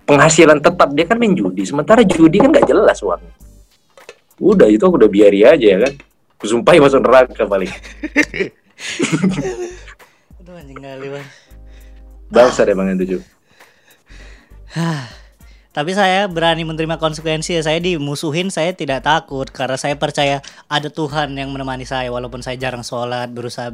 [0.08, 1.68] Penghasilan tetap dia kan main judi.
[1.68, 3.36] Sementara judi kan nggak jelas uangnya.
[4.40, 5.94] Udah itu aku udah biari aja ya kan?
[6.40, 7.68] Kusumpahi masuk neraka paling.
[10.40, 11.28] Aduh anjing kali bang.
[12.30, 13.20] bangsa deh bang Jo
[15.74, 17.62] Tapi saya berani menerima konsekuensi ya.
[17.66, 19.50] Saya dimusuhin saya tidak takut.
[19.50, 23.70] Karena saya percaya ada Tuhan yang menemani saya walaupun saya jarang sholat berusaha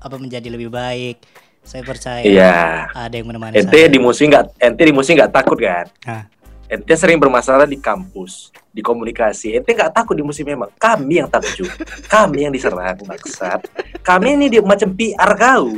[0.00, 1.20] apa menjadi lebih baik.
[1.62, 2.90] Saya percaya iya.
[2.90, 3.86] ada yang menemani ente saya.
[3.86, 5.86] di musuh nggak ente di musuh nggak takut kan?
[6.02, 6.26] Nah,
[6.66, 9.54] ente sering bermasalah di kampus di komunikasi.
[9.54, 11.86] Ente nggak takut di musim memang kami yang takut juga.
[12.10, 13.62] Kami yang diserang bangsat
[14.02, 15.70] kami ini dia macam PR kau.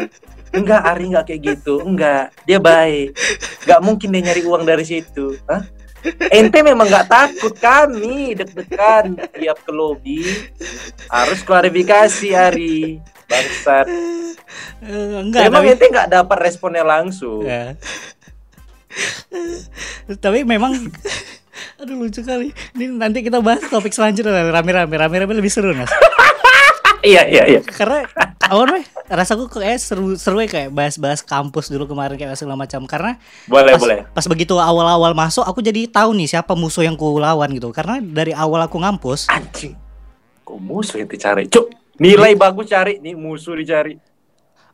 [0.54, 1.84] Enggak Ari nggak kayak gitu.
[1.84, 2.32] Enggak.
[2.48, 3.18] Dia baik.
[3.68, 5.36] Nggak mungkin dia nyari uang dari situ.
[5.50, 5.62] Hah?
[6.30, 7.52] ente memang nggak takut.
[7.58, 10.24] Kami deg-degan tiap ke lobby.
[11.12, 13.86] Harus klarifikasi Ari Bangsat.
[14.84, 17.42] Enggak Emang tapi, ente nggak dapat responnya langsung.
[17.42, 17.74] ya.
[20.22, 20.70] tapi memang
[21.82, 25.90] aduh lucu kali ini nanti kita bahas topik selanjutnya rame-rame rame-rame lebih seru mas
[27.04, 27.60] Iya iya iya.
[27.60, 28.08] karena
[28.48, 28.80] awal mah
[29.12, 33.76] rasaku kayak seru seru ya kayak bahas-bahas kampus dulu kemarin kayak segala macam karena Boleh
[33.76, 33.98] pas, boleh.
[34.08, 38.00] pas begitu awal-awal masuk aku jadi tahu nih siapa musuh yang ku lawan gitu karena
[38.00, 39.76] dari awal aku ngampus Anjing.
[40.48, 41.44] Kok musuh yang dicari?
[41.44, 43.94] Cuk, nilai bagus cari, nih musuh dicari.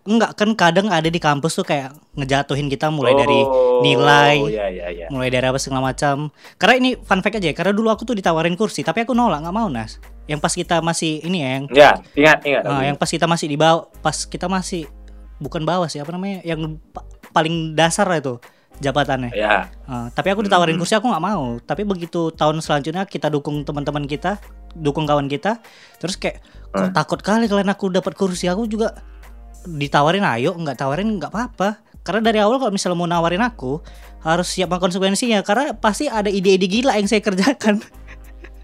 [0.01, 4.67] enggak kan kadang ada di kampus tuh kayak ngejatuhin kita mulai dari Oh, nilai Iya
[4.67, 5.07] iya iya.
[5.07, 8.17] mulai dari apa segala macam karena ini fun fact aja ya karena dulu aku tuh
[8.17, 11.65] ditawarin kursi tapi aku nolak nggak mau nas yang pas kita masih ini ya yang
[11.71, 12.63] Ya, ingat ingat.
[12.65, 14.89] ah, yang pas kita masih di bawah pas kita masih
[15.39, 18.41] bukan bawah sih apa namanya yang pa- paling dasar lah itu
[18.81, 19.69] jabatannya Ya.
[19.85, 20.81] Ah, tapi aku ditawarin Hmm.
[20.81, 24.41] kursi aku nggak mau tapi begitu tahun selanjutnya kita dukung teman-teman kita
[24.73, 25.61] dukung kawan kita
[26.01, 26.41] terus kayak
[26.71, 26.95] kok Hmm.
[26.95, 28.95] takut kali kalian aku dapat kursi aku juga
[29.67, 33.83] ditawarin ayo nggak tawarin nggak apa-apa karena dari awal kalau misalnya mau nawarin aku
[34.23, 37.83] harus siap sama konsekuensinya karena pasti ada ide-ide gila yang saya kerjakan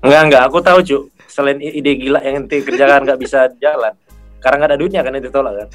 [0.07, 1.03] Enggak enggak, aku tahu Cuk.
[1.27, 3.91] Selain ide gila yang ente kerjakan nggak bisa jalan.
[4.39, 5.69] Karena nggak ada duitnya kan ente tolak kan.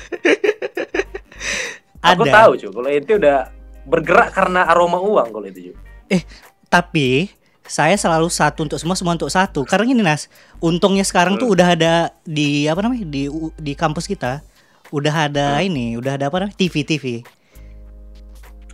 [2.16, 3.50] Aku ada tahu Cuk, kalau ente udah
[3.84, 5.78] bergerak karena aroma uang kalau itu Cuk.
[6.72, 7.28] tapi
[7.72, 10.28] saya selalu satu untuk semua semua untuk satu karena gini nas
[10.60, 11.42] untungnya sekarang Hmm.
[11.42, 14.44] tuh udah ada di apa namanya di di kampus kita
[14.92, 15.66] udah ada Hmm.
[15.66, 17.06] ini udah ada apa namanya TV TV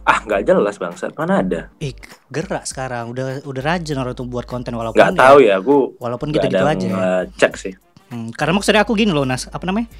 [0.03, 1.11] Ah, nggak jelas bangsat.
[1.13, 1.67] Mana ada?
[1.77, 1.91] Eh,
[2.31, 5.99] gerak sekarang udah udah rajin orang tuh buat konten walaupun Nggak ya- tahu ya, aku
[5.99, 7.27] walaupun nggak gitu-gitu ada aja.
[7.29, 7.73] cek sih.
[8.07, 9.91] Hmm, karena maksudnya aku gini loh Nas, apa namanya?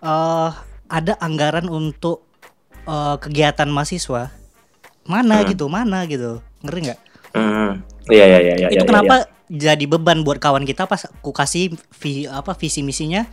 [0.00, 0.50] eh
[0.88, 2.24] ada anggaran untuk
[2.80, 4.32] eh, kegiatan mahasiswa.
[5.04, 5.46] Mana Hmm.
[5.46, 6.40] gitu, mana gitu.
[6.64, 7.00] Ngeri nggak?
[7.30, 7.84] Hmm.
[8.10, 8.68] Iya iya iya iya.
[8.74, 9.16] Itu iya, kenapa
[9.50, 13.26] jadi beban buat kawan kita pas aku kasih vi, apa visi misinya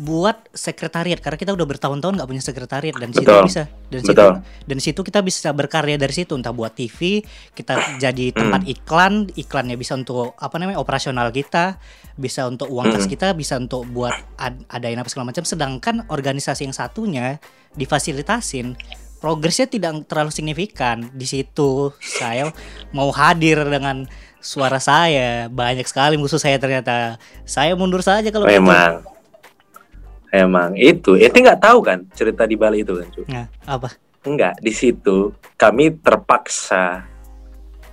[0.00, 3.44] buat sekretariat karena kita udah bertahun-tahun nggak punya sekretariat dan situ Betul.
[3.44, 3.62] bisa
[3.92, 4.32] dan situ Betul.
[4.64, 7.20] dan situ kita bisa berkarya dari situ entah buat TV
[7.52, 11.76] kita jadi tempat iklan iklannya bisa untuk apa namanya operasional kita
[12.16, 13.12] bisa untuk uang kas Hmm.
[13.12, 17.36] kita bisa untuk buat ad, adain apa segala macam sedangkan organisasi yang satunya
[17.76, 18.80] difasilitasin
[19.20, 22.48] progresnya tidak terlalu signifikan di situ saya
[22.90, 24.08] mau hadir dengan
[24.40, 28.56] suara saya banyak sekali musuh saya ternyata saya mundur saja kalau gitu.
[28.56, 29.04] Memang.
[30.30, 33.26] Emang itu, ente nggak tahu kan cerita di Bali itu kan, Cuk?
[33.26, 33.90] Nah, apa
[34.22, 37.02] Enggak, di situ kami terpaksa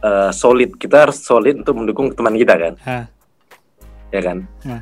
[0.06, 0.78] eh, solid.
[0.78, 3.06] Kita harus solid untuk mendukung teman kita kan, Hah.
[4.14, 4.46] ya kan?
[4.62, 4.82] Nah.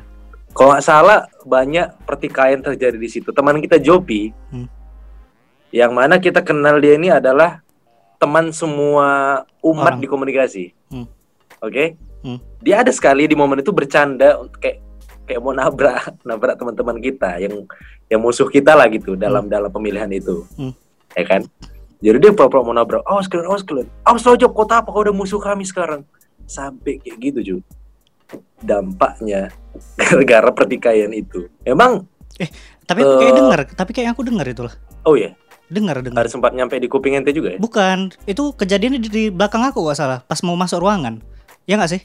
[0.52, 3.28] Kalau nggak salah banyak pertikaian terjadi di situ.
[3.32, 4.68] Teman kita Jopi, Hmm.
[5.70, 7.60] Yang mana kita kenal dia ini adalah
[8.16, 10.00] teman semua umat Orang.
[10.00, 10.64] di komunikasi.
[10.88, 11.06] Hmm.
[11.60, 11.98] Oke?
[12.22, 12.40] Hmm.
[12.58, 14.80] Dia ada sekali di momen itu bercanda untuk kayak
[15.26, 17.66] kayak mau nabrak nabrak teman-teman kita yang
[18.06, 20.46] yang musuh kita lah gitu dalam dalam pemilihan itu.
[20.56, 20.72] Hmm.
[21.12, 21.42] Ya kan?
[21.96, 23.02] Jadi dia pura-pura mau nabrak.
[23.04, 23.88] Awas kalian, awas kalian.
[24.04, 26.04] Awas lo Job, kota apa kau udah musuh kami sekarang.
[26.44, 27.56] Sampai kayak gitu, Ju.
[28.60, 29.48] Dampaknya
[30.00, 31.48] gara-gara pertikaian itu.
[31.62, 32.04] Emang
[32.84, 33.38] tapi aku kayak Eh.
[33.40, 34.74] dengar tapi kayak aku dengar itulah
[35.08, 35.32] oh ya,
[35.68, 37.58] dengar dengar ada sempat nyampe di kuping ente juga ya?
[37.58, 41.18] bukan itu kejadian di, di belakang aku gak salah pas mau masuk ruangan
[41.64, 42.02] ya nggak sih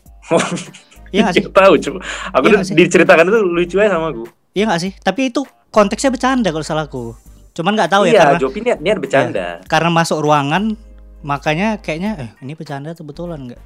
[1.10, 1.92] Iya nggak sih tahu, Cu.
[2.32, 2.74] Aku nggak sih?
[2.74, 4.24] diceritakan itu lucu aja sama aku.
[4.52, 7.14] iya nggak sih tapi itu konteksnya bercanda kalau salahku
[7.52, 9.48] cuman nggak tahu ya iya, karena Jopi niat, niat bercanda.
[9.66, 10.74] karena masuk ruangan
[11.22, 13.62] makanya kayaknya eh ini bercanda tuh betulan nggak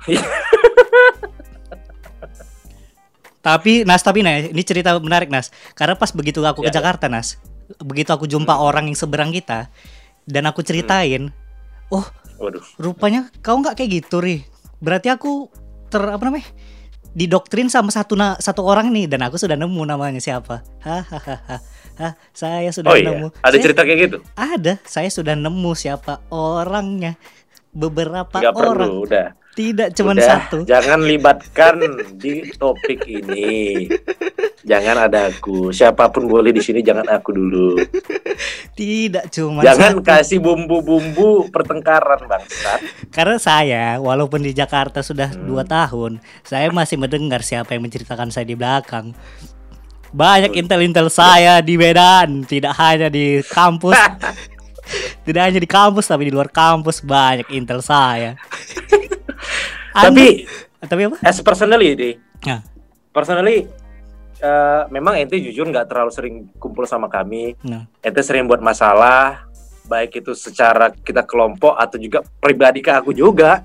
[3.40, 6.76] tapi Nas tapi nah ini cerita menarik Nas karena pas begitu aku ke Ya, ya.
[6.76, 7.40] Jakarta Nas
[7.78, 9.70] begitu aku jumpa orang yang seberang kita
[10.26, 11.30] dan aku ceritain
[11.88, 12.06] oh
[12.36, 12.62] Waduh.
[12.76, 14.42] rupanya kau nggak kayak gitu ri.
[14.80, 15.52] Berarti aku
[15.92, 16.48] ter apa namanya
[17.10, 20.62] didoktrin sama satu na, satu orang nih dan aku sudah nemu namanya siapa.
[20.80, 21.60] Hahaha
[22.00, 23.28] Hah, saya sudah Oh iya, nemu.
[23.44, 24.18] Ada Saya- cerita kayak gitu?
[24.32, 24.72] ada.
[24.88, 27.20] Saya sudah nemu siapa orangnya.
[27.70, 28.88] Beberapa Nggak orang.
[28.88, 29.26] perlu, udah.
[29.50, 31.74] Tidak cuma satu Jangan libatkan
[32.16, 33.84] di topik ini.
[34.62, 35.74] Jangan ada aku.
[35.74, 37.76] Siapa pun boleh di sini, jangan aku dulu.
[38.78, 40.06] tidak cuma jangan satu.
[40.06, 42.80] kasih bumbu-bumbu pertengkaran bangsat.
[43.12, 45.44] karena saya walaupun di Jakarta sudah Hmm.
[45.46, 49.12] dua tahun saya masih mendengar siapa yang menceritakan saya di belakang
[50.10, 53.94] banyak intel-intel saya di Medan tidak hanya di kampus
[55.26, 58.34] tidak hanya di kampus tapi di luar kampus banyak intel saya
[59.90, 60.46] Tapi
[60.80, 62.14] tapi apa as personally, deh.
[62.46, 62.64] Ya.
[63.12, 63.68] Personally,
[64.40, 67.58] eh, memang ente jujur nggak terlalu sering kumpul sama kami.
[67.60, 67.84] Nah.
[68.00, 69.44] Ente sering buat masalah,
[69.90, 73.60] baik itu secara kita kelompok atau juga pribadi ke aku juga.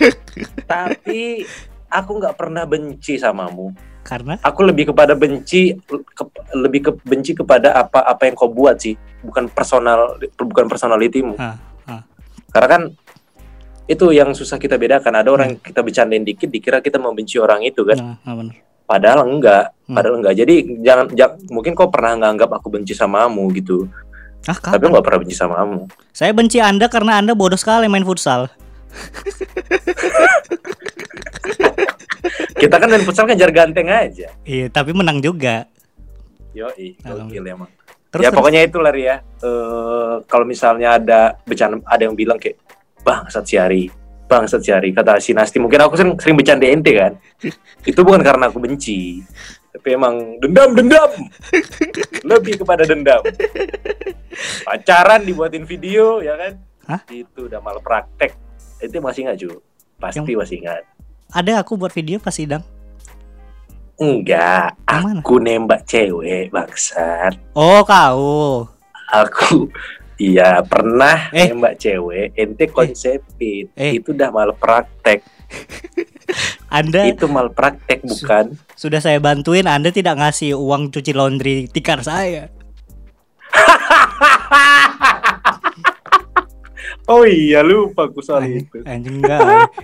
[0.72, 1.44] Tapi
[1.90, 3.74] aku nggak pernah benci samamu.
[4.04, 8.76] Karena Aku lebih kepada benci ke- lebih ke benci kepada apa apa yang kau buat
[8.76, 11.34] sih, bukan personal bukan personalitimu.
[11.34, 11.56] ah,
[11.86, 12.04] ah.
[12.50, 12.82] Karena kan
[13.84, 15.12] itu yang susah kita bedakan.
[15.14, 17.96] Ada orang yang kita bercandain dikit dikira kita membenci orang itu kan.
[18.22, 18.52] Nah.
[18.84, 19.96] Padahal enggak, Hmm.
[19.96, 20.36] padahal enggak.
[20.36, 23.88] Jadi jangan, jangan mungkin kau pernah nganggap aku benci sama kamu gitu.
[24.44, 25.88] Ah, Tapi enggak pernah benci sama kamu.
[26.12, 28.52] Saya benci Anda karena Anda bodoh sekali main futsal.
[32.54, 34.30] Kita kan main futsal kan jar ganteng aja.
[34.46, 35.66] Iya, tapi menang juga.
[36.54, 37.70] Yoi, gokil emang.
[38.14, 38.38] Terus, ya terus.
[38.38, 39.16] pokoknya itu lah ya.
[39.42, 42.62] Eh, kalau misalnya ada bercanda, ada yang bilang kayak
[43.02, 43.90] bang Satsiari,
[44.30, 45.58] bang Satsiari kata si Nasti.
[45.58, 47.18] Mungkin aku sering, sering bercanda ente kan.
[47.90, 49.18] itu bukan karena aku benci,
[49.74, 51.10] tapi emang dendam dendam.
[52.22, 53.26] Lebih kepada dendam.
[54.62, 56.52] Pacaran dibuatin video ya kan?
[56.86, 57.00] Hah?
[57.10, 58.38] Itu udah malah praktek.
[58.78, 59.50] Itu masih nggak cu?
[59.98, 60.93] Pasti Yang- masih ingat.
[61.34, 62.62] Ada aku buat video pas sidang.
[63.94, 65.20] Enggak, Yang mana?
[65.20, 67.34] aku nembak cewek bangsat.
[67.52, 68.66] Oh, kau.
[69.06, 69.70] aku
[70.16, 71.46] iya pernah Eh.
[71.46, 73.94] nembak cewek ente konsepin Eh.
[73.94, 75.22] itu udah mal praktek
[76.72, 82.02] Anda itu mal praktek bukan sudah saya bantuin, Anda tidak ngasih uang cuci laundry tikar
[82.02, 82.50] saya.
[87.06, 89.40] oh iya lupa aku soal Anjing, itu anjing enggak.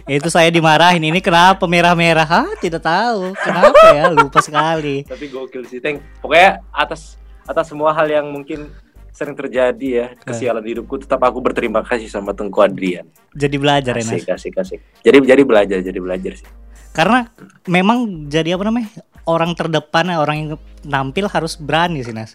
[0.09, 1.05] itu saya dimarahin.
[1.05, 2.25] Ini kenapa merah-merah?
[2.25, 3.37] Hah, tidak tahu.
[3.37, 4.09] Kenapa ya?
[4.13, 5.05] Lupa sekali.
[5.05, 8.71] tapi gokil sih Teng pokoknya atas atas semua hal yang mungkin
[9.11, 14.07] sering terjadi ya kesialan hidupku tetap aku berterima kasih sama Tengku Adrian Jadi belajar ya,
[14.07, 14.23] Nas.
[14.23, 16.47] asik asik asik jadi jadi belajar jadi belajar sih
[16.91, 17.27] Karena
[17.67, 18.91] memang jadi apa namanya?
[19.23, 20.49] Orang terdepan, orang yang
[20.83, 22.35] nampil harus berani sih, Nas.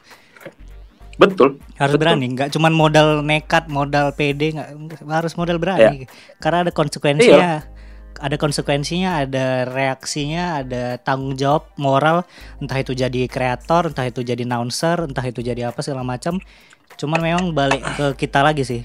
[1.15, 2.01] Betul Harus Betul.
[2.07, 4.67] berani, nggak cuman modal nekat, modal pede, nggak
[5.11, 6.07] harus modal berani.
[6.39, 7.67] Karena ada konsekuensinya.
[8.15, 12.23] Ada konsekuensinya, ada reaksinya, ada tanggung jawab moral,
[12.63, 16.39] entah itu jadi kreator, entah itu jadi announcer, entah itu jadi apa segala macam.
[16.95, 18.81] Cuman memang balik ke kita lagi sih.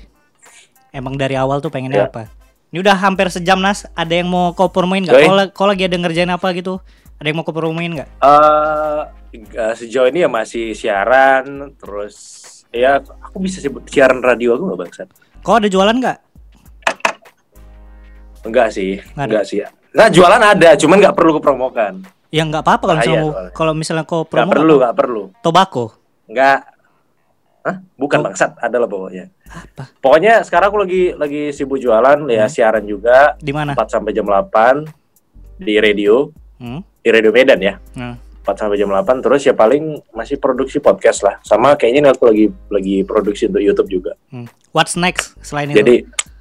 [0.91, 2.11] Emang dari awal tuh pengennya Ya.
[2.11, 2.27] apa?
[2.75, 3.87] Ini udah hampir sejam Nas.
[3.95, 5.55] Ada yang mau kau promoin nggak?
[5.55, 6.83] Kalau lagi ada ngerjain apa gitu?
[7.23, 8.09] Ada yang mau kau promoin nggak?
[8.19, 9.01] eh
[9.33, 11.45] eh, sejauh ini ya masih siaran
[11.75, 12.17] terus
[12.69, 15.09] ya aku bisa sebut siaran radio aku nggak bangsat
[15.41, 16.19] Kau ada jualan nggak?
[18.43, 19.59] enggak sih Nggak enggak sih
[19.91, 21.95] nggak jualan ada cuman nggak perlu kepromokan
[22.31, 25.85] Ya nggak apa-apa kalau misalnya kalau misalnya kau nggak promo perlu nggak perlu tobacco.
[26.27, 26.59] nggak
[27.61, 27.77] Hah?
[27.95, 28.25] bukan Oh.
[28.25, 29.85] bangsat ada lah pokoknya Apa?
[29.99, 32.49] pokoknya sekarang aku lagi lagi sibuk jualan ya Hmm.
[32.49, 33.75] siaran juga Di mana?
[33.75, 34.87] 4 sampai jam 8
[35.59, 36.81] di radio Hmm?
[36.97, 38.15] di radio Medan ya Nah.
[38.41, 42.25] 4 sampai jam 8 terus ya paling masih produksi podcast lah sama kayaknya ini aku
[42.29, 44.47] lagi lagi produksi untuk YouTube juga Hmm.
[44.71, 45.83] What's next selain itu?
[45.83, 45.95] Jadi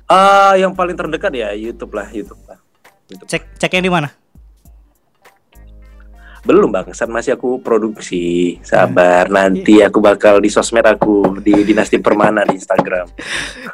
[0.05, 2.61] ah yang paling terdekat ya YouTube lah, YouTube lah.
[3.09, 3.25] YouTube.
[3.25, 4.09] cek cek yang di mana?
[6.43, 8.57] Belum bang, saat masih aku produksi.
[8.63, 13.07] Sabar, nanti aku bakal di sosmed aku di Dinasti Permana di Instagram.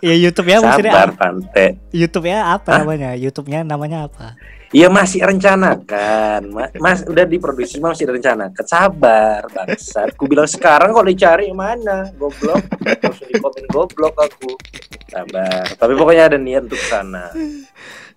[0.02, 1.14] Ya YouTube ya Sabar?
[1.14, 1.78] Pante.
[1.94, 2.80] YouTube ya apa Hah?
[2.82, 3.14] namanya?
[3.14, 4.36] YouTube-nya namanya apa?
[4.76, 8.66] Iya masih rencanakan, Ma- mas udah diproduksi masih direncanakan.
[8.66, 10.12] Sabar, bangsat.
[10.12, 12.60] Aku bilang sekarang kalau dicari mana, goblok.
[12.84, 14.52] Langsung di komen goblok aku.
[15.08, 15.70] Sabar.
[15.80, 17.32] Tapi pokoknya ada niat untuk sana.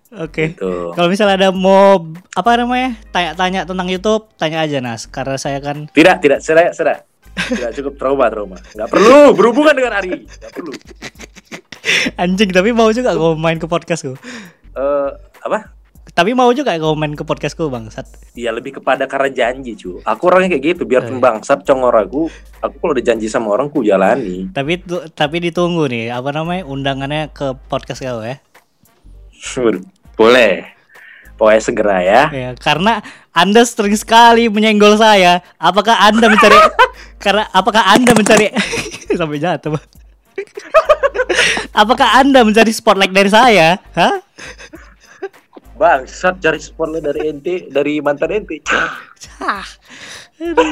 [0.09, 0.57] Oke.
[0.57, 0.93] Gitu.
[0.97, 2.01] Kalau misalnya ada mau
[2.33, 2.97] apa namanya?
[3.13, 5.05] Tanya-tanya tentang YouTube, tanya aja Nas.
[5.05, 6.39] Karena saya kan Tidak, tidak,
[6.73, 7.05] sudah.
[7.37, 8.57] Tidak cukup trauma, trauma.
[8.73, 10.25] Nggak perlu berhubungan dengan Ari.
[10.25, 10.73] Nggak perlu.
[12.17, 14.17] anjing tapi mau juga kau main ke podcastku.
[14.75, 15.09] Eh,
[15.45, 15.73] apa?
[16.09, 18.09] Tapi mau juga kau main ke podcastku bangsat.
[18.33, 20.01] Ya lebih kepada karena janji, cu.
[20.03, 21.21] Aku orangnya kayak gitu, biar Eh.
[21.21, 22.27] bangsat congor aku.
[22.65, 24.49] Aku kalau udah janji sama orang, ku jalani.
[24.49, 24.81] Tapi
[25.13, 28.41] tapi ditunggu nih apa namanya undangannya ke podcast kau ya.
[30.19, 30.75] Boleh.
[31.39, 32.21] Pokoknya segera ya.
[32.35, 32.99] Ya, karena
[33.31, 35.39] Anda sering sekali menyenggol saya.
[35.55, 36.59] Apakah Anda mencari
[37.23, 38.51] karena apakah Anda mencari
[39.19, 39.79] sampai jatuh.
[39.79, 39.85] Bang.
[41.71, 43.79] apakah Anda mencari spotlight dari saya?
[43.95, 44.19] Hah?
[45.79, 48.59] Bangsat cari spotlight dari ente, dari mantan ente.
[49.39, 49.63] Hah.
[50.43, 50.67] Aduh.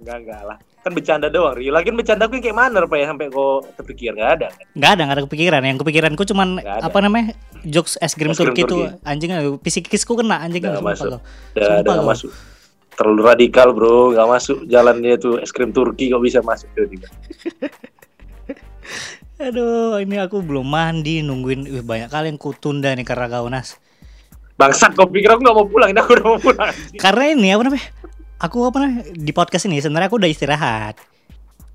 [0.00, 0.58] Enggak, enggak lah.
[0.86, 1.66] Kan bercanda doang, Ri.
[1.66, 3.10] Lagian bercanda yang kayak mana, Pak ya?
[3.10, 4.48] Sampai kok terpikir nggak ada.
[4.78, 5.60] Nggak ada, nggak ada kepikiran.
[5.66, 7.34] Yang kepikiranku cuman apa namanya?
[7.66, 9.34] Jokes es krim Es krim Turki itu anjing
[9.66, 11.18] psikisku kena anjing Nggak masuk.
[11.58, 12.30] nggak masuk.
[12.94, 14.14] Terlalu radikal, bro.
[14.14, 17.10] Nggak masuk jalannya tuh es krim Turki kok bisa masuk tiba-tiba.
[19.50, 23.74] Aduh, ini aku belum mandi nungguin Wih, banyak kali yang kutunda nih karena kau Nas.
[24.54, 25.90] Bangsat, kau pikir aku nggak mau pulang?
[25.90, 26.70] Ini aku udah mau pulang.
[26.94, 27.86] Karena ini apa namanya?
[28.36, 29.08] Aku apa namanya?
[29.16, 31.00] Di podcast ini sebenarnya aku udah istirahat.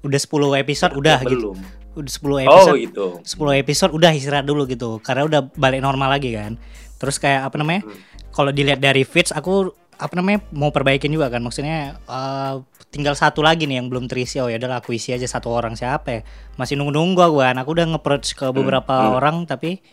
[0.05, 1.57] Udah 10 episode udah gitu.
[1.57, 1.59] Belum.
[1.97, 2.77] Udah 10 Oh episode.
[2.77, 3.07] gitu.
[3.25, 6.61] 10 episode udah istirahat dulu gitu karena udah balik normal lagi kan.
[7.01, 7.85] Terus kayak apa namanya?
[7.85, 8.09] Hmm.
[8.31, 12.53] kalau dilihat dari fits aku apa namanya mau perbaikin juga kan maksudnya eh,
[12.89, 15.75] tinggal satu lagi nih yang belum terisi oh ya udah aku isi aja satu orang
[15.75, 16.21] siapa ya
[16.55, 19.17] masih nunggu nunggu aku kan aku udah nge-approach ke beberapa hmm.
[19.19, 19.83] orang tapi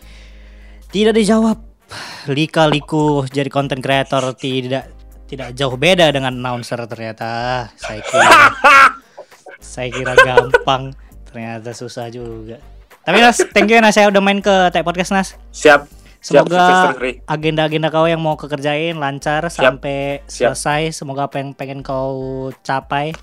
[0.95, 1.59] tidak dijawab
[2.31, 4.98] lika liku jadi content creator tidak
[5.29, 8.31] tidak jauh beda dengan announcer ternyata saya kira
[9.77, 10.97] saya kira gampang
[11.29, 12.57] ternyata susah juga
[13.05, 15.99] tapi Nas thank you ya, Nas saya udah main ke Tech Podcast Nas Siap.
[16.19, 16.99] Siap, Semoga
[17.31, 20.51] agenda-agenda kau yang mau kekerjain lancar sampai Siap.
[20.51, 20.91] selesai.
[20.91, 23.15] Semoga apa yang pengen kau capai.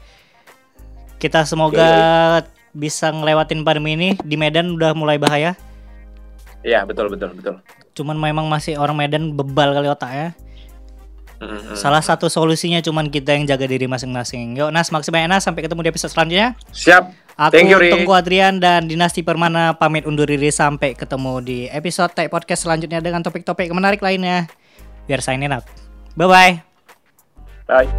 [1.20, 2.40] Kita semoga
[2.72, 4.10] bisa ngelewatin pandemi ini.
[4.24, 5.60] Di Medan udah mulai bahaya.
[6.64, 7.60] Iya, betul betul betul.
[8.00, 10.32] Cuman memang masih orang Medan bebal kali otaknya.
[11.40, 11.76] Mm-mm.
[11.76, 14.56] Salah satu solusinya cuman kita yang jaga diri masing-masing.
[14.56, 15.44] Yuk Nas, makasih banyak Nas.
[15.44, 16.56] Sampai ketemu di episode selanjutnya.
[16.72, 17.04] Siap.
[17.36, 17.92] Aku Thank you, Ri.
[17.92, 23.04] Tunggu Adrian dan Dinasti Permana pamit undur diri sampai ketemu di episode Tech Podcast selanjutnya
[23.04, 24.48] dengan topik-topik menarik lainnya.
[25.04, 25.68] Biar signing up.
[26.16, 26.64] Bye-bye.
[27.68, 27.92] Bye.